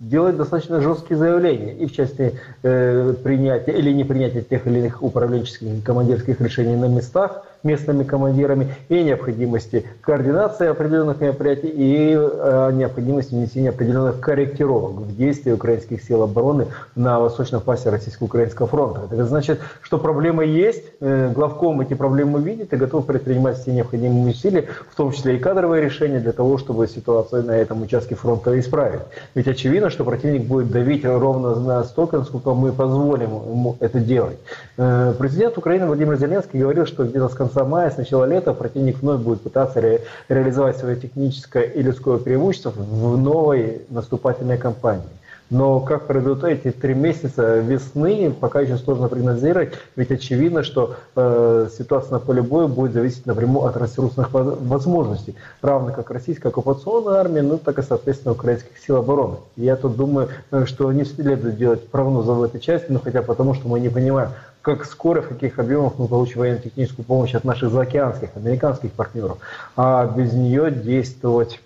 делает 0.00 0.36
достаточно 0.36 0.80
жесткие 0.80 1.18
заявления 1.18 1.74
и 1.74 1.86
в 1.86 1.92
части 1.92 2.38
э, 2.62 3.14
принятия 3.22 3.72
или 3.72 3.92
не 3.92 4.04
принятия 4.04 4.42
тех 4.42 4.66
или 4.66 4.78
иных 4.78 5.02
управленческих 5.02 5.82
командирских 5.84 6.40
решений 6.40 6.76
на 6.76 6.86
местах, 6.86 7.44
местными 7.62 8.04
командирами 8.04 8.74
и 8.88 9.02
необходимости 9.02 9.84
координации 10.00 10.68
определенных 10.68 11.20
мероприятий 11.20 11.68
и 11.68 12.14
э, 12.14 12.70
необходимости 12.72 13.34
внесения 13.34 13.70
определенных 13.70 14.20
корректировок 14.20 14.92
в 14.92 15.16
действия 15.16 15.54
украинских 15.54 16.02
сил 16.02 16.22
обороны 16.22 16.66
на 16.94 17.20
восточном 17.20 17.60
фасе 17.60 17.90
Российско-Украинского 17.90 18.66
фронта. 18.66 19.02
Это 19.10 19.24
значит, 19.24 19.60
что 19.82 19.98
проблемы 19.98 20.46
есть, 20.46 20.84
э, 21.00 21.32
главком 21.34 21.80
эти 21.80 21.94
проблемы 21.94 22.40
видит 22.40 22.72
и 22.72 22.76
готов 22.76 23.06
предпринимать 23.06 23.58
все 23.58 23.72
необходимые 23.72 24.30
усилия, 24.30 24.68
в 24.90 24.94
том 24.94 25.12
числе 25.12 25.36
и 25.36 25.38
кадровые 25.38 25.82
решения 25.82 26.20
для 26.20 26.32
того, 26.32 26.58
чтобы 26.58 26.86
ситуацию 26.86 27.44
на 27.44 27.52
этом 27.52 27.82
участке 27.82 28.14
фронта 28.14 28.58
исправить. 28.58 29.00
Ведь 29.34 29.48
очевидно, 29.48 29.90
что 29.90 30.04
противник 30.04 30.44
будет 30.44 30.70
давить 30.70 31.04
ровно 31.04 31.54
настолько, 31.56 32.18
насколько 32.18 32.54
мы 32.54 32.72
позволим 32.72 33.30
ему 33.30 33.76
это 33.80 34.00
делать. 34.00 34.38
Э, 34.76 35.14
президент 35.18 35.58
Украины 35.58 35.86
Владимир 35.86 36.16
Зеленский 36.16 36.60
говорил, 36.60 36.86
что 36.86 37.04
где-то 37.04 37.28
с 37.28 37.34
конца 37.34 37.47
конца 37.48 37.64
мая, 37.64 37.90
с 37.90 37.96
начала 37.96 38.24
лета 38.24 38.52
противник 38.52 39.00
вновь 39.00 39.20
будет 39.20 39.40
пытаться 39.40 39.80
ре, 39.80 40.02
реализовать 40.28 40.76
свое 40.76 40.96
техническое 40.96 41.62
и 41.62 41.82
людское 41.82 42.18
преимущество 42.18 42.70
в 42.70 43.16
новой 43.16 43.82
наступательной 43.88 44.58
кампании. 44.58 45.08
Но 45.50 45.80
как 45.80 46.06
пройдут 46.06 46.44
эти 46.44 46.70
три 46.70 46.92
месяца 46.92 47.58
весны, 47.60 48.34
пока 48.38 48.60
еще 48.60 48.76
сложно 48.76 49.08
прогнозировать, 49.08 49.72
ведь 49.96 50.10
очевидно, 50.10 50.62
что 50.62 50.96
э, 51.16 51.68
ситуация 51.76 52.12
на 52.12 52.18
поле 52.18 52.42
боя 52.42 52.66
будет 52.66 52.92
зависеть 52.92 53.24
напрямую 53.24 53.64
от 53.64 53.74
ресурсных 53.78 54.28
возможностей, 54.30 55.36
равно 55.62 55.92
как 55.92 56.10
российская 56.10 56.48
оккупационная 56.48 57.14
армия, 57.14 57.40
ну 57.40 57.56
так 57.56 57.78
и, 57.78 57.82
соответственно, 57.82 58.32
украинских 58.32 58.76
сил 58.78 58.96
обороны. 58.96 59.36
Я 59.56 59.76
тут 59.76 59.96
думаю, 59.96 60.28
э, 60.50 60.66
что 60.66 60.92
не 60.92 61.04
следует 61.06 61.56
делать 61.56 61.88
прогнозы 61.88 62.32
в 62.32 62.42
этой 62.42 62.60
части, 62.60 62.88
ну 62.90 63.00
хотя 63.02 63.22
потому, 63.22 63.54
что 63.54 63.68
мы 63.68 63.80
не 63.80 63.88
понимаем, 63.88 64.32
как 64.62 64.84
скоро, 64.84 65.22
в 65.22 65.28
каких 65.28 65.58
объемах 65.58 65.94
мы 65.98 66.08
получим 66.08 66.40
военно-техническую 66.40 67.04
помощь 67.04 67.34
от 67.34 67.44
наших 67.44 67.70
заокеанских, 67.70 68.30
американских 68.36 68.92
партнеров, 68.92 69.38
а 69.76 70.06
без 70.06 70.32
нее 70.32 70.70
действовать 70.70 71.60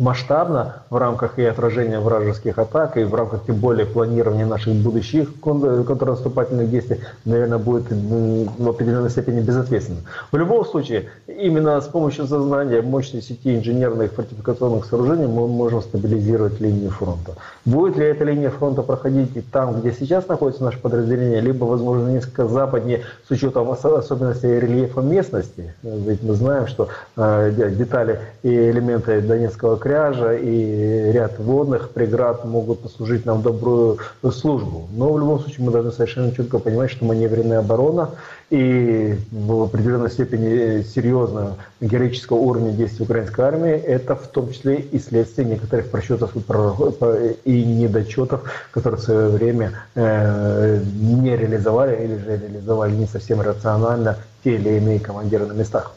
масштабно 0.00 0.82
в 0.88 0.96
рамках 0.96 1.38
и 1.38 1.44
отражения 1.44 2.00
вражеских 2.00 2.58
атак, 2.58 2.96
и 2.96 3.04
в 3.04 3.14
рамках 3.14 3.44
тем 3.44 3.56
более 3.56 3.84
планирования 3.84 4.46
наших 4.46 4.74
будущих 4.74 5.28
контрнаступательных 5.40 6.70
действий, 6.70 7.00
наверное, 7.26 7.58
будет 7.58 7.84
в 7.90 8.68
определенной 8.68 9.10
степени 9.10 9.40
безответственно. 9.40 10.00
В 10.32 10.36
любом 10.36 10.64
случае, 10.64 11.10
именно 11.26 11.78
с 11.78 11.86
помощью 11.86 12.26
создания 12.26 12.80
мощной 12.80 13.20
сети 13.20 13.54
инженерных 13.54 14.12
фортификационных 14.12 14.86
сооружений 14.86 15.26
мы 15.26 15.46
можем 15.46 15.82
стабилизировать 15.82 16.58
линию 16.60 16.90
фронта. 16.90 17.34
Будет 17.66 17.98
ли 17.98 18.06
эта 18.06 18.24
линия 18.24 18.48
фронта 18.48 18.82
проходить 18.82 19.36
и 19.36 19.42
там, 19.42 19.80
где 19.80 19.92
сейчас 19.92 20.26
находится 20.28 20.64
наше 20.64 20.78
подразделение, 20.78 21.42
либо, 21.42 21.64
возможно, 21.64 22.08
несколько 22.08 22.48
западнее 22.48 23.02
с 23.28 23.30
учетом 23.30 23.70
особенностей 23.70 24.58
рельефа 24.58 25.02
местности, 25.02 25.74
ведь 25.82 26.22
мы 26.22 26.34
знаем, 26.34 26.66
что 26.66 26.88
э, 27.16 27.52
детали 27.76 28.20
и 28.42 28.48
элементы 28.48 29.20
Донецкого 29.20 29.76
края 29.76 29.89
кряжа 29.90 30.34
и 30.34 31.10
ряд 31.10 31.40
водных 31.40 31.90
преград 31.90 32.44
могут 32.44 32.78
послужить 32.78 33.26
нам 33.26 33.42
добрую 33.42 33.98
службу. 34.30 34.88
Но 34.92 35.12
в 35.12 35.18
любом 35.18 35.40
случае 35.40 35.66
мы 35.66 35.72
должны 35.72 35.90
совершенно 35.90 36.30
четко 36.32 36.60
понимать, 36.60 36.92
что 36.92 37.04
маневренная 37.04 37.58
оборона 37.58 38.10
и 38.50 39.16
в 39.32 39.62
определенной 39.62 40.10
степени 40.10 40.82
серьезного 40.82 41.56
героического 41.80 42.36
уровня 42.36 42.70
действий 42.70 43.04
украинской 43.04 43.40
армии 43.40 43.72
это 43.72 44.14
в 44.14 44.28
том 44.28 44.52
числе 44.52 44.76
и 44.76 45.00
следствие 45.00 45.48
некоторых 45.48 45.90
просчетов 45.90 46.36
и 46.36 47.64
недочетов, 47.64 48.42
которые 48.70 49.00
в 49.00 49.02
свое 49.02 49.28
время 49.28 49.72
э, 49.96 50.80
не 51.00 51.36
реализовали 51.36 52.04
или 52.04 52.16
же 52.16 52.36
реализовали 52.36 52.94
не 52.94 53.06
совсем 53.06 53.40
рационально 53.40 54.18
те 54.44 54.54
или 54.54 54.76
иные 54.76 55.00
командиры 55.00 55.46
на 55.46 55.52
местах. 55.52 55.92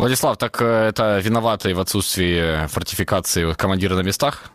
Владислав, 0.00 0.38
так 0.38 0.62
э, 0.62 0.88
это 0.88 1.18
виноватый 1.18 1.74
в 1.74 1.80
отсутствии 1.80 2.66
фортификации 2.68 3.52
командира 3.52 3.94
на 3.94 4.00
местах? 4.00 4.50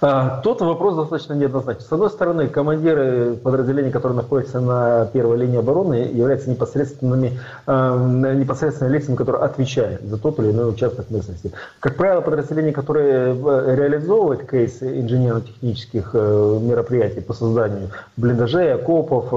А, 0.00 0.40
Тот 0.42 0.60
вопрос 0.60 0.96
достаточно 0.96 1.34
неоднозначен. 1.34 1.80
С 1.82 1.92
одной 1.92 2.10
стороны, 2.10 2.48
командиры 2.48 3.34
подразделений, 3.34 3.90
которые 3.90 4.16
находятся 4.16 4.60
на 4.60 5.06
первой 5.06 5.38
линии 5.38 5.58
обороны, 5.58 5.94
являются 5.94 6.50
непосредственными, 6.50 7.38
э, 7.66 8.34
непосредственными 8.36 8.96
лицами, 8.96 9.16
которые 9.16 9.42
отвечают 9.42 10.02
за 10.02 10.18
тот 10.18 10.38
или 10.38 10.50
иной 10.50 10.70
участок 10.70 11.10
местности. 11.10 11.52
Как 11.80 11.96
правило, 11.96 12.20
подразделения, 12.20 12.72
которые 12.72 13.34
э, 13.34 13.74
реализовывают 13.76 14.48
кейс 14.48 14.82
инженерно-технических 14.82 16.10
э, 16.12 16.58
мероприятий 16.60 17.20
по 17.20 17.32
созданию 17.32 17.90
блиндажей, 18.16 18.74
окопов, 18.74 19.30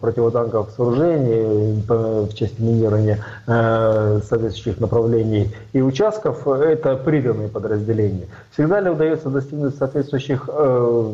противотанковых 0.00 0.70
сооружений 0.70 1.82
в 1.86 2.34
части 2.34 2.60
минирования 2.60 3.18
соответствующих 3.46 4.80
направлений 4.80 5.54
и 5.72 5.82
участков, 5.82 6.46
это 6.46 6.96
приданные 6.96 7.48
подразделения. 7.48 8.26
Всегда 8.52 8.80
ли 8.80 8.90
удается 8.90 9.28
достигнуть 9.28 9.74
соответствующих 9.82 10.48
э, 10.52 11.12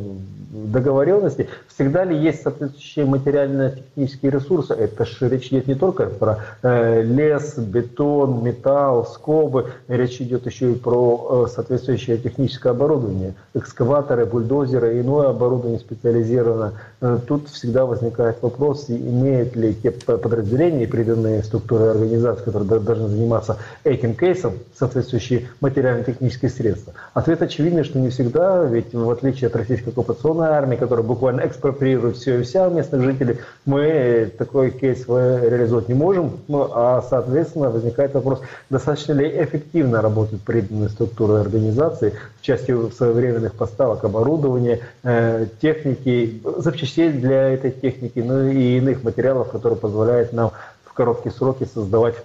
договоренностей, 0.51 1.49
всегда 1.69 2.05
ли 2.05 2.17
есть 2.17 2.43
соответствующие 2.43 3.07
материально-технические 3.07 4.31
ресурсы? 4.31 4.75
Это 4.75 5.07
же 5.07 5.29
речь 5.29 5.49
идет 5.49 5.67
не 5.69 5.75
только 5.75 6.07
про 6.07 6.41
э, 6.63 7.03
лес, 7.03 7.57
бетон, 7.57 8.43
металл, 8.45 9.07
скобы, 9.07 9.71
речь 9.89 10.21
идет 10.21 10.45
еще 10.45 10.73
и 10.73 10.75
про 10.75 11.47
э, 11.47 11.55
соответствующее 11.55 12.19
техническое 12.19 12.71
оборудование, 12.71 13.35
экскаваторы, 13.55 14.27
бульдозеры, 14.27 15.01
иное 15.01 15.31
оборудование 15.31 15.79
специализированное. 15.79 16.75
Э, 17.01 17.19
тут 17.27 17.49
всегда 17.49 17.87
возникает 17.87 18.43
вопрос, 18.43 18.87
имеют 18.89 19.55
ли 19.55 19.73
те 19.75 19.93
подразделения 19.93 20.83
и 20.85 20.87
приданные 20.87 21.45
структуры 21.45 21.85
организации, 21.85 22.43
которые 22.43 22.69
должны 22.69 23.09
заниматься 23.09 23.59
этим 23.85 24.15
кейсом, 24.15 24.55
соответствующие 24.77 25.49
материально-технические 25.61 26.51
средства. 26.51 26.95
Ответ 27.15 27.41
очевидный, 27.43 27.85
что 27.85 28.01
не 28.01 28.11
всегда, 28.11 28.65
ведь 28.65 28.95
в 28.95 29.09
отличие 29.11 29.47
от 29.47 29.55
российской 29.55 29.91
оккупационной 29.91 30.49
армии, 30.49 30.77
которая 30.77 31.07
буквально 31.07 31.47
экспроприирует 31.47 32.17
все 32.17 32.41
и 32.41 32.43
вся 32.43 32.69
местных 32.69 33.03
жителей, 33.03 33.39
мы 33.65 34.33
такой 34.37 34.73
кейс 34.73 35.07
реализовать 35.07 35.89
не 35.89 35.95
можем, 35.95 36.39
ну, 36.49 36.69
а 36.73 37.05
соответственно 37.09 37.71
возникает 37.71 38.15
вопрос, 38.15 38.41
достаточно 38.71 39.13
ли 39.13 39.29
эффективно 39.29 40.03
работают 40.03 40.43
приданные 40.43 40.89
структуры 40.89 41.35
организации 41.35 42.15
в 42.41 42.45
части 42.45 42.75
своевременных 42.91 43.55
поставок 43.55 44.03
оборудования, 44.03 44.81
э, 45.05 45.47
техники, 45.61 46.43
запчастей 46.57 46.88
для 46.97 47.51
этой 47.51 47.71
техники, 47.71 48.19
ну 48.19 48.49
и 48.49 48.79
иных 48.79 49.03
материалов, 49.03 49.51
которые 49.51 49.79
позволяют 49.79 50.33
нам 50.33 50.53
в 50.85 50.93
короткие 50.93 51.33
сроки 51.33 51.65
создавать 51.65 52.17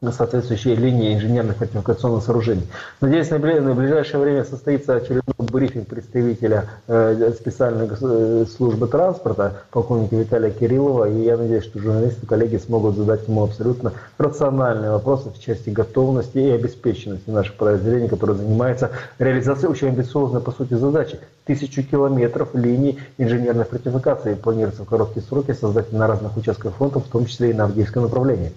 на 0.00 0.12
соответствующие 0.12 0.76
линии 0.76 1.14
инженерных 1.14 1.56
фортификационных 1.56 2.22
сооружений. 2.22 2.68
Надеюсь, 3.00 3.30
на 3.30 3.38
ближайшее 3.38 4.20
время 4.20 4.44
состоится 4.44 4.94
очередной 4.94 5.34
брифинг 5.38 5.88
представителя 5.88 6.66
э, 6.86 7.32
специальной 7.36 7.88
э, 8.00 8.46
службы 8.46 8.86
транспорта, 8.86 9.62
полковника 9.72 10.14
Виталия 10.14 10.50
Кириллова, 10.50 11.10
и 11.10 11.24
я 11.24 11.36
надеюсь, 11.36 11.64
что 11.64 11.80
журналисты, 11.80 12.26
коллеги 12.26 12.58
смогут 12.58 12.96
задать 12.96 13.26
ему 13.26 13.42
абсолютно 13.42 13.92
рациональные 14.18 14.92
вопросы 14.92 15.30
в 15.30 15.40
части 15.40 15.70
готовности 15.70 16.38
и 16.38 16.50
обеспеченности 16.50 17.30
наших 17.30 17.54
подразделений, 17.54 18.08
которые 18.08 18.36
занимаются 18.36 18.92
реализацией 19.18 19.72
очень 19.72 19.88
амбициозной, 19.88 20.40
по 20.40 20.52
сути, 20.52 20.74
задачи. 20.74 21.18
Тысячу 21.44 21.82
километров 21.82 22.50
линий 22.54 23.00
инженерной 23.16 23.64
фортификации 23.64 24.34
планируется 24.34 24.84
в 24.84 24.88
короткие 24.88 25.26
сроки 25.26 25.52
создать 25.52 25.92
на 25.92 26.06
разных 26.06 26.36
участках 26.36 26.74
фронта, 26.74 27.00
в 27.00 27.08
том 27.08 27.26
числе 27.26 27.50
и 27.50 27.54
на 27.54 27.64
Авдеевском 27.64 28.04
направлении. 28.04 28.52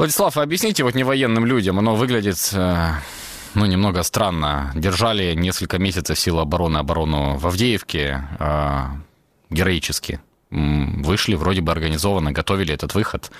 Владислав, 0.00 0.38
объясните 0.38 0.82
вот 0.82 0.94
невоенным 0.94 1.44
людям, 1.44 1.78
оно 1.78 1.94
выглядит 1.94 2.38
э, 2.54 2.92
ну, 3.52 3.66
немного 3.66 4.02
странно. 4.02 4.72
Держали 4.74 5.34
несколько 5.34 5.78
месяцев 5.78 6.18
силы 6.18 6.40
обороны 6.40 6.78
оборону 6.78 7.36
в 7.36 7.46
Авдеевке 7.46 8.24
э, 8.38 8.80
героически. 9.50 10.18
Вышли 10.50 11.36
вроде 11.36 11.60
бы 11.60 11.70
организованно, 11.70 12.32
готовили 12.32 12.74
этот 12.74 12.94
выход. 12.94 13.30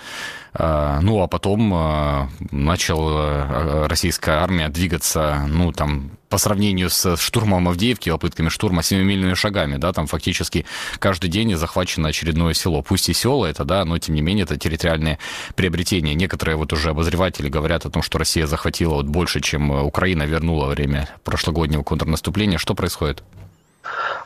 Э, 0.54 1.00
ну, 1.02 1.20
а 1.22 1.26
потом 1.26 1.72
э, 1.74 2.28
начал 2.52 3.08
э, 3.10 3.86
российская 3.88 4.36
армия 4.36 4.68
двигаться, 4.68 5.44
ну, 5.48 5.72
там, 5.72 6.12
по 6.28 6.38
сравнению 6.38 6.88
с 6.88 7.16
штурмом 7.16 7.68
Авдеевки, 7.68 8.10
попытками 8.10 8.48
штурма 8.48 8.84
семимильными 8.84 9.34
шагами, 9.34 9.76
да, 9.76 9.92
там 9.92 10.06
фактически 10.06 10.66
каждый 11.00 11.28
день 11.28 11.56
захвачено 11.56 12.08
очередное 12.08 12.54
село. 12.54 12.80
Пусть 12.82 13.08
и 13.08 13.12
село 13.12 13.44
это, 13.44 13.64
да, 13.64 13.84
но 13.84 13.98
тем 13.98 14.14
не 14.14 14.22
менее 14.22 14.44
это 14.44 14.56
территориальные 14.56 15.18
приобретения. 15.56 16.14
Некоторые 16.14 16.54
вот 16.54 16.72
уже 16.72 16.90
обозреватели 16.90 17.48
говорят 17.48 17.86
о 17.86 17.90
том, 17.90 18.02
что 18.02 18.18
Россия 18.18 18.46
захватила 18.46 18.94
вот 18.94 19.06
больше, 19.06 19.40
чем 19.40 19.70
Украина 19.70 20.22
вернула 20.22 20.66
во 20.66 20.70
время 20.70 21.08
прошлогоднего 21.24 21.82
контрнаступления. 21.82 22.58
Что 22.58 22.74
происходит? 22.74 23.24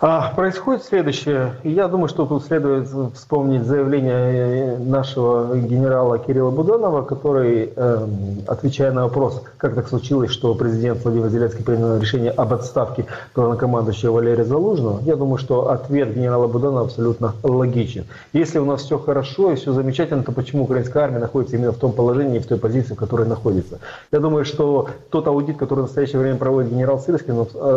А, 0.01 0.33
происходит 0.35 0.85
следующее. 0.85 1.55
Я 1.63 1.89
думаю, 1.89 2.09
что 2.09 2.27
тут 2.27 2.45
следует 2.45 2.89
вспомнить 3.15 3.65
заявление 3.65 4.77
нашего 4.79 5.57
генерала 5.57 6.19
Кирилла 6.19 6.51
Буданова, 6.51 7.03
который, 7.03 7.73
э, 7.75 8.07
отвечая 8.47 8.93
на 8.93 9.05
вопрос, 9.05 9.43
как 9.57 9.75
так 9.75 9.89
случилось, 9.89 10.31
что 10.31 10.55
президент 10.55 11.05
Владимир 11.05 11.29
Зеленский 11.29 11.65
принял 11.65 11.97
решение 11.99 12.33
об 12.33 12.53
отставке 12.53 13.07
главнокомандующего 13.35 14.13
Валерия 14.13 14.45
Залужного, 14.45 15.01
я 15.05 15.17
думаю, 15.17 15.39
что 15.39 15.71
ответ 15.71 16.15
генерала 16.15 16.49
Буданова 16.49 16.87
абсолютно 16.87 17.33
логичен. 17.43 18.05
Если 18.33 18.59
у 18.59 18.65
нас 18.65 18.83
все 18.83 18.99
хорошо 18.99 19.53
и 19.53 19.55
все 19.55 19.73
замечательно, 19.73 20.23
то 20.23 20.33
почему 20.33 20.65
украинская 20.65 21.05
армия 21.05 21.21
находится 21.21 21.57
именно 21.57 21.73
в 21.73 21.79
том 21.79 21.93
положении 21.93 22.37
и 22.37 22.41
в 22.41 22.47
той 22.47 22.59
позиции, 22.59 22.95
в 22.95 22.99
которой 22.99 23.27
находится? 23.27 23.79
Я 24.11 24.19
думаю, 24.19 24.45
что 24.45 24.89
тот 25.11 25.27
аудит, 25.29 25.57
который 25.57 25.81
в 25.81 25.83
настоящее 25.85 26.21
время 26.21 26.37
проводит 26.37 26.73
генерал 26.73 26.99
Сырский, 26.99 27.33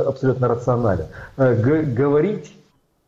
абсолютно 0.08 0.48
рационален 0.48 1.06
э, 1.38 1.56
говорить 1.68 2.54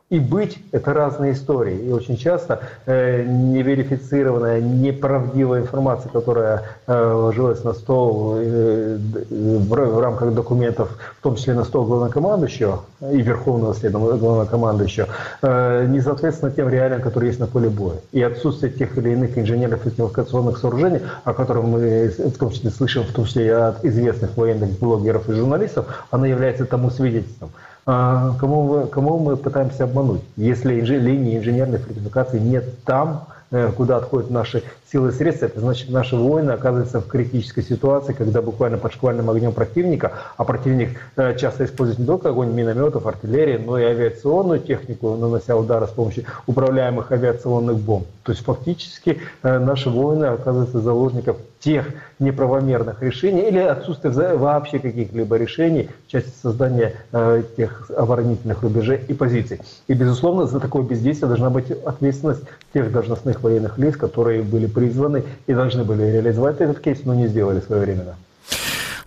и 0.09 0.19
быть– 0.19 0.57
это 0.71 0.93
разные 0.93 1.33
истории. 1.33 1.77
И 1.77 1.91
очень 1.91 2.17
часто 2.17 2.61
э, 2.87 3.23
неверифицированная, 3.23 4.59
неправдивая 4.59 5.61
информация, 5.61 6.11
которая 6.11 6.63
э, 6.87 7.11
ложилась 7.11 7.63
на 7.63 7.73
стол 7.73 8.37
э, 8.39 8.97
в, 9.29 9.69
в 9.69 9.99
рамках 9.99 10.33
документов, 10.33 10.97
в 11.19 11.21
том 11.21 11.35
числе 11.35 11.53
на 11.53 11.63
стол 11.63 11.85
главнокомандующего 11.85 12.85
и 13.11 13.21
верховного 13.21 13.75
главнокомандующего, 14.17 15.09
э, 15.43 15.85
не 15.87 16.01
соответственно 16.01 16.51
тем 16.51 16.69
реалиям, 16.69 17.01
которые 17.01 17.29
есть 17.29 17.39
на 17.39 17.45
поле 17.45 17.69
боя. 17.69 17.97
И 18.11 18.23
отсутствие 18.23 18.71
тех 18.71 18.97
или 18.97 19.11
иных 19.11 19.37
инженерных 19.37 19.83
фортификационных 19.83 20.57
сооружений, 20.57 21.01
о 21.23 21.33
которых 21.35 21.65
мы 21.65 22.07
в 22.07 22.37
том 22.37 22.49
числе 22.49 22.71
слышим, 22.71 23.03
в 23.03 23.13
том 23.13 23.25
числе 23.25 23.45
и 23.45 23.49
от 23.49 23.85
известных 23.85 24.35
военных 24.35 24.79
блогеров 24.79 25.29
и 25.29 25.33
журналистов, 25.33 25.85
она 26.09 26.25
является 26.25 26.65
тому 26.65 26.89
свидетельством. 26.89 27.51
А, 27.91 28.35
кому, 28.39 28.65
мы, 28.65 28.85
кому 28.85 29.17
мы 29.17 29.35
пытаемся 29.35 29.85
обмануть? 29.85 30.21
Если 30.35 30.75
линии 30.75 31.39
инженерной 31.39 31.79
фортификации 31.79 32.37
нет 32.37 32.83
там, 32.85 33.25
э, 33.49 33.71
куда 33.71 33.97
отходят 33.97 34.29
наши 34.29 34.61
силы 34.91 35.09
и 35.09 35.11
средства, 35.11 35.45
это 35.45 35.59
значит, 35.59 35.89
наши 35.89 36.15
воины 36.15 36.51
оказываются 36.51 36.99
в 36.99 37.07
критической 37.07 37.63
ситуации, 37.63 38.13
когда 38.13 38.41
буквально 38.41 38.77
под 38.77 38.93
шквальным 38.93 39.29
огнем 39.29 39.51
противника, 39.51 40.13
а 40.37 40.43
противник 40.43 40.99
э, 41.15 41.37
часто 41.37 41.65
использует 41.65 41.99
не 41.99 42.05
только 42.05 42.29
огонь 42.29 42.51
минометов, 42.51 43.05
артиллерии, 43.05 43.57
но 43.57 43.77
и 43.77 43.83
авиационную 43.83 44.59
технику, 44.59 45.15
нанося 45.15 45.55
удары 45.55 45.87
с 45.87 45.91
помощью 45.91 46.25
управляемых 46.47 47.11
авиационных 47.11 47.77
бомб. 47.77 48.07
То 48.23 48.31
есть 48.31 48.43
фактически 48.43 49.19
э, 49.43 49.59
наши 49.59 49.89
воины 49.89 50.25
оказываются 50.25 50.79
заложников 50.79 51.37
тех 51.59 51.87
неправомерных 52.19 53.01
решений 53.03 53.41
или 53.41 53.59
отсутствие 53.59 54.35
вообще 54.35 54.79
каких-либо 54.79 55.35
решений 55.35 55.89
в 56.07 56.11
части 56.11 56.31
создания 56.41 56.93
э, 57.11 57.43
тех 57.57 57.91
оборонительных 57.91 58.61
рубежей 58.61 59.01
и 59.07 59.13
позиций. 59.13 59.59
И, 59.87 59.93
безусловно, 59.93 60.45
за 60.45 60.59
такое 60.59 60.83
бездействие 60.83 61.27
должна 61.27 61.49
быть 61.49 61.69
ответственность 61.71 62.43
тех 62.73 62.91
должностных 62.91 63.41
военных 63.43 63.77
лиц, 63.77 63.97
которые 63.97 64.41
были 64.41 64.67
призваны 64.79 65.23
и 65.45 65.53
должны 65.53 65.83
были 65.83 66.03
реализовать 66.03 66.61
этот 66.61 66.79
кейс, 66.79 66.99
но 67.03 67.13
не 67.13 67.27
сделали 67.27 67.59
своевременно. 67.59 68.15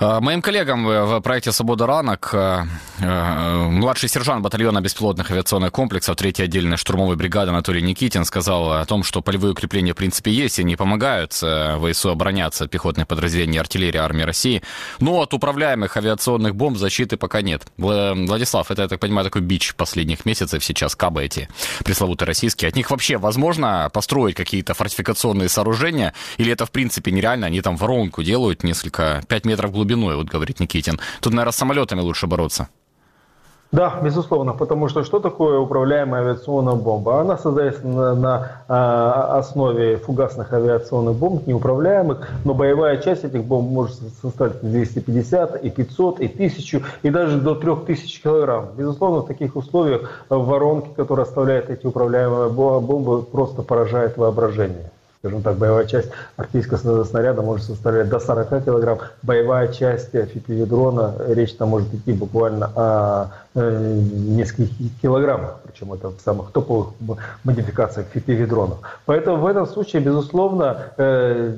Э, 0.02 0.18
моим 0.18 0.42
коллегам 0.42 0.84
в 0.84 1.20
проекте 1.20 1.52
«Свобода 1.52 1.86
ранок» 1.86 2.30
э, 2.32 2.64
э, 2.98 3.54
младший 3.68 4.08
сержант 4.08 4.42
батальона 4.42 4.80
беспилотных 4.80 5.30
авиационных 5.30 5.70
комплексов 5.70 6.16
3-й 6.16 6.42
отдельной 6.42 6.76
штурмовой 6.76 7.14
бригады 7.14 7.50
Анатолий 7.50 7.82
Никитин 7.82 8.24
сказал 8.24 8.72
о 8.72 8.84
том, 8.84 9.04
что 9.04 9.22
полевые 9.22 9.52
укрепления 9.52 9.92
в 9.92 9.96
принципе 9.96 10.32
есть 10.32 10.58
и 10.58 10.64
не 10.64 10.74
помогают 10.74 11.32
ВСУ 11.32 12.10
обороняться 12.10 12.64
от 12.64 12.70
пехотных 12.70 13.06
подразделений 13.06 13.60
артиллерии 13.60 13.98
армии 13.98 14.22
России, 14.22 14.62
но 14.98 15.20
от 15.20 15.34
управляемых 15.34 15.96
авиационных 15.96 16.56
бомб 16.56 16.78
защиты 16.78 17.16
пока 17.16 17.40
нет. 17.40 17.62
Владислав, 17.76 18.72
это, 18.72 18.82
я 18.82 18.88
так 18.88 18.98
понимаю, 18.98 19.24
такой 19.24 19.42
бич 19.42 19.74
последних 19.76 20.24
месяцев 20.24 20.64
сейчас, 20.64 20.96
кабы 20.96 21.22
эти 21.22 21.48
пресловутые 21.84 22.26
российские. 22.26 22.70
От 22.70 22.76
них 22.76 22.90
вообще 22.90 23.18
возможно 23.18 23.88
построить 23.92 24.34
какие-то 24.34 24.74
фортификационные 24.74 25.48
сооружения 25.48 26.12
или 26.38 26.50
это 26.50 26.66
в 26.66 26.72
принципе 26.72 27.12
нереально? 27.12 27.46
Они 27.46 27.60
там 27.60 27.76
воронку 27.76 28.24
делают 28.24 28.64
несколько, 28.64 29.22
5 29.28 29.44
метров 29.44 29.70
глубиной, 29.92 30.16
вот 30.16 30.26
говорит 30.26 30.60
Никитин. 30.60 30.98
Тут, 31.20 31.32
наверное, 31.32 31.52
с 31.52 31.56
самолетами 31.56 32.00
лучше 32.00 32.26
бороться. 32.26 32.68
Да, 33.72 34.00
безусловно, 34.02 34.52
потому 34.52 34.88
что 34.88 35.02
что 35.02 35.18
такое 35.18 35.58
управляемая 35.58 36.20
авиационная 36.20 36.74
бомба? 36.74 37.22
Она 37.22 37.38
создается 37.38 37.86
на, 37.86 38.14
на 38.14 38.62
а, 38.68 39.38
основе 39.38 39.96
фугасных 39.96 40.52
авиационных 40.52 41.14
бомб, 41.16 41.46
неуправляемых, 41.46 42.28
но 42.44 42.52
боевая 42.52 42.98
часть 42.98 43.24
этих 43.24 43.44
бомб 43.44 43.70
может 43.70 43.96
составить 44.20 44.60
250, 44.60 45.64
и 45.64 45.70
500, 45.70 46.20
и 46.20 46.26
1000, 46.26 46.82
и 47.02 47.08
даже 47.08 47.40
до 47.40 47.54
3000 47.54 48.22
килограмм. 48.22 48.68
Безусловно, 48.76 49.22
в 49.22 49.26
таких 49.26 49.56
условиях 49.56 50.26
воронки, 50.28 50.90
которые 50.94 51.22
оставляют 51.24 51.70
эти 51.70 51.86
управляемые 51.86 52.50
бомбы, 52.50 53.22
просто 53.22 53.62
поражает 53.62 54.18
воображение 54.18 54.90
скажем 55.22 55.42
так, 55.42 55.56
боевая 55.56 55.86
часть 55.86 56.08
артиллерийского 56.36 57.04
снаряда 57.04 57.42
может 57.42 57.66
составлять 57.66 58.08
до 58.08 58.18
40 58.18 58.64
килограмм. 58.64 58.98
Боевая 59.22 59.68
часть 59.68 60.10
фипивидрона, 60.10 61.14
речь 61.28 61.54
там 61.54 61.68
может 61.68 61.94
идти 61.94 62.12
буквально 62.12 62.66
о 62.74 63.30
э, 63.54 64.00
нескольких 64.28 65.00
килограммах, 65.00 65.60
причем 65.64 65.92
это 65.92 66.08
в 66.08 66.20
самых 66.20 66.50
топовых 66.52 66.94
модификациях 67.44 68.06
фипивидронов. 68.08 68.78
Поэтому 69.06 69.38
в 69.38 69.46
этом 69.46 69.66
случае, 69.66 70.02
безусловно, 70.02 70.92
э, 70.96 71.54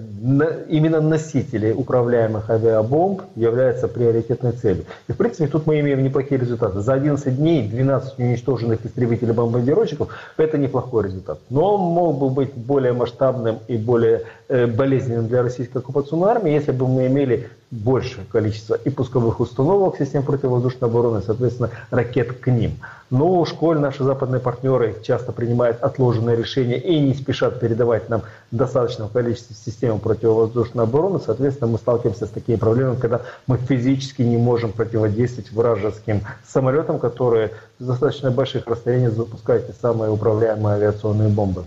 именно 0.68 1.00
носители 1.00 1.72
управляемых 1.72 2.50
авиабомб 2.50 3.22
являются 3.36 3.88
приоритетной 3.88 4.52
целью. 4.52 4.84
И, 5.08 5.12
в 5.12 5.16
принципе, 5.16 5.46
тут 5.46 5.66
мы 5.66 5.80
имеем 5.80 6.02
неплохие 6.02 6.40
результаты. 6.40 6.80
За 6.80 6.94
11 6.94 7.36
дней 7.36 7.68
12 7.68 8.18
уничтоженных 8.18 8.84
истребителей-бомбардировщиков– 8.84 10.08
это 10.36 10.58
неплохой 10.58 11.04
результат. 11.04 11.38
Но 11.50 11.74
он 11.74 11.80
мог 11.80 12.18
бы 12.18 12.30
быть 12.30 12.54
более 12.54 12.92
масштабным 12.92 13.58
и 13.68 13.76
более 13.76 14.22
болезненным 14.48 15.28
для 15.28 15.42
российской 15.42 15.78
оккупационной 15.78 16.30
армии, 16.30 16.52
если 16.52 16.72
бы 16.72 16.86
мы 16.86 17.06
имели 17.06 17.48
большее 17.70 18.24
количество 18.30 18.74
и 18.74 18.90
пусковых 18.90 19.40
установок 19.40 19.96
систем 19.96 20.22
противовоздушной 20.22 20.88
обороны, 20.88 21.22
соответственно, 21.22 21.70
ракет 21.90 22.38
к 22.38 22.46
ним. 22.48 22.78
Но 23.10 23.38
уж 23.40 23.52
коль 23.52 23.78
наши 23.78 24.02
западные 24.02 24.40
партнеры 24.40 24.96
часто 25.02 25.32
принимают 25.32 25.82
отложенные 25.82 26.36
решения 26.36 26.78
и 26.78 26.98
не 26.98 27.14
спешат 27.14 27.60
передавать 27.60 28.08
нам 28.08 28.22
достаточное 28.50 29.08
количество 29.08 29.54
систем 29.54 29.98
противовоздушной 29.98 30.84
обороны, 30.84 31.20
соответственно, 31.24 31.72
мы 31.72 31.78
сталкиваемся 31.78 32.26
с 32.26 32.30
такими 32.30 32.56
проблемами, 32.56 32.96
когда 32.98 33.22
мы 33.46 33.56
физически 33.56 34.22
не 34.22 34.36
можем 34.36 34.72
противодействовать 34.72 35.52
вражеским 35.52 36.22
самолетам, 36.46 36.98
которые 36.98 37.52
с 37.78 37.84
достаточно 37.84 38.30
больших 38.30 38.66
расстояний 38.66 39.08
запускают 39.08 39.66
те 39.66 39.74
самые 39.80 40.10
управляемые 40.10 40.76
авиационные 40.76 41.28
бомбы. 41.28 41.64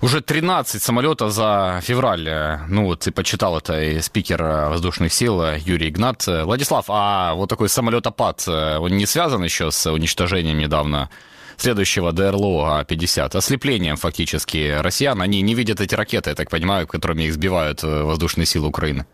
Уже 0.00 0.20
13 0.20 0.82
самолетов 0.82 1.32
за 1.32 1.80
февраль. 1.82 2.58
Ну, 2.68 2.86
вот 2.86 3.00
ты 3.00 3.12
почитал 3.12 3.56
это 3.56 3.80
и 3.80 4.00
спикер 4.00 4.42
воздушных 4.42 5.12
сил 5.12 5.42
Юрий 5.56 5.88
Игнат. 5.88 6.26
Владислав, 6.26 6.86
а 6.88 7.34
вот 7.34 7.48
такой 7.48 7.68
самолетопад, 7.68 8.46
он 8.48 8.96
не 8.96 9.06
связан 9.06 9.42
еще 9.44 9.70
с 9.70 9.90
уничтожением 9.90 10.58
недавно 10.58 11.08
следующего 11.56 12.12
ДРЛО 12.12 12.78
А-50, 12.78 13.36
ослеплением 13.36 13.96
фактически 13.96 14.80
россиян. 14.80 15.20
Они 15.22 15.42
не 15.42 15.54
видят 15.54 15.80
эти 15.80 15.94
ракеты, 15.94 16.30
я 16.30 16.34
так 16.34 16.50
понимаю, 16.50 16.86
которыми 16.86 17.24
их 17.24 17.34
сбивают 17.34 17.82
воздушные 17.82 18.46
силы 18.46 18.68
Украины. 18.68 19.06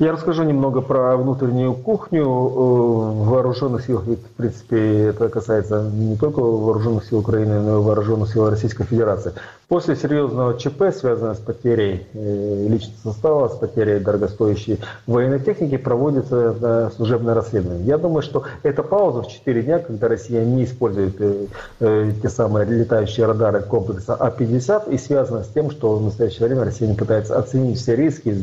Я 0.00 0.12
расскажу 0.12 0.44
немного 0.44 0.80
про 0.80 1.16
внутреннюю 1.16 1.74
кухню 1.74 2.24
в 2.24 3.28
вооруженных 3.28 3.84
силах. 3.84 4.04
Ведь, 4.06 4.20
в 4.20 4.30
принципе, 4.36 5.06
это 5.06 5.28
касается 5.28 5.90
не 5.92 6.16
только 6.16 6.40
вооруженных 6.40 7.04
сил 7.04 7.18
Украины, 7.18 7.60
но 7.60 7.80
и 7.80 7.82
вооруженных 7.82 8.32
сил 8.32 8.48
Российской 8.48 8.84
Федерации. 8.84 9.32
После 9.68 9.96
серьезного 9.96 10.58
ЧП, 10.58 10.84
связанного 10.96 11.34
с 11.34 11.40
потерей 11.40 12.06
э, 12.14 12.66
личного 12.70 13.12
состава, 13.12 13.48
с 13.48 13.56
потерей 13.58 14.00
дорогостоящей 14.00 14.80
военной 15.06 15.40
техники, 15.40 15.76
проводится 15.76 16.56
э, 16.58 16.90
служебное 16.96 17.34
расследование. 17.34 17.84
Я 17.84 17.98
думаю, 17.98 18.22
что 18.22 18.44
эта 18.62 18.82
пауза 18.82 19.20
в 19.20 19.28
4 19.28 19.62
дня, 19.62 19.78
когда 19.80 20.08
Россия 20.08 20.42
не 20.42 20.64
использует 20.64 21.16
э, 21.20 22.12
те 22.22 22.28
самые 22.30 22.64
летающие 22.64 23.26
радары 23.26 23.60
комплекса 23.60 24.14
А-50, 24.14 24.90
и 24.90 24.96
связана 24.96 25.44
с 25.44 25.48
тем, 25.48 25.70
что 25.70 25.96
в 25.96 26.02
настоящее 26.02 26.46
время 26.46 26.64
Россия 26.64 26.88
не 26.88 26.94
пытается 26.96 27.38
оценить 27.38 27.78
все 27.78 27.94
риски, 27.94 28.34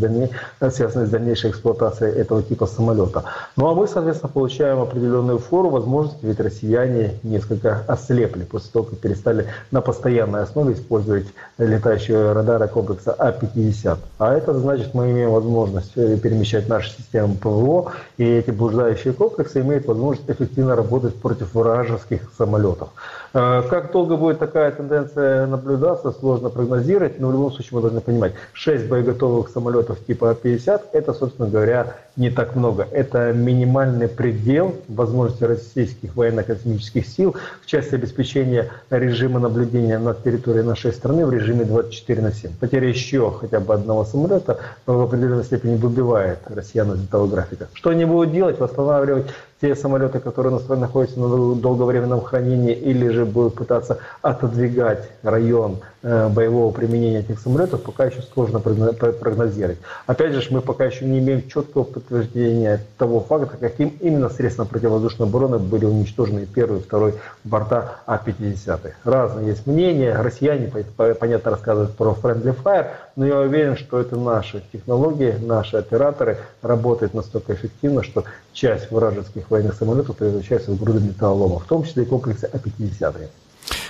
связанные 0.69 1.07
с 1.07 1.09
дальнейшей 1.09 1.49
эксплуатацией 1.49 2.13
этого 2.13 2.43
типа 2.43 2.67
самолета. 2.67 3.23
Ну 3.55 3.67
а 3.67 3.73
мы, 3.73 3.87
соответственно, 3.87 4.31
получаем 4.31 4.79
определенную 4.79 5.39
фору 5.39 5.69
возможности, 5.69 6.23
ведь 6.23 6.39
россияне 6.39 7.15
несколько 7.23 7.81
ослепли 7.87 8.43
после 8.43 8.69
того, 8.71 8.85
как 8.85 8.99
перестали 8.99 9.47
на 9.71 9.81
постоянной 9.81 10.43
основе 10.43 10.75
использовать 10.75 11.14
использовать 11.19 11.33
летающие 11.57 12.31
радары 12.33 12.67
комплекса 12.67 13.15
А-50. 13.17 13.97
А 14.19 14.33
это 14.33 14.53
значит, 14.53 14.93
мы 14.93 15.11
имеем 15.11 15.31
возможность 15.31 15.91
э, 15.95 16.17
перемещать 16.17 16.67
наши 16.67 16.91
системы 16.91 17.35
ПВО, 17.35 17.93
и 18.17 18.23
эти 18.23 18.51
блуждающие 18.51 19.13
комплексы 19.13 19.61
имеют 19.61 19.85
возможность 19.85 20.29
эффективно 20.29 20.75
работать 20.75 21.15
против 21.15 21.53
вражеских 21.53 22.31
самолетов. 22.37 22.89
Э, 23.35 23.63
как 23.69 23.91
долго 23.91 24.15
будет 24.15 24.39
такая 24.39 24.71
тенденция 24.71 25.45
наблюдаться, 25.45 26.13
сложно 26.13 26.49
прогнозировать, 26.49 27.19
но 27.19 27.27
в 27.27 27.31
любом 27.33 27.51
случае 27.51 27.71
мы 27.73 27.81
должны 27.81 27.99
понимать, 27.99 28.31
6 28.53 28.87
боеготовых 28.87 29.49
самолетов 29.49 29.99
типа 30.05 30.31
А-50 30.31 30.81
это, 30.93 31.13
собственно 31.13 31.49
говоря, 31.49 31.97
не 32.15 32.29
так 32.29 32.55
много. 32.55 32.87
Это 32.91 33.33
минимальный 33.33 34.07
предел 34.07 34.73
возможности 34.87 35.43
российских 35.43 36.15
военно-космических 36.15 37.05
сил 37.05 37.35
в 37.61 37.65
части 37.65 37.95
обеспечения 37.95 38.71
режима 38.89 39.41
наблюдения 39.41 39.99
над 39.99 40.23
территорией 40.23 40.63
нашей 40.63 40.93
страны 40.93 41.25
в 41.25 41.33
режиме 41.33 41.65
24 41.65 42.21
на 42.21 42.31
7. 42.31 42.51
Потеря 42.57 42.87
еще 42.87 43.31
хотя 43.31 43.59
бы 43.59 43.73
одного 43.73 44.05
самолета 44.05 44.59
в 44.85 45.01
определенной 45.01 45.43
степени 45.43 45.75
выбивает 45.75 46.39
россиян 46.45 46.93
из 46.93 47.03
этого 47.03 47.27
графика. 47.27 47.67
Что 47.73 47.89
они 47.89 48.05
будут 48.05 48.31
делать? 48.31 48.59
Восстанавливать 48.61 49.25
те 49.61 49.75
самолеты, 49.75 50.19
которые 50.19 50.59
находятся 50.69 51.19
на 51.19 51.55
долговременном 51.55 52.21
хранении, 52.21 52.73
или 52.73 53.07
же 53.09 53.25
будут 53.25 53.55
пытаться 53.55 53.99
отодвигать 54.21 55.09
район 55.23 55.77
э, 56.03 56.27
боевого 56.27 56.71
применения 56.71 57.19
этих 57.19 57.39
самолетов, 57.39 57.81
пока 57.81 58.05
еще 58.05 58.21
сложно 58.33 58.59
прогнозировать. 58.59 59.77
Опять 60.07 60.33
же, 60.33 60.45
мы 60.51 60.61
пока 60.61 60.85
еще 60.85 61.05
не 61.05 61.19
имеем 61.19 61.47
четкого 61.47 61.83
подтверждения 61.83 62.81
того 62.97 63.21
факта, 63.21 63.55
каким 63.57 63.89
именно 64.01 64.29
средством 64.29 64.67
противовоздушной 64.67 65.27
обороны 65.27 65.57
были 65.57 65.85
уничтожены 65.85 66.45
первый 66.45 66.79
и 66.79 66.83
второй 66.83 67.13
борта 67.45 67.99
А-50. 68.05 68.91
Разные 69.05 69.47
есть 69.47 69.67
мнения. 69.67 70.15
Россияне, 70.15 70.69
понятно, 70.97 71.51
рассказывают 71.51 71.95
про 71.95 72.11
friendly 72.11 72.55
fire, 72.61 72.87
но 73.15 73.25
я 73.25 73.39
уверен, 73.39 73.77
что 73.77 73.99
это 73.99 74.17
наши 74.17 74.61
технологии, 74.73 75.33
наши 75.41 75.77
операторы 75.77 76.37
работают 76.61 77.13
настолько 77.13 77.53
эффективно, 77.53 78.03
что 78.03 78.25
часть 78.55 78.89
вражеских 78.89 79.51
военных 79.51 79.75
самолетов 79.75 80.17
превращается 80.17 80.71
в 80.71 80.79
груды 80.79 81.01
металлолома, 81.01 81.59
в 81.59 81.65
том 81.65 81.83
числе 81.83 82.03
и 82.03 82.05
комплексы 82.05 82.49
А-50. 82.51 83.29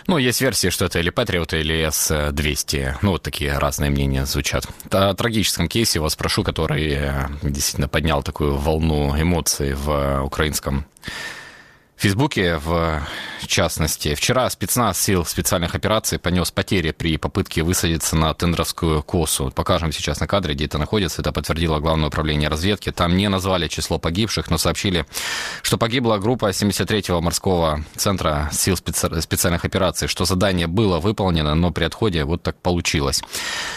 Ну, 0.07 0.18
есть 0.18 0.41
версии, 0.41 0.70
что 0.70 0.86
это 0.86 0.99
или 0.99 1.09
Патриот, 1.09 1.53
или 1.53 1.84
С-200. 1.84 2.95
Ну, 3.01 3.11
вот 3.11 3.24
такие 3.24 3.57
разные 3.57 3.89
мнения 3.89 4.26
звучат. 4.26 4.68
О 4.91 5.13
трагическом 5.13 5.68
кейсе 5.68 5.99
вас 5.99 6.13
спрошу, 6.13 6.43
который 6.43 6.93
э, 6.93 7.28
действительно 7.41 7.88
поднял 7.88 8.24
такую 8.24 8.55
волну 8.55 9.20
эмоций 9.20 9.74
в 9.74 10.24
украинском 10.24 10.86
в 11.95 12.01
Фейсбуке, 12.01 12.57
в 12.57 13.01
частности, 13.47 14.15
вчера 14.15 14.49
спецназ 14.49 14.99
сил 14.99 15.23
специальных 15.25 15.75
операций 15.75 16.19
понес 16.19 16.51
потери 16.51 16.91
при 16.91 17.17
попытке 17.17 17.63
высадиться 17.63 18.15
на 18.15 18.33
Тендровскую 18.33 19.01
косу. 19.01 19.51
Покажем 19.51 19.91
сейчас 19.91 20.19
на 20.19 20.27
кадре, 20.27 20.55
где 20.55 20.65
это 20.65 20.77
находится. 20.77 21.21
Это 21.21 21.31
подтвердило 21.31 21.79
Главное 21.79 22.07
управление 22.07 22.49
разведки. 22.49 22.91
Там 22.91 23.15
не 23.15 23.29
назвали 23.29 23.67
число 23.67 23.99
погибших, 23.99 24.49
но 24.49 24.57
сообщили, 24.57 25.05
что 25.61 25.77
погибла 25.77 26.17
группа 26.17 26.49
73-го 26.49 27.21
морского 27.21 27.85
центра 27.95 28.49
сил 28.51 28.75
специ... 28.75 29.21
специальных 29.21 29.63
операций, 29.63 30.07
что 30.07 30.25
задание 30.25 30.67
было 30.67 30.99
выполнено, 30.99 31.55
но 31.55 31.71
при 31.71 31.85
отходе 31.85 32.23
вот 32.23 32.43
так 32.43 32.57
получилось. 32.57 33.23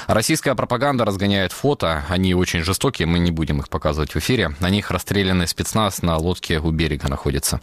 Российская 0.06 0.54
пропаганда 0.54 1.04
разгоняет 1.04 1.52
фото. 1.52 2.04
Они 2.08 2.34
очень 2.34 2.62
жестокие, 2.62 3.06
мы 3.06 3.18
не 3.18 3.30
будем 3.30 3.60
их 3.60 3.68
показывать 3.68 4.14
в 4.14 4.16
эфире. 4.16 4.54
На 4.60 4.70
них 4.70 4.90
расстрелянный 4.90 5.46
спецназ 5.46 6.02
на 6.02 6.16
лодке 6.16 6.58
у 6.58 6.70
берега 6.70 7.08
находится. 7.08 7.60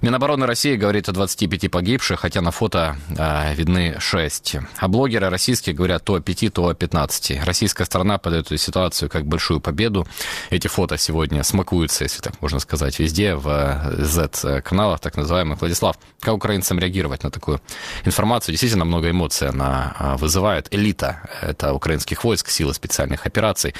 Минобороны 0.00 0.46
России 0.46 0.76
говорит 0.76 1.08
о 1.08 1.12
25 1.12 1.70
погибших, 1.70 2.20
хотя 2.20 2.40
на 2.40 2.52
фото 2.52 2.96
э, 3.16 3.54
видны 3.54 3.96
6. 3.98 4.56
А 4.76 4.88
блогеры 4.88 5.28
российские 5.28 5.74
говорят 5.74 6.04
то 6.04 6.14
о 6.14 6.20
5, 6.20 6.52
то 6.52 6.68
о 6.68 6.74
15. 6.74 7.44
Российская 7.44 7.84
сторона 7.84 8.18
подает 8.18 8.46
эту 8.46 8.58
ситуацию 8.58 9.10
как 9.10 9.26
большую 9.26 9.60
победу. 9.60 10.06
Эти 10.50 10.68
фото 10.68 10.96
сегодня 10.98 11.42
смакуются, 11.42 12.04
если 12.04 12.20
так 12.20 12.40
можно 12.40 12.60
сказать, 12.60 12.98
везде, 13.00 13.34
в 13.34 13.94
Z-каналах, 13.98 15.00
так 15.00 15.16
называемых. 15.16 15.60
Владислав, 15.60 15.98
как 16.20 16.34
украинцам 16.34 16.78
реагировать 16.78 17.24
на 17.24 17.30
такую 17.30 17.60
информацию? 18.04 18.52
Действительно 18.52 18.84
много 18.84 19.10
эмоций 19.10 19.48
она 19.48 19.96
а, 19.98 20.16
вызывает. 20.16 20.72
Элита– 20.72 21.28
это 21.42 21.72
украинских 21.72 22.22
войск, 22.22 22.50
силы 22.50 22.72
специальных 22.72 23.26
операций. 23.26 23.74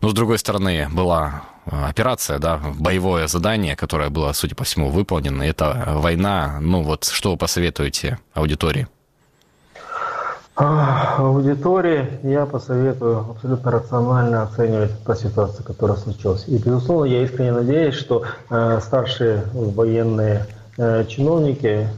Но, 0.00 0.10
с 0.10 0.14
другой 0.14 0.38
стороны, 0.38 0.88
была 0.92 1.42
операция, 1.66 2.38
да, 2.38 2.60
боевое 2.78 3.26
задание, 3.26 3.76
которое 3.76 4.10
было, 4.10 4.32
судя 4.32 4.54
по 4.54 4.64
всему, 4.64 4.90
выполнено. 4.90 5.42
Это 5.42 5.94
война. 5.96 6.58
Ну 6.60 6.82
вот, 6.82 7.04
что 7.04 7.32
вы 7.32 7.36
посоветуете 7.36 8.18
аудитории? 8.34 8.86
Аудитории 10.56 12.06
я 12.22 12.46
посоветую 12.46 13.26
абсолютно 13.30 13.72
рационально 13.72 14.44
оценивать 14.44 14.92
ту 15.04 15.14
ситуацию, 15.16 15.64
которая 15.64 15.96
случилась. 15.96 16.44
И, 16.46 16.58
безусловно, 16.58 17.06
я 17.06 17.24
искренне 17.24 17.50
надеюсь, 17.50 17.96
что 17.96 18.22
э, 18.50 18.78
старшие 18.80 19.42
военные 19.52 20.46
э, 20.78 21.06
чиновники 21.06 21.88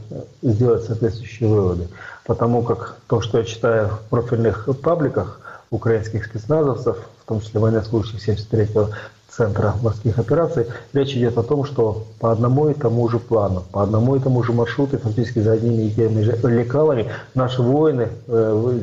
сделать 0.41 0.85
соответствующие 0.85 1.49
выводы. 1.49 1.87
Потому 2.25 2.63
как 2.63 2.97
то, 3.07 3.21
что 3.21 3.37
я 3.37 3.43
читаю 3.43 3.89
в 3.89 4.09
профильных 4.09 4.67
пабликах 4.81 5.39
украинских 5.69 6.25
спецназовцев, 6.25 6.97
в 7.23 7.27
том 7.27 7.41
числе 7.41 7.59
военнослужащих 7.59 8.27
73-го 8.27 8.89
Центра 9.37 9.75
морских 9.83 10.17
операций, 10.17 10.65
речь 10.93 11.15
идет 11.15 11.37
о 11.37 11.43
том, 11.43 11.63
что 11.63 12.05
по 12.19 12.31
одному 12.31 12.69
и 12.69 12.73
тому 12.73 13.07
же 13.07 13.19
плану, 13.19 13.63
по 13.71 13.83
одному 13.83 14.15
и 14.15 14.19
тому 14.19 14.41
же 14.41 14.51
маршруту, 14.51 14.97
фактически 14.97 15.39
за 15.39 15.51
одними 15.51 15.83
и 15.83 15.91
теми 15.91 16.23
же 16.23 16.39
лекалами, 16.43 17.05
наши 17.35 17.61
воины 17.61 18.07
э, 18.27 18.79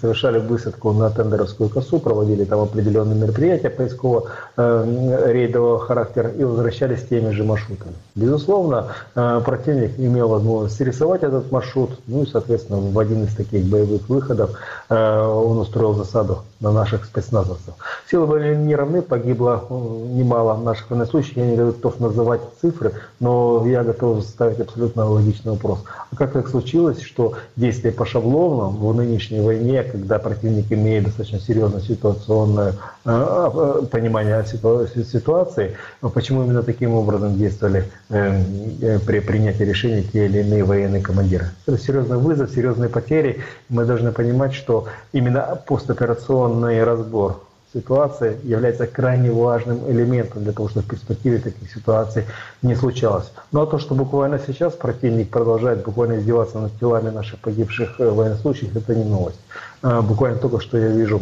совершали 0.00 0.38
высадку 0.38 0.92
на 0.92 1.10
Тендеровскую 1.10 1.68
косу, 1.68 1.98
проводили 1.98 2.44
там 2.44 2.60
определенные 2.60 3.20
мероприятия 3.20 3.68
поискового 3.68 4.30
э, 4.56 5.78
характера 5.80 6.30
и 6.30 6.42
возвращались 6.42 7.06
теми 7.06 7.30
же 7.32 7.44
маршрутами. 7.44 7.94
Безусловно, 8.14 8.86
э, 9.14 9.42
противник 9.44 9.98
имел 9.98 10.28
возможность 10.28 10.80
рисовать 10.80 11.22
этот 11.22 11.52
маршрут, 11.52 11.90
ну 12.06 12.22
и, 12.22 12.26
соответственно, 12.26 12.80
в 12.80 12.98
один 12.98 13.24
из 13.24 13.34
таких 13.34 13.66
боевых 13.66 14.08
выходов 14.08 14.52
он 14.88 15.58
устроил 15.58 15.92
засаду 15.92 16.38
на 16.60 16.72
наших 16.72 17.04
спецназовцев. 17.04 17.74
Силы 18.10 18.26
были 18.26 18.54
не 18.54 18.74
равны, 18.74 19.02
погибло 19.02 19.64
немало 19.98 20.56
наших 20.56 20.90
военнослужащих, 20.90 21.36
я 21.36 21.46
не 21.46 21.56
готов 21.56 22.00
называть 22.00 22.40
цифры, 22.60 22.92
но 23.20 23.64
я 23.66 23.82
готов 23.84 24.22
ставить 24.24 24.60
абсолютно 24.60 25.06
логичный 25.06 25.52
вопрос. 25.52 25.84
А 26.10 26.16
как 26.16 26.32
так 26.32 26.48
случилось, 26.48 27.02
что 27.02 27.34
действия 27.56 27.92
по 27.92 28.06
шаблонам 28.06 28.76
в 28.76 28.94
нынешней 28.94 29.40
войне, 29.40 29.82
когда 29.82 30.18
противник 30.18 30.70
имеет 30.72 31.04
достаточно 31.04 31.40
серьезное 31.40 31.80
ситуационное 31.80 32.74
э, 33.04 33.82
понимание 33.90 34.44
ситуации, 34.44 35.76
почему 36.14 36.44
именно 36.44 36.62
таким 36.62 36.94
образом 36.94 37.36
действовали 37.36 37.84
э, 38.10 38.42
э, 38.80 38.98
при 39.00 39.20
принятии 39.20 39.64
решений 39.64 40.06
те 40.12 40.26
или 40.26 40.40
иные 40.40 40.64
военные 40.64 41.02
командиры? 41.02 41.46
Это 41.66 41.78
серьезный 41.78 42.18
вызов, 42.18 42.50
серьезные 42.50 42.88
потери. 42.88 43.40
Мы 43.68 43.84
должны 43.84 44.12
понимать, 44.12 44.54
что 44.54 44.86
именно 45.12 45.60
постоперационный 45.66 46.84
разбор 46.84 47.47
ситуация 47.72 48.36
является 48.42 48.86
крайне 48.86 49.30
важным 49.30 49.90
элементом 49.90 50.42
для 50.44 50.52
того, 50.52 50.68
чтобы 50.68 50.86
в 50.86 50.90
перспективе 50.90 51.38
таких 51.38 51.70
ситуаций 51.70 52.24
не 52.62 52.74
случалось. 52.74 53.30
Ну 53.52 53.62
а 53.62 53.66
то, 53.66 53.78
что 53.78 53.94
буквально 53.94 54.38
сейчас 54.38 54.72
противник 54.72 55.30
продолжает 55.30 55.84
буквально 55.84 56.18
издеваться 56.18 56.58
над 56.58 56.78
телами 56.78 57.10
наших 57.10 57.40
погибших 57.40 58.00
э, 58.00 58.10
военнослужащих, 58.10 58.74
это 58.74 58.94
не 58.94 59.04
новость. 59.04 59.40
А, 59.82 60.02
буквально 60.02 60.38
только 60.38 60.60
что 60.60 60.78
я 60.78 60.88
вижу 60.88 61.20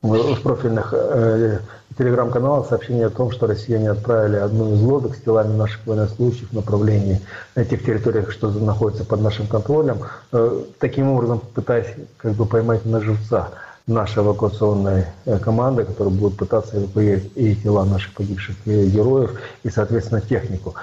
в 0.00 0.42
профильных 0.42 0.94
э, 0.96 1.58
телеграм-каналах 1.98 2.68
сообщение 2.68 3.06
о 3.06 3.10
том, 3.10 3.32
что 3.32 3.48
россияне 3.48 3.90
отправили 3.90 4.36
одну 4.36 4.72
из 4.72 4.80
лодок 4.80 5.16
с 5.16 5.20
телами 5.20 5.56
наших 5.56 5.84
военнослужащих 5.86 6.50
в 6.50 6.52
направлении 6.52 7.20
этих 7.56 7.84
территорий, 7.84 8.24
что 8.30 8.48
находятся 8.50 9.04
под 9.04 9.22
нашим 9.22 9.48
контролем, 9.48 9.98
э, 10.32 10.62
таким 10.78 11.10
образом 11.10 11.40
пытаясь 11.52 11.88
как 12.16 12.34
бы 12.34 12.46
поймать 12.46 12.84
на 12.84 13.00
живца 13.00 13.48
наша 13.88 14.20
эвакуационная 14.20 15.12
э, 15.24 15.38
команда, 15.38 15.84
которая 15.84 16.14
будет 16.14 16.36
пытаться 16.36 16.78
эвакуировать 16.78 17.32
и 17.34 17.56
тела 17.56 17.84
наших 17.84 18.12
погибших 18.14 18.54
героев, 18.64 19.40
и, 19.64 19.70
соответственно, 19.70 20.20
технику. 20.20 20.74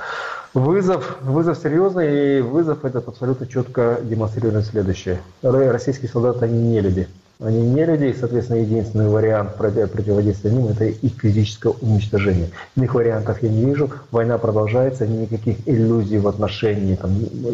Вызов, 0.53 1.17
вызов 1.21 1.57
серьезный, 1.57 2.39
и 2.39 2.41
вызов 2.41 2.83
этот 2.83 3.07
абсолютно 3.07 3.45
четко 3.45 3.99
демонстрирует 4.03 4.65
следующее. 4.65 5.21
Российские 5.41 6.09
солдаты, 6.09 6.45
они 6.45 6.61
не 6.61 6.81
люди. 6.81 7.07
Они 7.39 7.59
не 7.59 7.85
люди, 7.85 8.05
и, 8.05 8.13
соответственно, 8.13 8.59
единственный 8.59 9.09
вариант 9.09 9.55
противодействия 9.55 10.51
им– 10.51 10.67
это 10.69 10.85
их 10.85 11.19
физическое 11.21 11.73
уничтожение. 11.81 12.49
Иных 12.77 12.93
вариантов 12.93 13.43
я 13.43 13.49
не 13.49 13.65
вижу. 13.65 13.91
Война 14.11 14.37
продолжается, 14.37 15.05
никаких 15.05 15.57
иллюзий 15.67 16.17
в 16.17 16.29
отношении 16.29 16.95
там, 16.95 17.11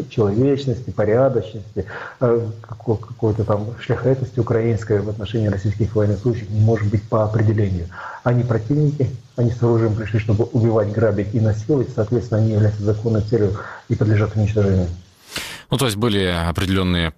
человечности, 0.08 0.90
порядочности, 0.90 1.86
э, 2.20 2.46
какой-то 2.60 3.42
там 3.42 3.74
шляхетности 3.80 4.38
украинской 4.38 5.00
в 5.00 5.08
отношении 5.08 5.48
российских 5.48 5.96
военнослужащих 5.96 6.48
не 6.50 6.60
может 6.60 6.88
быть 6.88 7.02
по 7.08 7.24
определению. 7.24 7.86
Они 8.22 8.44
противники, 8.44 9.10
они 9.34 9.50
с 9.50 9.60
оружием 9.64 9.96
пришли, 9.96 10.20
чтобы 10.20 10.44
убивать, 10.44 10.92
грабить 10.92 11.34
и 11.34 11.40
насиловать, 11.40 11.88
соответственно, 11.92 12.40
они 12.40 12.52
являются 12.52 12.84
законной 12.84 13.22
целью 13.22 13.54
и 13.88 13.96
подлежат 13.96 14.36
уничтожению. 14.36 14.86
Ну, 15.72 15.78
то 15.78 15.86
есть 15.86 15.96
были 15.96 16.26
определенные 16.26 17.14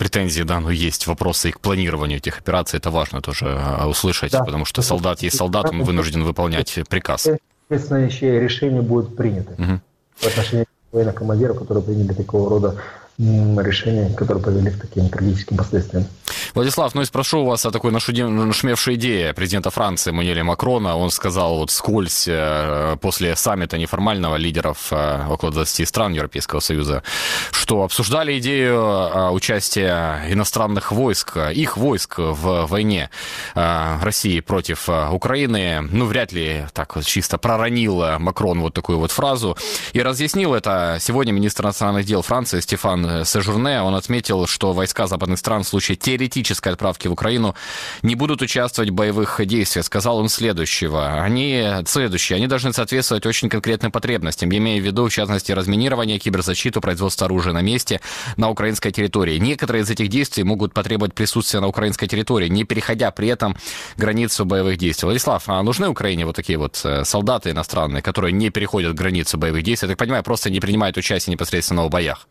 претензии, 0.00 0.42
да, 0.42 0.58
но 0.58 0.72
есть 0.72 1.06
вопросы 1.06 1.50
и 1.50 1.52
к 1.52 1.60
планированию 1.60 2.18
этих 2.18 2.40
операций. 2.40 2.76
Это 2.76 2.90
важно 2.90 3.22
тоже 3.22 3.46
а, 3.46 3.86
услышать, 3.86 4.32
да. 4.32 4.42
потому 4.42 4.64
что 4.64 4.82
солдат 4.82 5.22
есть 5.22 5.36
солдат, 5.36 5.66
он 5.70 5.84
вынужден 5.84 6.24
выполнять 6.24 6.76
приказ. 6.88 7.28
Соответственно, 7.68 7.98
еще 7.98 8.40
решения 8.40 8.82
будут 8.82 9.16
приняты 9.16 9.52
угу. 9.52 9.80
в 10.16 10.26
отношении 10.26 10.66
военных 10.90 11.14
командиров, 11.14 11.60
которые 11.60 11.84
приняли 11.84 12.12
такого 12.14 12.50
рода 12.50 12.82
решения, 13.18 14.12
которые 14.14 14.42
повели 14.42 14.70
к 14.70 14.80
таким 14.80 15.08
трагическим 15.08 15.56
последствиям. 15.56 16.06
Владислав, 16.54 16.94
ну 16.94 17.02
и 17.02 17.04
спрошу 17.04 17.40
у 17.40 17.44
вас 17.46 17.64
о 17.66 17.70
такой 17.70 17.92
нашумевшей 17.92 18.96
идее 18.96 19.32
президента 19.34 19.70
Франции 19.70 20.10
Мануэля 20.10 20.42
Макрона. 20.42 20.96
Он 20.96 21.10
сказал 21.10 21.58
вот 21.58 21.70
скользь 21.70 22.26
э, 22.26 22.96
после 23.00 23.36
саммита 23.36 23.78
неформального 23.78 24.36
лидеров 24.36 24.88
э, 24.90 25.26
около 25.28 25.52
20 25.52 25.88
стран 25.88 26.12
Европейского 26.12 26.60
Союза, 26.60 27.02
что 27.50 27.82
обсуждали 27.82 28.38
идею 28.38 28.80
э, 28.80 29.30
участия 29.30 30.24
иностранных 30.28 30.90
войск, 30.90 31.36
их 31.36 31.76
войск 31.76 32.18
в 32.18 32.66
войне 32.66 33.10
России 33.54 34.40
против 34.40 34.88
Украины. 34.88 35.80
Ну, 35.80 36.06
вряд 36.06 36.32
ли 36.32 36.66
так 36.72 36.96
вот 36.96 37.04
чисто 37.04 37.38
проронил 37.38 38.18
Макрон 38.18 38.60
вот 38.60 38.74
такую 38.74 38.98
вот 38.98 39.10
фразу. 39.10 39.56
И 39.92 40.02
разъяснил 40.02 40.54
это 40.54 40.98
сегодня 41.00 41.32
министр 41.32 41.64
иностранных 41.64 42.04
дел 42.04 42.22
Франции 42.22 42.60
Стефан 42.60 43.03
Сежурне. 43.24 43.82
Он 43.82 43.94
отметил, 43.94 44.46
что 44.46 44.72
войска 44.72 45.06
западных 45.06 45.38
стран 45.38 45.62
в 45.62 45.68
случае 45.68 45.96
теоретической 45.96 46.72
отправки 46.72 47.08
в 47.08 47.12
Украину 47.12 47.54
не 48.02 48.14
будут 48.14 48.42
участвовать 48.42 48.90
в 48.90 48.94
боевых 48.94 49.40
действиях. 49.46 49.86
Сказал 49.86 50.18
он 50.18 50.28
следующего. 50.28 51.22
Они, 51.22 51.66
следующие, 51.86 52.36
они 52.36 52.46
должны 52.46 52.72
соответствовать 52.72 53.26
очень 53.26 53.48
конкретным 53.48 53.92
потребностям, 53.92 54.50
имея 54.50 54.80
в 54.80 54.84
виду, 54.84 55.08
в 55.08 55.12
частности, 55.12 55.52
разминирование, 55.52 56.18
киберзащиту, 56.18 56.80
производство 56.80 57.26
оружия 57.26 57.52
на 57.52 57.62
месте 57.62 58.00
на 58.36 58.50
украинской 58.50 58.90
территории. 58.90 59.38
Некоторые 59.38 59.82
из 59.82 59.90
этих 59.90 60.08
действий 60.08 60.44
могут 60.44 60.74
потребовать 60.74 61.14
присутствия 61.14 61.60
на 61.60 61.68
украинской 61.68 62.06
территории, 62.06 62.48
не 62.48 62.64
переходя 62.64 63.10
при 63.10 63.28
этом 63.28 63.56
границу 63.96 64.44
боевых 64.44 64.78
действий. 64.78 65.06
Владислав, 65.06 65.44
а 65.48 65.62
нужны 65.62 65.88
Украине 65.88 66.26
вот 66.26 66.36
такие 66.36 66.58
вот 66.58 66.80
э, 66.84 67.04
солдаты 67.04 67.50
иностранные, 67.50 68.02
которые 68.02 68.32
не 68.32 68.50
переходят 68.50 68.94
границу 68.94 69.38
боевых 69.38 69.62
действий, 69.62 69.86
я 69.86 69.92
так 69.92 69.98
понимаю, 69.98 70.22
просто 70.22 70.50
не 70.50 70.60
принимают 70.60 70.96
участие 70.96 71.32
непосредственно 71.32 71.84
в 71.84 71.90
боях? 71.90 72.26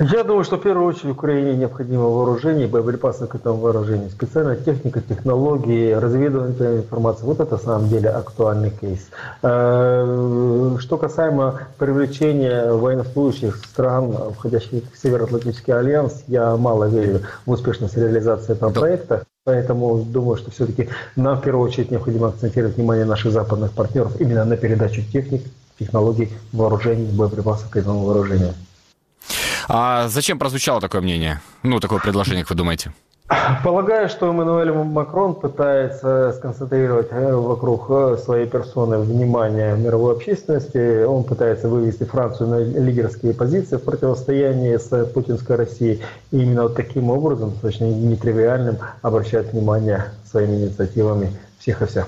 Я 0.00 0.22
думаю, 0.22 0.44
что 0.44 0.58
в 0.58 0.60
первую 0.60 0.86
очередь 0.86 1.10
Украине 1.10 1.56
необходимо 1.56 2.04
вооружение, 2.04 2.68
боеприпасы 2.68 3.26
к 3.26 3.34
этому 3.34 3.56
вооружению, 3.56 4.10
специальная 4.10 4.54
техника, 4.54 5.00
технологии, 5.00 5.90
разведывательная 5.90 6.78
информация. 6.78 7.26
Вот 7.26 7.40
это 7.40 7.56
на 7.56 7.58
самом 7.60 7.88
деле 7.88 8.08
актуальный 8.10 8.70
кейс. 8.70 9.08
Э, 9.42 10.76
что 10.78 10.98
касаемо 10.98 11.62
привлечения 11.78 12.70
военнослужащих 12.70 13.56
стран, 13.56 14.14
входящих 14.36 14.84
в 14.92 15.02
Североатлантический 15.02 15.74
альянс, 15.74 16.22
я 16.28 16.56
мало 16.56 16.84
верю 16.84 17.22
в 17.44 17.50
успешность 17.50 17.96
реализации 17.96 18.52
этого 18.52 18.70
проекта. 18.70 19.24
Поэтому 19.42 19.98
думаю, 19.98 20.36
что 20.36 20.52
все-таки 20.52 20.90
нам 21.16 21.38
в 21.38 21.42
первую 21.42 21.66
очередь 21.66 21.90
необходимо 21.90 22.28
акцентировать 22.28 22.76
внимание 22.76 23.04
наших 23.04 23.32
западных 23.32 23.72
партнеров 23.72 24.20
именно 24.20 24.44
на 24.44 24.56
передачу 24.56 25.02
техник, 25.02 25.42
технологий, 25.76 26.32
вооружений, 26.52 27.10
боеприпасов 27.10 27.68
к 27.70 27.76
этому 27.76 28.04
вооружению. 28.04 28.54
А 29.68 30.08
зачем 30.08 30.38
прозвучало 30.38 30.80
такое 30.80 31.02
мнение? 31.02 31.40
Ну, 31.62 31.78
такое 31.78 31.98
предложение, 31.98 32.42
как 32.42 32.50
вы 32.50 32.56
думаете? 32.56 32.92
Полагаю, 33.62 34.08
что 34.08 34.30
Эммануэль 34.30 34.72
Макрон 34.72 35.34
пытается 35.34 36.32
сконцентрировать 36.38 37.08
э, 37.10 37.34
вокруг 37.34 37.84
э, 37.90 38.16
своей 38.24 38.46
персоны 38.46 38.98
внимание 38.98 39.76
мировой 39.76 40.14
общественности. 40.14 41.04
Он 41.04 41.24
пытается 41.24 41.68
вывести 41.68 42.04
Францию 42.04 42.48
на 42.48 42.60
лидерские 42.60 43.34
позиции 43.34 43.76
в 43.76 43.84
противостоянии 43.84 44.78
с 44.78 45.04
путинской 45.12 45.56
Россией. 45.56 46.02
И 46.30 46.40
именно 46.40 46.62
вот 46.62 46.76
таким 46.76 47.10
образом, 47.10 47.50
достаточно 47.50 47.84
нетривиальным, 47.84 48.78
обращает 49.02 49.52
внимание 49.52 50.06
своими 50.24 50.64
инициативами 50.64 51.36
всех 51.58 51.82
и 51.82 51.86
вся. 51.86 52.06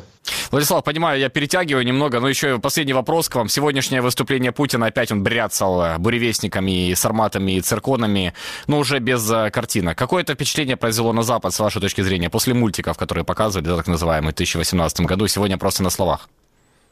Владислав, 0.51 0.85
понимаю, 0.85 1.21
я 1.21 1.29
перетягиваю 1.29 1.85
немного, 1.85 2.21
но 2.21 2.29
еще 2.29 2.59
последний 2.59 2.93
вопрос 2.93 3.29
к 3.29 3.37
вам. 3.37 3.49
Сегодняшнее 3.49 4.03
выступление 4.03 4.53
Путина, 4.53 4.87
опять 4.87 5.13
он 5.13 5.23
бряцал 5.23 5.83
э, 5.83 5.99
буревестниками, 5.99 6.93
сарматами 6.95 7.53
и 7.53 7.61
цирконами, 7.61 8.35
но 8.67 8.79
уже 8.79 8.99
без 8.99 9.31
э, 9.31 9.51
картинок. 9.51 9.97
Какое 9.97 10.23
это 10.23 10.35
впечатление 10.35 10.77
произвело 10.77 11.13
на 11.13 11.23
Запад, 11.23 11.55
с 11.55 11.61
вашей 11.61 11.81
точки 11.81 12.03
зрения, 12.03 12.31
после 12.31 12.55
мультиков, 12.55 12.99
которые 12.99 13.25
показывали, 13.25 13.75
так 13.77 13.87
называемый, 13.87 14.33
в 14.33 14.37
2018 14.37 15.01
году, 15.01 15.27
сегодня 15.29 15.57
просто 15.57 15.83
на 15.83 15.91
словах? 15.91 16.29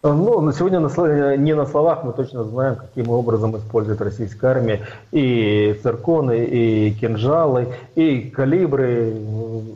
Ну, 0.00 0.40
на 0.40 0.52
сегодня 0.52 0.78
на, 0.78 1.36
не 1.36 1.54
на 1.54 1.66
словах 1.66 2.04
мы 2.04 2.12
точно 2.12 2.44
знаем, 2.44 2.76
каким 2.76 3.10
образом 3.10 3.56
использует 3.56 4.00
российская 4.00 4.52
армия 4.52 4.82
и 5.10 5.76
цирконы, 5.82 6.44
и 6.44 6.92
кинжалы, 6.92 7.74
и 7.96 8.20
калибры. 8.30 9.12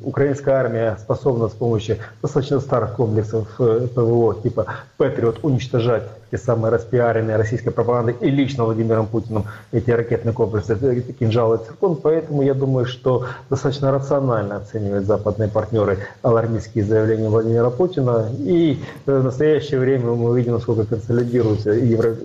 Украинская 0.04 0.54
армия 0.54 0.96
способна 1.00 1.48
с 1.48 1.52
помощью 1.52 1.96
достаточно 2.22 2.60
старых 2.60 2.94
комплексов 2.94 3.48
э, 3.58 3.88
ПВО 3.92 4.36
типа 4.36 4.66
«Патриот» 4.96 5.40
уничтожать 5.42 6.04
те 6.32 6.38
самые 6.38 6.72
распиаренные 6.72 7.36
российской 7.36 7.70
пропагандой 7.70 8.16
и 8.18 8.30
лично 8.30 8.64
Владимиром 8.64 9.06
Путиным 9.06 9.44
эти 9.70 9.90
ракетные 9.90 10.32
комплексы, 10.32 10.74
эти 10.74 11.12
кинжалы 11.12 11.58
циркон. 11.58 11.96
Поэтому 11.96 12.42
я 12.42 12.54
думаю, 12.54 12.86
что 12.86 13.26
достаточно 13.50 13.92
рационально 13.92 14.56
оценивают 14.56 15.06
западные 15.06 15.50
партнеры 15.50 15.98
алармистские 16.22 16.84
заявления 16.84 17.28
Владимира 17.28 17.68
Путина. 17.68 18.30
И 18.38 18.78
в 19.04 19.22
настоящее 19.22 19.78
время 19.78 20.06
мы 20.12 20.34
видим, 20.36 20.54
насколько 20.54 20.86
консолидируется 20.86 21.70
евро... 21.70 22.16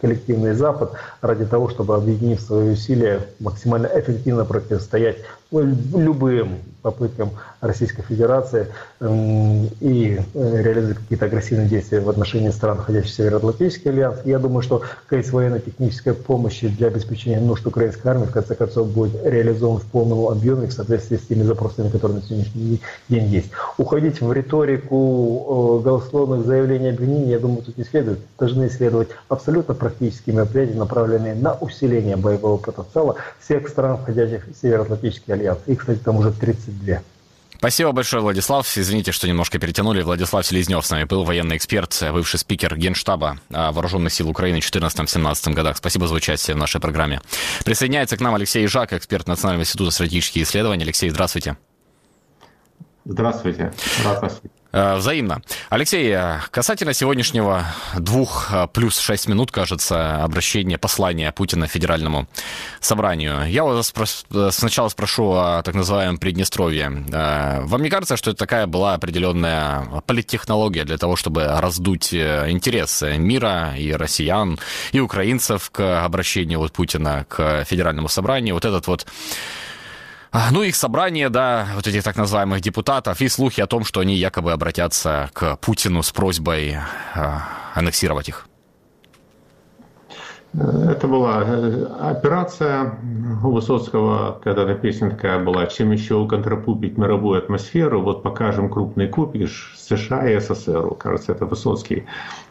коллективный 0.00 0.52
Запад 0.52 0.92
ради 1.22 1.46
того, 1.46 1.70
чтобы, 1.70 1.94
объединив 1.94 2.42
свои 2.42 2.72
усилия, 2.72 3.20
максимально 3.40 3.88
эффективно 3.94 4.44
противостоять 4.44 5.16
любым 5.50 6.58
попыткам 6.84 7.30
Российской 7.62 8.02
Федерации 8.02 8.66
и 9.00 10.20
э, 10.34 10.62
реализовать 10.62 10.98
какие-то 10.98 11.24
агрессивные 11.24 11.66
действия 11.66 12.00
в 12.00 12.10
отношении 12.10 12.50
стран, 12.50 12.76
входящих 12.76 13.10
в 13.10 13.14
Североатлантический 13.14 13.90
альянс. 13.90 14.18
Я 14.26 14.38
думаю, 14.38 14.60
что 14.60 14.82
кейс 15.08 15.32
военно-технической 15.32 16.12
помощи 16.12 16.68
для 16.68 16.88
обеспечения 16.88 17.40
нужд 17.40 17.66
украинской 17.66 18.06
армии 18.08 18.26
в 18.26 18.32
конце 18.32 18.54
концов 18.54 18.88
будет 18.88 19.24
реализован 19.24 19.78
в 19.78 19.84
полном 19.84 20.28
объеме 20.28 20.66
в 20.66 20.74
соответствии 20.74 21.16
с 21.16 21.26
теми 21.26 21.42
запросами, 21.42 21.88
которые 21.88 22.20
на 22.20 22.22
сегодняшний 22.22 22.82
день 23.08 23.24
есть. 23.28 23.50
Уходить 23.78 24.20
в 24.20 24.30
риторику 24.30 25.80
э, 25.80 25.84
голословных 25.84 26.44
заявлений 26.44 26.90
обвинений, 26.90 27.30
я 27.30 27.38
думаю, 27.38 27.62
тут 27.62 27.78
не 27.78 27.84
следует. 27.84 28.18
Должны 28.38 28.68
следовать 28.68 29.08
абсолютно 29.30 29.72
практические 29.72 30.36
мероприятия, 30.36 30.74
направленные 30.74 31.34
на 31.34 31.54
усиление 31.54 32.16
боевого 32.16 32.58
потенциала 32.58 33.16
всех 33.40 33.68
стран, 33.68 33.96
входящих 33.96 34.46
в 34.46 34.60
Североатлантический 34.60 35.32
альянс. 35.32 35.43
И, 35.66 35.74
кстати, 35.74 35.98
там 35.98 36.16
уже 36.16 36.32
30 36.32 36.64
32. 36.64 37.02
Спасибо 37.64 37.92
большое, 37.92 38.22
Владислав. 38.22 38.66
Извините, 38.76 39.10
что 39.12 39.26
немножко 39.26 39.58
перетянули. 39.58 40.02
Владислав 40.02 40.44
Селезнев 40.44 40.84
с 40.84 40.90
нами 40.90 41.04
был, 41.04 41.24
военный 41.24 41.56
эксперт, 41.56 41.98
бывший 42.12 42.38
спикер 42.38 42.76
Генштаба 42.76 43.38
а, 43.50 43.72
Вооруженных 43.72 44.12
сил 44.12 44.28
Украины 44.28 44.60
в 44.60 44.70
2014-2017 44.70 45.54
годах. 45.54 45.78
Спасибо 45.78 46.06
за 46.06 46.14
участие 46.14 46.56
в 46.56 46.58
нашей 46.58 46.78
программе. 46.80 47.22
Присоединяется 47.64 48.18
к 48.18 48.20
нам 48.20 48.34
Алексей 48.34 48.66
Жак, 48.66 48.92
эксперт 48.92 49.26
Национального 49.28 49.62
института 49.62 49.92
стратегических 49.92 50.42
исследований. 50.42 50.84
Алексей, 50.84 51.08
здравствуйте. 51.08 51.56
Здравствуйте. 53.06 53.72
Рад 54.04 54.20
вас 54.20 54.42
взаимно. 54.96 55.40
Алексей, 55.70 56.10
э, 56.10 56.40
касательно 56.50 56.94
сегодняшнего 56.94 57.64
двух 57.96 58.50
э, 58.52 58.66
плюс 58.72 58.98
шесть 58.98 59.28
минут, 59.28 59.52
кажется, 59.52 60.22
обращения, 60.22 60.78
послания 60.78 61.30
Путина 61.32 61.66
Федеральному 61.66 62.26
собранию, 62.80 63.48
я 63.48 63.64
вас 63.64 63.92
сначала 64.50 64.88
спрошу 64.88 65.32
о 65.32 65.62
так 65.62 65.74
называемом 65.74 66.18
Приднестровье. 66.18 66.90
Вам 66.90 67.82
не 67.82 67.90
кажется, 67.90 68.16
что 68.16 68.30
это 68.30 68.38
такая 68.38 68.66
была 68.66 68.94
определенная 68.94 70.02
политтехнология 70.06 70.84
для 70.84 70.98
того, 70.98 71.16
чтобы 71.16 71.44
раздуть 71.46 72.12
интерес 72.12 73.02
мира 73.02 73.74
и 73.76 73.92
россиян, 73.92 74.58
и 74.92 75.00
украинцев 75.00 75.70
к 75.70 76.04
обращению 76.04 76.58
вот 76.58 76.72
Путина 76.72 77.26
к 77.28 77.64
Федеральному 77.64 78.08
собранию? 78.08 78.54
Вот 78.54 78.64
этот 78.64 78.86
вот 78.86 79.06
ну, 80.50 80.64
их 80.64 80.74
собрание, 80.74 81.28
да, 81.28 81.68
вот 81.74 81.86
этих 81.86 82.02
так 82.02 82.16
называемых 82.16 82.60
депутатов, 82.60 83.20
и 83.20 83.28
слухи 83.28 83.60
о 83.60 83.68
том, 83.68 83.84
что 83.84 84.00
они 84.00 84.16
якобы 84.16 84.50
обратятся 84.50 85.30
к 85.32 85.56
Путину 85.58 86.02
с 86.02 86.10
просьбой 86.10 86.76
э, 87.14 87.38
аннексировать 87.74 88.28
их. 88.28 88.48
Это 90.56 91.08
была 91.08 91.42
э, 91.44 91.84
операция 92.00 92.96
у 93.42 93.50
Высоцкого, 93.50 94.40
когда-то 94.42 94.74
песня 94.74 95.10
такая 95.10 95.42
была, 95.42 95.66
чем 95.66 95.90
еще 95.90 96.26
контрапупить 96.28 96.96
мировую 96.96 97.38
атмосферу, 97.38 98.02
вот 98.02 98.22
покажем 98.22 98.70
крупный 98.70 99.08
купиш 99.08 99.74
США 99.76 100.28
и 100.30 100.38
СССР, 100.38 100.94
кажется, 100.96 101.32
это 101.32 101.46
Высоцкий. 101.46 102.04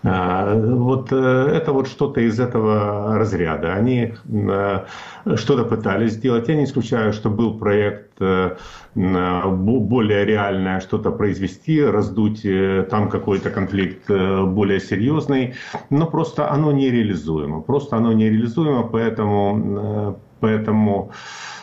А, 0.04 0.54
вот 0.54 1.14
э, 1.14 1.16
это 1.16 1.72
вот 1.72 1.88
что-то 1.88 2.20
из 2.20 2.40
этого 2.42 3.18
разряда. 3.18 3.74
Они 3.74 4.14
э, 4.26 4.86
что-то 5.36 5.64
пытались 5.64 6.14
сделать. 6.14 6.50
Я 6.50 6.56
не 6.56 6.66
исключаю, 6.66 7.14
что 7.14 7.30
был 7.30 7.58
проект 7.58 8.13
более 8.96 10.26
реальное 10.26 10.80
что-то 10.80 11.12
произвести, 11.12 11.84
раздуть 11.84 12.46
там 12.90 13.10
какой-то 13.10 13.50
конфликт 13.50 14.10
более 14.10 14.80
серьезный, 14.80 15.56
но 15.90 16.06
просто 16.06 16.52
оно 16.52 16.72
нереализуемо. 16.72 17.62
Просто 17.62 17.98
оно 17.98 18.14
нереализуемо, 18.14 18.84
поэтому, 18.84 20.18
поэтому 20.40 21.12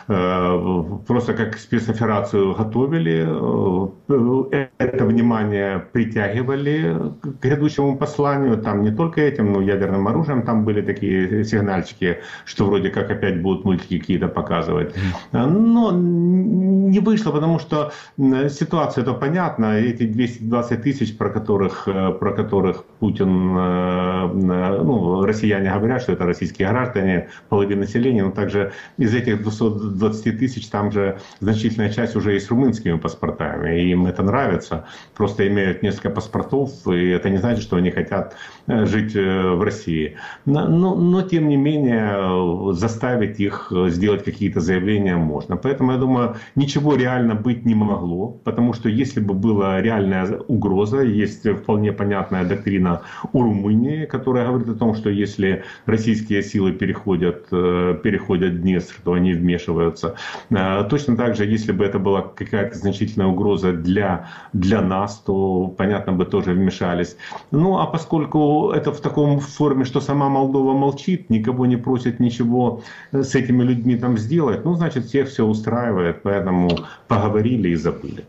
просто 0.07 1.33
как 1.33 1.57
спецоперацию 1.57 2.53
готовили, 2.53 3.27
э, 3.27 4.67
это 4.77 5.05
внимание 5.05 5.79
притягивали 5.79 6.95
к 7.21 7.41
грядущему 7.41 7.97
посланию, 7.97 8.57
там 8.57 8.83
не 8.83 8.91
только 8.91 9.21
этим, 9.21 9.51
но 9.51 9.61
ядерным 9.61 10.07
оружием, 10.07 10.43
там 10.43 10.65
были 10.65 10.81
такие 10.81 11.43
сигнальчики, 11.43 12.19
что 12.45 12.65
вроде 12.65 12.89
как 12.89 13.11
опять 13.11 13.41
будут 13.41 13.65
мультики 13.65 13.99
какие-то 13.99 14.27
показывать. 14.27 14.95
Но 15.31 15.91
не 15.91 16.99
вышло, 16.99 17.31
потому 17.31 17.59
что 17.59 17.91
ситуация 18.17 19.03
это 19.03 19.13
понятна, 19.13 19.77
эти 19.77 20.05
220 20.05 20.83
тысяч, 20.83 21.17
про 21.17 21.29
которых, 21.29 21.87
э, 21.87 22.11
про 22.11 22.33
которых 22.33 22.85
Путин, 22.99 23.53
ну, 23.53 25.25
россияне 25.25 25.71
говорят, 25.71 26.01
что 26.01 26.13
это 26.13 26.25
российские 26.25 26.69
граждане, 26.69 27.29
половина 27.49 27.81
населения, 27.81 28.23
но 28.23 28.31
также 28.31 28.71
из 28.97 29.13
этих 29.13 29.41
200 29.41 29.90
20 29.97 30.39
тысяч, 30.39 30.67
там 30.67 30.91
же 30.91 31.19
значительная 31.39 31.89
часть 31.89 32.15
уже 32.15 32.33
есть 32.33 32.49
румынскими 32.49 32.97
паспортами, 32.97 33.81
и 33.81 33.91
им 33.91 34.07
это 34.07 34.23
нравится. 34.23 34.85
Просто 35.15 35.47
имеют 35.47 35.83
несколько 35.83 36.09
паспортов, 36.09 36.71
и 36.87 37.09
это 37.09 37.29
не 37.29 37.37
значит, 37.37 37.63
что 37.63 37.77
они 37.77 37.91
хотят 37.91 38.35
э, 38.67 38.85
жить 38.85 39.15
э, 39.15 39.51
в 39.51 39.61
России. 39.63 40.17
Но, 40.45 40.67
но, 40.67 40.95
но 40.95 41.21
тем 41.21 41.47
не 41.49 41.57
менее, 41.57 42.73
заставить 42.73 43.39
их 43.39 43.71
сделать 43.87 44.23
какие-то 44.23 44.59
заявления 44.59 45.17
можно. 45.17 45.57
Поэтому, 45.57 45.91
я 45.91 45.97
думаю, 45.97 46.35
ничего 46.55 46.95
реально 46.95 47.35
быть 47.35 47.65
не 47.65 47.75
могло, 47.75 48.29
потому 48.43 48.73
что 48.73 48.89
если 48.89 49.19
бы 49.19 49.33
была 49.33 49.81
реальная 49.81 50.39
угроза, 50.47 51.01
есть 51.01 51.47
вполне 51.49 51.91
понятная 51.91 52.45
доктрина 52.45 53.01
у 53.33 53.41
Румынии, 53.41 54.05
которая 54.05 54.47
говорит 54.47 54.69
о 54.69 54.75
том, 54.75 54.95
что 54.95 55.09
если 55.09 55.63
российские 55.85 56.43
силы 56.43 56.71
переходят, 56.73 57.47
э, 57.51 57.99
переходят 58.03 58.61
Днестр, 58.61 58.95
то 59.03 59.13
они 59.13 59.33
вмешиваются 59.33 59.80
вмешиваются. 59.81 60.15
Э, 60.49 60.83
точно 60.89 61.17
так 61.17 61.35
же, 61.35 61.45
если 61.45 61.71
бы 61.71 61.85
это 61.85 61.99
была 61.99 62.21
какая-то 62.21 62.77
значительная 62.77 63.27
угроза 63.27 63.73
для, 63.73 64.29
для 64.53 64.81
нас, 64.81 65.17
то, 65.25 65.67
понятно, 65.77 66.13
бы 66.13 66.25
тоже 66.25 66.53
вмешались. 66.53 67.17
Ну, 67.51 67.77
а 67.77 67.85
поскольку 67.85 68.71
это 68.71 68.91
в 68.91 69.01
таком 69.01 69.39
форме, 69.39 69.85
что 69.85 70.01
сама 70.01 70.29
Молдова 70.29 70.73
молчит, 70.73 71.29
никого 71.29 71.65
не 71.65 71.77
просит 71.77 72.19
ничего 72.19 72.81
с 73.11 73.35
этими 73.35 73.63
людьми 73.63 73.95
там 73.95 74.17
сделать, 74.17 74.65
ну, 74.65 74.75
значит, 74.75 75.05
всех 75.05 75.27
все 75.27 75.45
устраивает, 75.45 76.23
поэтому 76.23 76.69
поговорили 77.07 77.69
и 77.69 77.75
забыли. 77.75 78.25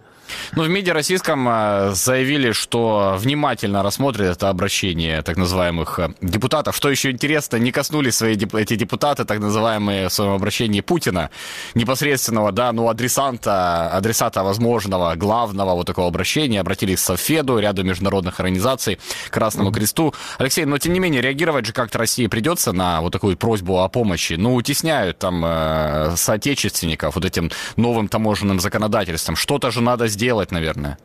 Ну, 0.52 0.64
в 0.64 0.68
МИДе 0.68 0.92
российском 0.92 1.48
э, 1.48 1.92
заявили, 1.94 2.52
что 2.52 3.16
внимательно 3.18 3.82
рассмотрят 3.82 4.36
это 4.36 4.48
обращение 4.48 5.22
так 5.22 5.36
называемых 5.36 5.98
э, 5.98 6.10
депутатов. 6.20 6.76
Что 6.76 6.90
еще 6.90 7.10
интересно, 7.10 7.56
не 7.56 7.72
коснулись 7.72 8.16
свои, 8.16 8.34
эти 8.34 8.76
депутаты, 8.76 9.24
так 9.24 9.38
называемые, 9.38 10.08
в 10.08 10.12
своем 10.12 10.32
обращении 10.32 10.80
Путина, 10.80 11.30
непосредственного, 11.74 12.52
да, 12.52 12.72
ну, 12.72 12.88
адресанта, 12.88 13.88
адресата 13.88 14.42
возможного, 14.42 15.14
главного 15.14 15.74
вот 15.74 15.86
такого 15.86 16.08
обращения, 16.08 16.60
обратились 16.60 17.00
к 17.00 17.04
Софеду, 17.04 17.58
ряду 17.58 17.82
международных 17.82 18.40
организаций, 18.40 18.98
Красному 19.30 19.70
mm-hmm. 19.70 19.74
Кресту. 19.74 20.14
Алексей, 20.38 20.64
но 20.64 20.78
тем 20.78 20.92
не 20.92 21.00
менее, 21.00 21.22
реагировать 21.22 21.66
же 21.66 21.72
как-то 21.72 21.98
России 21.98 22.26
придется 22.26 22.72
на 22.72 23.00
вот 23.00 23.12
такую 23.12 23.36
просьбу 23.36 23.80
о 23.80 23.88
помощи. 23.88 24.34
Ну, 24.34 24.54
утесняют 24.54 25.18
там 25.18 25.42
э, 25.44 26.14
соотечественников 26.16 27.14
вот 27.14 27.24
этим 27.24 27.50
новым 27.76 28.08
таможенным 28.08 28.60
законодательством. 28.60 29.36
Что-то 29.36 29.70
же 29.70 29.80
надо 29.80 30.08
сделать 30.08 30.21
сделать, 30.22 30.52
наверное. 30.52 30.98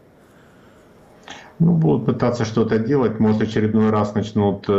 Ну, 1.60 1.74
будут 1.74 2.06
пытаться 2.06 2.46
что-то 2.46 2.78
делать, 2.78 3.20
может, 3.20 3.42
очередной 3.42 3.90
раз 3.90 4.14
начнут, 4.14 4.66
э, 4.70 4.74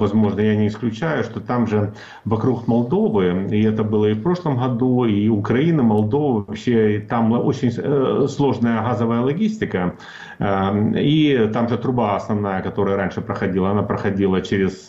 возможно, 0.00 0.40
я 0.40 0.56
не 0.56 0.66
исключаю, 0.66 1.22
что 1.22 1.38
там 1.38 1.68
же 1.68 1.94
вокруг 2.24 2.66
Молдовы, 2.66 3.46
и 3.52 3.62
это 3.62 3.84
было 3.84 4.06
и 4.06 4.14
в 4.14 4.22
прошлом 4.22 4.56
году, 4.56 5.04
и 5.04 5.28
Украина, 5.28 5.84
Молдова, 5.84 6.44
вообще 6.48 6.98
там 7.08 7.30
очень 7.30 7.70
э, 7.76 8.26
сложная 8.28 8.82
газовая 8.82 9.20
логистика, 9.20 9.94
и 10.40 11.50
там 11.52 11.68
же 11.68 11.78
труба 11.78 12.16
основная, 12.16 12.62
которая 12.62 12.96
раньше 12.96 13.20
проходила, 13.20 13.70
она 13.70 13.82
проходила 13.82 14.40
через, 14.40 14.86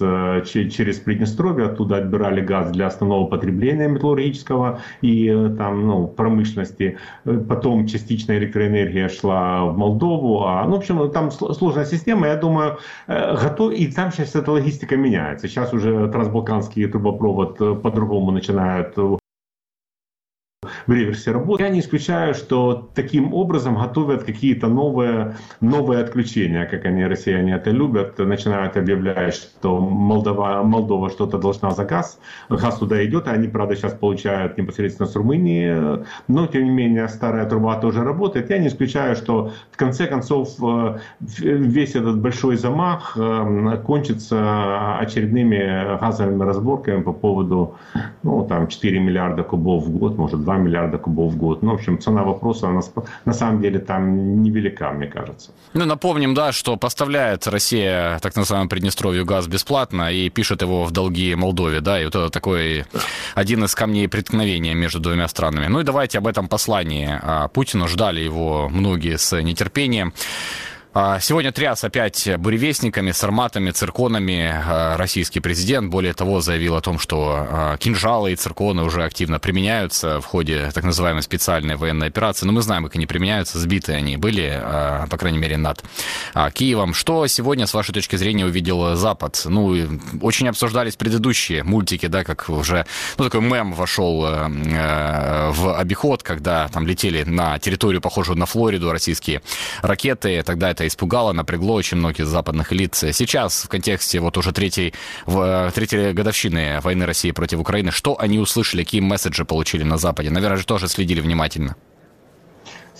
через 0.47 0.99
Приднестровье, 0.99 1.67
оттуда 1.67 1.97
отбирали 1.97 2.41
газ 2.41 2.71
для 2.71 2.87
основного 2.87 3.27
потребления 3.27 3.87
металлургического 3.87 4.79
и 5.01 5.29
там, 5.57 5.87
ну, 5.87 6.07
промышленности, 6.07 6.97
потом 7.47 7.87
частично 7.87 8.37
электроэнергия 8.37 9.09
шла 9.09 9.65
в 9.65 9.77
Молдову, 9.77 10.43
а, 10.45 10.65
ну, 10.65 10.75
в 10.75 10.77
общем, 10.77 11.11
там 11.11 11.31
сложная 11.31 11.85
система, 11.85 12.27
я 12.27 12.35
думаю, 12.35 12.77
готов, 13.07 13.73
и 13.73 13.87
там 13.91 14.11
сейчас 14.11 14.35
эта 14.35 14.51
логистика 14.51 14.97
меняется. 14.97 15.47
Сейчас 15.47 15.73
уже 15.73 16.09
трансбалканский 16.09 16.87
трубопровод 16.87 17.57
по-другому 17.81 18.31
начинают 18.31 18.97
в 20.87 20.91
реверсе 20.91 21.31
работы. 21.31 21.63
Я 21.63 21.69
не 21.69 21.79
исключаю, 21.79 22.33
что 22.33 22.89
таким 22.93 23.33
образом 23.33 23.75
готовят 23.75 24.23
какие-то 24.23 24.67
новые, 24.67 25.35
новые 25.61 26.01
отключения, 26.01 26.65
как 26.65 26.85
они, 26.85 27.05
россияне 27.05 27.55
это 27.55 27.71
любят, 27.71 28.17
начинают 28.19 28.77
объявлять, 28.77 29.35
что 29.35 29.79
Молдова, 29.79 30.63
Молдова 30.63 31.09
что-то 31.09 31.37
должна 31.37 31.71
за 31.71 31.85
газ, 31.85 32.19
газ 32.49 32.77
туда 32.77 33.03
идет, 33.05 33.27
они, 33.27 33.47
правда, 33.47 33.75
сейчас 33.75 33.93
получают 33.93 34.57
непосредственно 34.57 35.07
с 35.07 35.15
Румынии, 35.15 36.03
но, 36.27 36.47
тем 36.47 36.65
не 36.65 36.71
менее, 36.71 37.07
старая 37.07 37.45
труба 37.47 37.79
тоже 37.79 38.03
работает. 38.03 38.49
Я 38.49 38.57
не 38.57 38.67
исключаю, 38.67 39.15
что 39.15 39.51
в 39.71 39.77
конце 39.77 40.07
концов 40.07 40.49
э, 40.61 40.99
весь 41.19 41.95
этот 41.95 42.19
большой 42.19 42.57
замах 42.57 43.17
э, 43.17 43.77
кончится 43.85 44.97
очередными 44.97 45.99
газовыми 45.99 46.43
разборками 46.43 47.01
по 47.01 47.13
поводу, 47.13 47.75
ну, 48.23 48.45
там, 48.45 48.67
4 48.67 48.99
миллиарда 48.99 49.43
кубов 49.43 49.85
в 49.85 49.97
год, 49.97 50.17
может, 50.17 50.41
2 50.41 50.57
миллиарда 50.57 50.74
кубов 50.97 51.33
в 51.33 51.37
год. 51.37 51.63
Ну, 51.63 51.71
в 51.71 51.75
общем, 51.75 51.99
цена 51.99 52.23
вопроса, 52.23 52.69
она, 52.69 52.81
на 53.25 53.33
самом 53.33 53.61
деле, 53.61 53.79
там 53.79 54.43
невелика, 54.43 54.91
мне 54.91 55.07
кажется. 55.07 55.51
Ну, 55.73 55.85
напомним, 55.85 56.33
да, 56.33 56.51
что 56.51 56.77
поставляет 56.77 57.47
Россия 57.47 58.19
так 58.19 58.35
называемому 58.35 58.69
Приднестровью 58.69 59.25
газ 59.25 59.47
бесплатно 59.47 60.11
и 60.11 60.29
пишет 60.29 60.61
его 60.61 60.85
в 60.85 60.91
долги 60.91 61.35
Молдове, 61.35 61.81
да, 61.81 62.01
и 62.01 62.05
вот 62.05 62.15
это 62.15 62.29
такой 62.29 62.85
один 63.35 63.63
из 63.63 63.75
камней 63.75 64.07
преткновения 64.07 64.73
между 64.73 64.99
двумя 64.99 65.27
странами. 65.27 65.67
Ну 65.67 65.79
и 65.79 65.83
давайте 65.83 66.17
об 66.17 66.27
этом 66.27 66.47
послании 66.47 67.19
а, 67.21 67.47
Путину. 67.47 67.87
Ждали 67.87 68.21
его 68.21 68.69
многие 68.69 69.17
с 69.17 69.41
нетерпением. 69.41 70.13
А, 70.97 71.19
сегодня 71.19 71.51
тряс 71.51 71.83
опять 71.83 72.29
буревестниками, 72.37 73.11
сарматами, 73.11 73.71
цирконами 73.71 74.49
а, 74.49 74.95
российский 74.95 75.41
президент. 75.41 75.89
Более 75.91 76.13
того, 76.13 76.39
заявил 76.39 76.77
о 76.77 76.81
том, 76.81 76.99
что 76.99 77.35
а, 77.37 77.77
кинжалы 77.77 78.31
и 78.31 78.35
цирконы 78.37 78.81
уже 78.81 79.03
активно 79.03 79.37
применяются 79.37 80.21
в 80.21 80.25
ходе 80.25 80.71
так 80.73 80.85
называемой 80.85 81.21
специальной 81.21 81.75
военной 81.75 82.07
операции. 82.07 82.45
Но 82.45 82.53
мы 82.53 82.61
знаем, 82.61 82.85
как 82.85 82.95
они 82.95 83.07
применяются, 83.07 83.59
сбиты 83.59 83.91
они 83.91 84.15
были, 84.15 84.57
по 85.09 85.17
крайней 85.17 85.37
мере, 85.37 85.57
над 85.57 85.83
Киевом. 86.53 86.93
Что 86.93 87.27
сегодня, 87.27 87.67
с 87.67 87.73
вашей 87.73 87.93
точки 87.93 88.15
зрения, 88.15 88.45
увидел 88.45 88.95
Запад? 88.95 89.41
Ну, 89.43 89.75
очень 90.21 90.47
обсуждались 90.47 90.95
предыдущие 90.95 91.63
мультики, 91.63 92.05
да, 92.05 92.23
как 92.23 92.47
уже, 92.47 92.85
ну, 93.17 93.25
такой 93.25 93.41
мем 93.41 93.73
вошел 93.73 94.21
в 94.21 95.77
обиход, 95.77 96.23
когда 96.23 96.69
там 96.69 96.87
летели 96.87 97.23
на 97.23 97.59
территорию, 97.59 97.99
похожую 97.99 98.37
на 98.37 98.45
Флориду, 98.45 98.93
российские 98.93 99.41
ракеты. 99.81 100.41
Тогда 100.43 100.71
это 100.71 100.84
испугало, 100.87 101.31
напрягло 101.33 101.73
очень 101.73 101.97
многих 101.97 102.25
западных 102.25 102.73
элит. 102.73 102.95
Сейчас 102.95 103.63
в 103.63 103.69
контексте 103.69 104.19
вот 104.19 104.37
уже 104.37 104.51
третьей, 104.51 104.93
в, 105.25 105.71
третьей 105.73 106.13
годовщины 106.13 106.79
войны 106.81 107.05
России 107.05 107.31
против 107.31 107.59
Украины, 107.59 107.91
что 107.91 108.19
они 108.19 108.39
услышали, 108.39 108.83
какие 108.83 109.01
месседжи 109.01 109.45
получили 109.45 109.83
на 109.83 109.97
Западе? 109.97 110.29
Наверное, 110.29 110.57
же 110.57 110.65
тоже 110.65 110.87
следили 110.87 111.21
внимательно. 111.21 111.75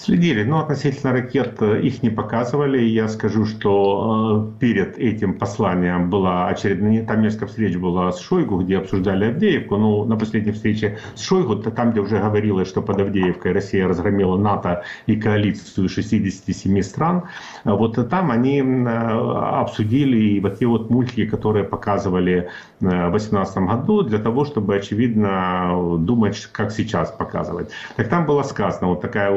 Следили, 0.06 0.44
но 0.44 0.60
относительно 0.60 1.14
ракет 1.14 1.60
э, 1.62 1.82
их 1.82 2.04
не 2.04 2.12
показывали. 2.12 2.80
Я 2.80 3.08
скажу, 3.08 3.48
что 3.48 4.54
э, 4.56 4.60
перед 4.60 5.00
этим 5.00 5.34
посланием 5.34 6.12
была 6.12 6.48
очередная, 6.48 7.04
там 7.04 7.24
несколько 7.24 7.48
встреч 7.48 7.76
было 7.78 8.12
с 8.12 8.20
Шойгу, 8.20 8.60
где 8.60 8.78
обсуждали 8.78 9.26
Авдеевку. 9.26 9.78
Ну, 9.78 10.06
на 10.06 10.16
последней 10.16 10.52
встрече 10.52 11.00
с 11.16 11.24
Шойгу, 11.24 11.56
там, 11.56 11.92
где 11.92 12.02
уже 12.02 12.20
говорилось, 12.20 12.68
что 12.68 12.84
под 12.84 13.02
Авдеевкой 13.02 13.54
Россия 13.54 13.88
разгромила 13.88 14.38
НАТО 14.38 14.84
и 15.08 15.16
коалицию 15.16 15.90
67 15.90 16.82
стран, 16.84 17.24
вот 17.64 17.96
там 18.08 18.30
они 18.30 18.62
э, 18.62 18.88
обсудили 18.88 20.40
вот 20.40 20.60
те 20.60 20.68
вот 20.68 20.92
мультики, 20.92 21.26
которые 21.26 21.66
показывали 21.66 22.50
в 22.80 22.86
2018 22.86 23.58
году, 23.58 24.04
для 24.04 24.20
того, 24.20 24.46
чтобы, 24.46 24.76
очевидно, 24.76 25.98
думать, 25.98 26.48
как 26.52 26.72
сейчас 26.72 27.10
показывать. 27.10 27.72
Так 27.96 28.08
там 28.10 28.28
было 28.28 28.44
сказано, 28.44 28.90
вот 28.90 29.02
такая 29.02 29.32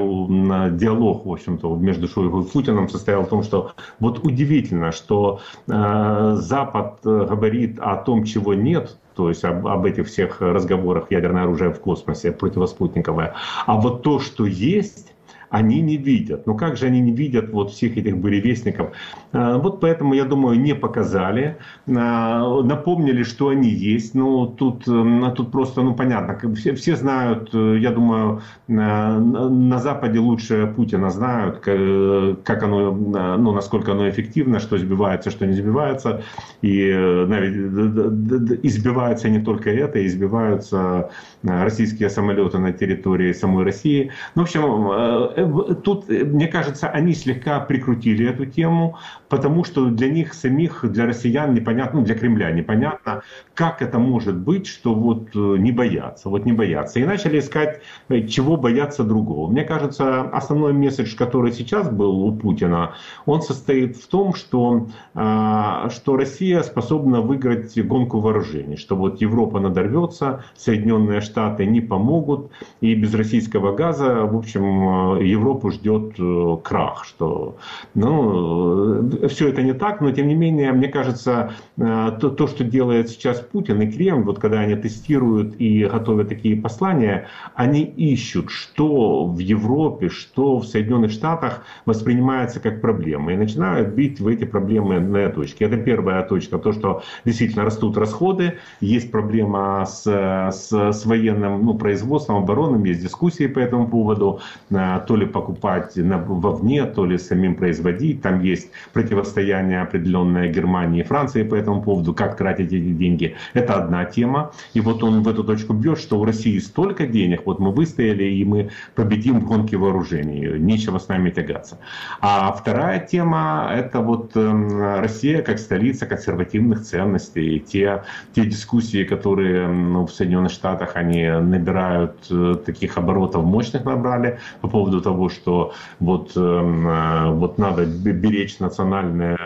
диалог, 0.70 1.26
в 1.26 1.32
общем-то, 1.32 1.76
между 1.76 2.08
Шойгу 2.08 2.42
и 2.42 2.44
Путиным 2.44 2.88
состоял 2.88 3.22
в 3.22 3.28
том, 3.28 3.42
что 3.42 3.72
вот 4.00 4.24
удивительно, 4.24 4.92
что 4.92 5.40
э, 5.66 6.34
Запад 6.36 7.00
э, 7.04 7.26
говорит 7.28 7.78
о 7.78 7.96
том, 7.96 8.24
чего 8.24 8.54
нет, 8.54 8.96
то 9.14 9.28
есть 9.28 9.44
об, 9.44 9.66
об 9.66 9.84
этих 9.84 10.06
всех 10.06 10.40
разговорах 10.40 11.10
ядерное 11.10 11.42
оружие 11.44 11.72
в 11.72 11.80
космосе, 11.80 12.32
противоспутниковое, 12.32 13.34
а 13.66 13.80
вот 13.80 14.02
то, 14.02 14.18
что 14.18 14.46
есть, 14.46 15.12
они 15.50 15.80
не 15.80 15.96
видят. 15.96 16.46
Ну 16.46 16.56
как 16.56 16.76
же 16.76 16.86
они 16.86 17.00
не 17.00 17.12
видят 17.12 17.50
вот 17.50 17.70
всех 17.70 17.96
этих 17.96 18.16
буревестников? 18.16 18.92
А, 19.32 19.58
вот 19.58 19.80
поэтому, 19.80 20.14
я 20.14 20.24
думаю, 20.24 20.58
не 20.60 20.74
показали. 20.74 21.58
А, 21.86 22.62
напомнили, 22.62 23.22
что 23.22 23.48
они 23.48 23.68
есть. 23.68 24.14
Ну 24.14 24.46
тут, 24.46 24.84
тут 24.84 25.52
просто, 25.52 25.82
ну 25.82 25.94
понятно, 25.94 26.54
все, 26.54 26.74
все 26.74 26.96
знают, 26.96 27.50
э, 27.52 27.78
я 27.78 27.90
думаю, 27.90 28.42
на 28.66 29.78
Западе 29.78 30.18
лучше 30.18 30.72
Путина 30.74 31.10
знают, 31.10 31.58
как 31.58 32.62
оно, 32.62 32.92
ну 32.92 33.52
насколько 33.52 33.92
оно 33.92 34.08
эффективно, 34.08 34.60
что 34.60 34.78
сбивается, 34.78 35.30
что 35.30 35.46
не 35.46 35.52
сбивается. 35.52 36.22
И 36.62 36.88
э, 36.88 38.58
избивается 38.62 39.28
не 39.28 39.40
только 39.40 39.70
это, 39.70 40.04
избиваются 40.06 41.10
э, 41.42 41.62
российские 41.64 42.10
самолеты 42.10 42.58
на 42.58 42.72
территории 42.72 43.32
самой 43.32 43.64
России. 43.64 44.10
Ну, 44.34 44.42
в 44.42 44.46
общем, 44.46 45.82
тут, 45.82 46.08
мне 46.08 46.46
кажется, 46.46 46.88
они 46.88 47.14
слегка 47.14 47.60
прикрутили 47.60 48.28
эту 48.28 48.46
тему, 48.46 48.96
потому 49.28 49.64
что 49.64 49.86
для 49.90 50.08
них 50.08 50.34
самих, 50.34 50.84
для 50.90 51.06
россиян 51.06 51.54
непонятно, 51.54 52.00
ну, 52.00 52.06
для 52.06 52.14
Кремля 52.14 52.50
непонятно, 52.50 53.22
как 53.54 53.82
это 53.82 53.98
может 53.98 54.36
быть, 54.36 54.66
что 54.66 54.94
вот 54.94 55.28
э, 55.34 55.38
не 55.58 55.72
боятся, 55.72 56.28
вот 56.28 56.44
не 56.46 56.52
боятся. 56.52 57.00
И 57.00 57.04
начали 57.04 57.38
искать, 57.38 57.80
чего 58.28 58.56
бояться 58.56 59.04
другого. 59.04 59.50
Мне 59.50 59.64
кажется, 59.64 60.22
основной 60.22 60.72
месседж, 60.72 61.16
который 61.16 61.52
сейчас 61.52 61.90
был 61.90 62.24
у 62.24 62.32
Путина, 62.32 62.94
он 63.26 63.42
состоит 63.42 63.96
в 63.96 64.06
том, 64.08 64.34
что, 64.34 64.86
а, 65.14 65.90
что 65.90 66.16
Россия 66.16 66.62
способна 66.62 67.20
выиграть 67.20 67.78
гонку 67.86 68.20
вооружений, 68.20 68.76
что 68.76 68.96
вот 68.96 69.20
Европа 69.20 69.60
надорвется, 69.60 70.44
Соединенные 70.56 71.20
Штаты 71.20 71.66
не 71.66 71.80
помогут, 71.80 72.50
и 72.80 72.94
без 72.94 73.14
российского 73.14 73.74
газа, 73.74 74.24
в 74.24 74.36
общем, 74.36 75.18
Европу 75.18 75.70
ждет 75.70 76.14
э, 76.18 76.56
крах, 76.62 77.04
что 77.04 77.56
ну, 77.94 79.02
э, 79.02 79.17
все 79.28 79.48
это 79.48 79.62
не 79.62 79.72
так, 79.72 80.00
но 80.00 80.10
тем 80.10 80.28
не 80.28 80.34
менее, 80.34 80.72
мне 80.72 80.88
кажется, 80.88 81.52
э, 81.76 82.12
то, 82.20 82.30
то, 82.30 82.46
что 82.46 82.64
делает 82.64 83.08
сейчас 83.08 83.40
Путин 83.40 83.80
и 83.82 83.90
Кремль, 83.90 84.24
вот 84.24 84.38
когда 84.38 84.60
они 84.60 84.76
тестируют 84.76 85.56
и 85.58 85.84
готовят 85.84 86.28
такие 86.28 86.56
послания, 86.56 87.28
они 87.54 87.82
ищут, 87.82 88.50
что 88.50 89.24
в 89.26 89.38
Европе, 89.38 90.08
что 90.08 90.58
в 90.58 90.66
Соединенных 90.66 91.10
Штатах 91.10 91.64
воспринимается 91.86 92.60
как 92.60 92.80
проблема, 92.80 93.32
и 93.32 93.36
начинают 93.36 93.94
бить 93.94 94.20
в 94.20 94.28
эти 94.28 94.44
проблемы 94.44 95.00
на 95.00 95.28
точке. 95.30 95.64
Это 95.64 95.76
первая 95.76 96.22
точка, 96.22 96.58
то, 96.58 96.72
что 96.72 97.02
действительно 97.24 97.64
растут 97.64 97.96
расходы, 97.96 98.54
есть 98.80 99.10
проблема 99.10 99.84
с, 99.86 100.04
с, 100.04 100.70
с 100.70 101.06
военным 101.06 101.64
ну, 101.64 101.74
производством, 101.74 102.36
обороном, 102.36 102.84
есть 102.84 103.02
дискуссии 103.02 103.46
по 103.46 103.58
этому 103.58 103.88
поводу, 103.88 104.40
то 104.68 105.16
ли 105.16 105.26
покупать 105.26 105.96
на, 105.96 106.18
вовне, 106.18 106.84
то 106.84 107.04
ли 107.04 107.18
самим 107.18 107.54
производить. 107.54 108.22
Там 108.22 108.42
есть 108.42 108.70
противостояние 109.08 109.80
определенное 109.80 110.48
Германии 110.48 111.00
и 111.00 111.02
Франции 111.02 111.42
по 111.42 111.54
этому 111.54 111.82
поводу, 111.82 112.12
как 112.12 112.36
тратить 112.36 112.72
эти 112.72 112.92
деньги. 112.92 113.34
Это 113.54 113.74
одна 113.74 114.04
тема. 114.04 114.52
И 114.74 114.80
вот 114.80 115.02
он 115.02 115.22
в 115.22 115.28
эту 115.28 115.44
точку 115.44 115.72
бьет, 115.72 115.98
что 115.98 116.20
у 116.20 116.24
России 116.24 116.58
столько 116.58 117.06
денег, 117.06 117.42
вот 117.46 117.58
мы 117.58 117.72
выстояли 117.72 118.24
и 118.24 118.44
мы 118.44 118.70
победим 118.94 119.40
в 119.40 119.46
гонке 119.46 119.76
вооружений. 119.76 120.58
Нечего 120.58 120.98
с 120.98 121.08
нами 121.08 121.30
тягаться. 121.30 121.78
А 122.20 122.52
вторая 122.52 123.00
тема– 123.00 123.70
это 123.74 124.00
вот 124.00 124.32
э, 124.34 125.00
Россия 125.00 125.42
как 125.42 125.58
столица 125.58 126.06
консервативных 126.06 126.82
ценностей. 126.82 127.60
Те, 127.60 128.02
те 128.34 128.44
дискуссии, 128.44 129.04
которые 129.04 129.68
ну, 129.68 130.06
в 130.06 130.10
Соединенных 130.10 130.52
Штатах, 130.52 130.96
они 130.96 131.28
набирают 131.28 132.14
э, 132.30 132.56
таких 132.66 132.98
оборотов 132.98 133.44
мощных 133.44 133.84
набрали 133.84 134.38
по 134.60 134.68
поводу 134.68 135.00
того, 135.00 135.30
что 135.30 135.72
вот, 136.00 136.32
эм, 136.36 136.86
э, 136.86 137.30
вот 137.32 137.58
надо 137.58 137.86
беречь 137.86 138.58
национальные 139.02 139.38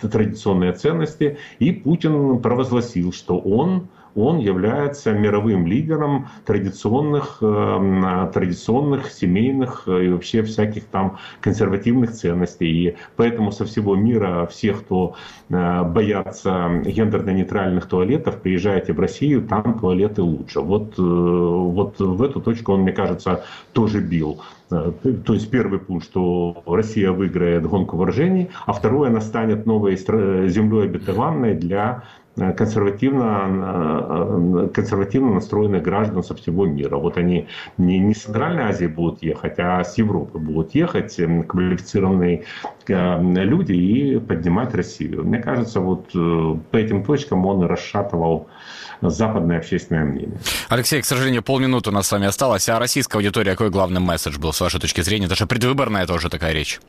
э, 0.00 0.08
традиционные 0.08 0.72
ценности. 0.72 1.38
И 1.58 1.72
Путин 1.72 2.40
провозгласил, 2.40 3.12
что 3.12 3.38
он 3.38 3.88
он 4.14 4.38
является 4.38 5.12
мировым 5.12 5.66
лидером 5.66 6.28
традиционных, 6.44 7.38
э, 7.40 8.30
традиционных 8.32 9.10
семейных 9.10 9.88
и 9.88 10.08
вообще 10.08 10.42
всяких 10.42 10.84
там 10.84 11.18
консервативных 11.40 12.12
ценностей. 12.12 12.66
И 12.66 12.96
поэтому 13.16 13.52
со 13.52 13.64
всего 13.64 13.96
мира 13.96 14.46
все, 14.50 14.74
кто 14.74 15.14
боятся 15.48 16.82
гендерно-нейтральных 16.84 17.86
туалетов, 17.86 18.40
приезжайте 18.40 18.92
в 18.92 19.00
Россию, 19.00 19.42
там 19.42 19.78
туалеты 19.78 20.22
лучше. 20.22 20.60
Вот, 20.60 20.94
вот 20.96 21.98
в 21.98 22.22
эту 22.22 22.40
точку 22.40 22.72
он, 22.72 22.80
мне 22.80 22.92
кажется, 22.92 23.44
тоже 23.72 24.00
бил. 24.00 24.40
То 25.24 25.34
есть 25.34 25.50
первый 25.50 25.78
пункт, 25.78 26.06
что 26.06 26.62
Россия 26.66 27.12
выиграет 27.12 27.66
гонку 27.66 27.96
вооружений, 27.96 28.50
а 28.64 28.72
второе, 28.72 29.10
она 29.10 29.20
станет 29.20 29.66
новой 29.66 29.96
землей 29.96 30.84
обетованной 30.84 31.54
для 31.54 32.04
э, 32.20 32.21
консервативно, 32.36 34.64
э, 34.64 34.68
консервативно 34.74 35.34
настроенных 35.34 35.82
граждан 35.82 36.22
со 36.22 36.34
всего 36.34 36.66
мира. 36.66 36.96
Вот 36.96 37.18
они 37.18 37.48
не, 37.78 37.98
не 37.98 38.14
с 38.14 38.22
Центральной 38.22 38.64
Азии 38.64 38.86
будут 38.86 39.22
ехать, 39.22 39.58
а 39.58 39.84
с 39.84 39.98
Европы 39.98 40.38
будут 40.38 40.74
ехать 40.74 41.16
квалифицированные 41.16 42.44
э, 42.88 43.20
люди 43.20 43.72
и 43.72 44.18
поднимать 44.18 44.74
Россию. 44.74 45.24
Мне 45.24 45.38
кажется, 45.38 45.80
вот 45.80 46.12
по 46.12 46.76
этим 46.76 47.04
точкам 47.04 47.46
он 47.46 47.64
расшатывал 47.64 48.48
западное 49.02 49.58
общественное 49.58 50.04
мнение. 50.04 50.38
Алексей, 50.68 51.02
к 51.02 51.04
сожалению, 51.04 51.42
полминуты 51.42 51.90
у 51.90 51.92
нас 51.92 52.06
с 52.06 52.12
вами 52.12 52.26
осталось. 52.26 52.68
А 52.68 52.78
российская 52.78 53.18
аудитория, 53.18 53.52
какой 53.52 53.70
главный 53.70 54.00
месседж 54.00 54.38
был, 54.38 54.52
с 54.52 54.60
вашей 54.60 54.80
точки 54.80 55.00
зрения? 55.00 55.26
Это 55.26 55.34
же 55.34 55.46
предвыборная 55.46 56.06
тоже 56.06 56.30
такая 56.30 56.52
речь. 56.52 56.80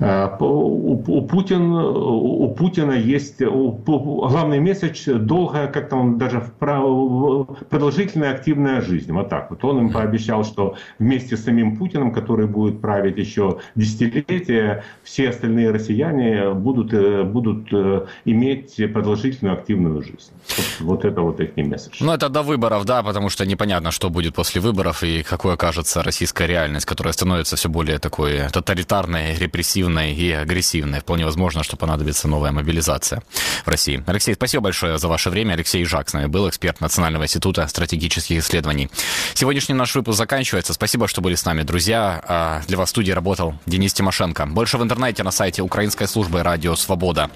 Э, 0.00 0.28
у, 0.40 1.22
Путина, 1.22 1.88
у 1.88 2.54
Путина 2.54 2.92
есть 2.92 3.40
главный 3.40 4.60
месседж 4.60 5.12
долгая, 5.12 5.68
как 5.68 5.88
там 5.88 6.18
даже 6.18 6.42
продолжительная 6.58 8.32
активная 8.32 8.80
жизнь. 8.80 9.12
Вот 9.12 9.28
так 9.28 9.50
вот. 9.50 9.64
Он 9.64 9.78
им 9.78 9.92
пообещал, 9.92 10.44
что 10.44 10.76
вместе 10.98 11.36
с 11.36 11.44
самим 11.44 11.76
Путиным, 11.76 12.12
который 12.12 12.46
будет 12.46 12.80
править 12.80 13.18
еще 13.18 13.60
десятилетия, 13.74 14.84
все 15.02 15.28
остальные 15.30 15.70
россияне 15.70 16.50
будут, 16.50 16.92
э, 16.92 17.22
будут 17.22 17.72
э, 17.72 18.06
иметь 18.24 18.76
продолжительную 18.92 19.54
активную 19.54 20.02
жизнь. 20.02 20.32
Вот, 20.56 20.66
вот 20.80 21.04
это 21.04 21.20
вот 21.20 21.40
их 21.40 21.56
месседж. 21.56 21.96
Ну, 22.00 22.12
это 22.12 22.28
до 22.28 22.42
выборов, 22.42 22.84
да, 22.84 23.02
потому 23.02 23.28
что 23.30 23.46
непонятно, 23.46 23.90
что 23.90 24.10
будет 24.10 24.34
после 24.34 24.60
выборов 24.60 25.02
и 25.02 25.22
какой 25.22 25.54
окажется 25.54 26.02
российская 26.02 26.46
реальность, 26.46 26.86
которая 26.86 27.12
становится 27.12 27.56
все 27.56 27.68
более 27.68 27.98
такой 27.98 28.48
тоталитарной, 28.52 29.34
репрессивной 29.36 29.83
активной 29.84 30.14
и 30.14 30.32
агрессивной. 30.32 31.00
Вполне 31.00 31.24
возможно, 31.24 31.62
что 31.62 31.76
понадобится 31.76 32.26
новая 32.26 32.52
мобилизация 32.52 33.22
в 33.64 33.68
России. 33.68 34.02
Алексей, 34.06 34.34
спасибо 34.34 34.64
большое 34.64 34.98
за 34.98 35.08
ваше 35.08 35.30
время. 35.30 35.54
Алексей 35.54 35.84
Жак 35.84 36.08
с 36.08 36.14
нами 36.14 36.26
был, 36.26 36.48
эксперт 36.48 36.80
Национального 36.80 37.24
института 37.24 37.66
стратегических 37.68 38.38
исследований. 38.38 38.88
Сегодняшний 39.34 39.74
наш 39.74 39.94
выпуск 39.94 40.16
заканчивается. 40.16 40.72
Спасибо, 40.72 41.06
что 41.06 41.20
были 41.20 41.34
с 41.34 41.44
нами, 41.44 41.62
друзья. 41.62 42.22
А, 42.26 42.62
для 42.66 42.78
вас 42.78 42.88
в 42.88 42.90
студии 42.90 43.12
работал 43.12 43.54
Денис 43.66 43.92
Тимошенко. 43.92 44.46
Больше 44.46 44.78
в 44.78 44.82
интернете 44.82 45.22
на 45.22 45.30
сайте 45.30 45.62
Украинской 45.62 46.06
службы 46.06 46.42
Радио 46.42 46.76
Свобода. 46.76 47.30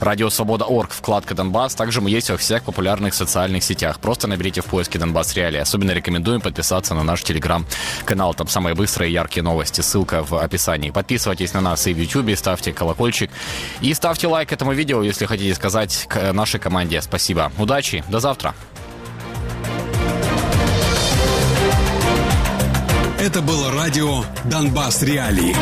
Радио 0.00 0.28
Свобода 0.28 0.66
Орг, 0.66 0.90
вкладка 0.92 1.34
Донбасс. 1.34 1.74
Также 1.74 2.02
мы 2.02 2.10
есть 2.10 2.30
во 2.30 2.36
всех 2.36 2.64
популярных 2.64 3.14
социальных 3.14 3.64
сетях. 3.64 3.98
Просто 3.98 4.26
наберите 4.28 4.60
в 4.60 4.66
поиске 4.66 4.98
Донбасс 4.98 5.34
Реалии. 5.34 5.60
Особенно 5.60 5.92
рекомендуем 5.92 6.42
подписаться 6.42 6.94
на 6.94 7.02
наш 7.02 7.22
телеграм-канал. 7.22 8.34
Там 8.34 8.48
самые 8.48 8.74
быстрые 8.74 9.10
и 9.10 9.14
яркие 9.14 9.42
новости. 9.42 9.80
Ссылка 9.80 10.22
в 10.22 10.34
описании. 10.34 10.90
Подписывайтесь 10.90 11.54
на 11.54 11.60
нас 11.60 11.86
и 11.86 11.93
в 11.94 11.98
YouTube, 11.98 12.36
ставьте 12.36 12.72
колокольчик 12.72 13.30
и 13.80 13.94
ставьте 13.94 14.26
лайк 14.26 14.52
этому 14.52 14.72
видео, 14.72 15.02
если 15.02 15.26
хотите 15.26 15.54
сказать 15.54 16.06
к 16.08 16.32
нашей 16.32 16.60
команде 16.60 17.00
спасибо. 17.00 17.52
Удачи, 17.58 18.04
до 18.08 18.20
завтра. 18.20 18.54
Это 23.18 23.40
было 23.40 23.72
радио 23.72 24.22
«Донбасс 24.44 25.02
Реалии». 25.02 25.56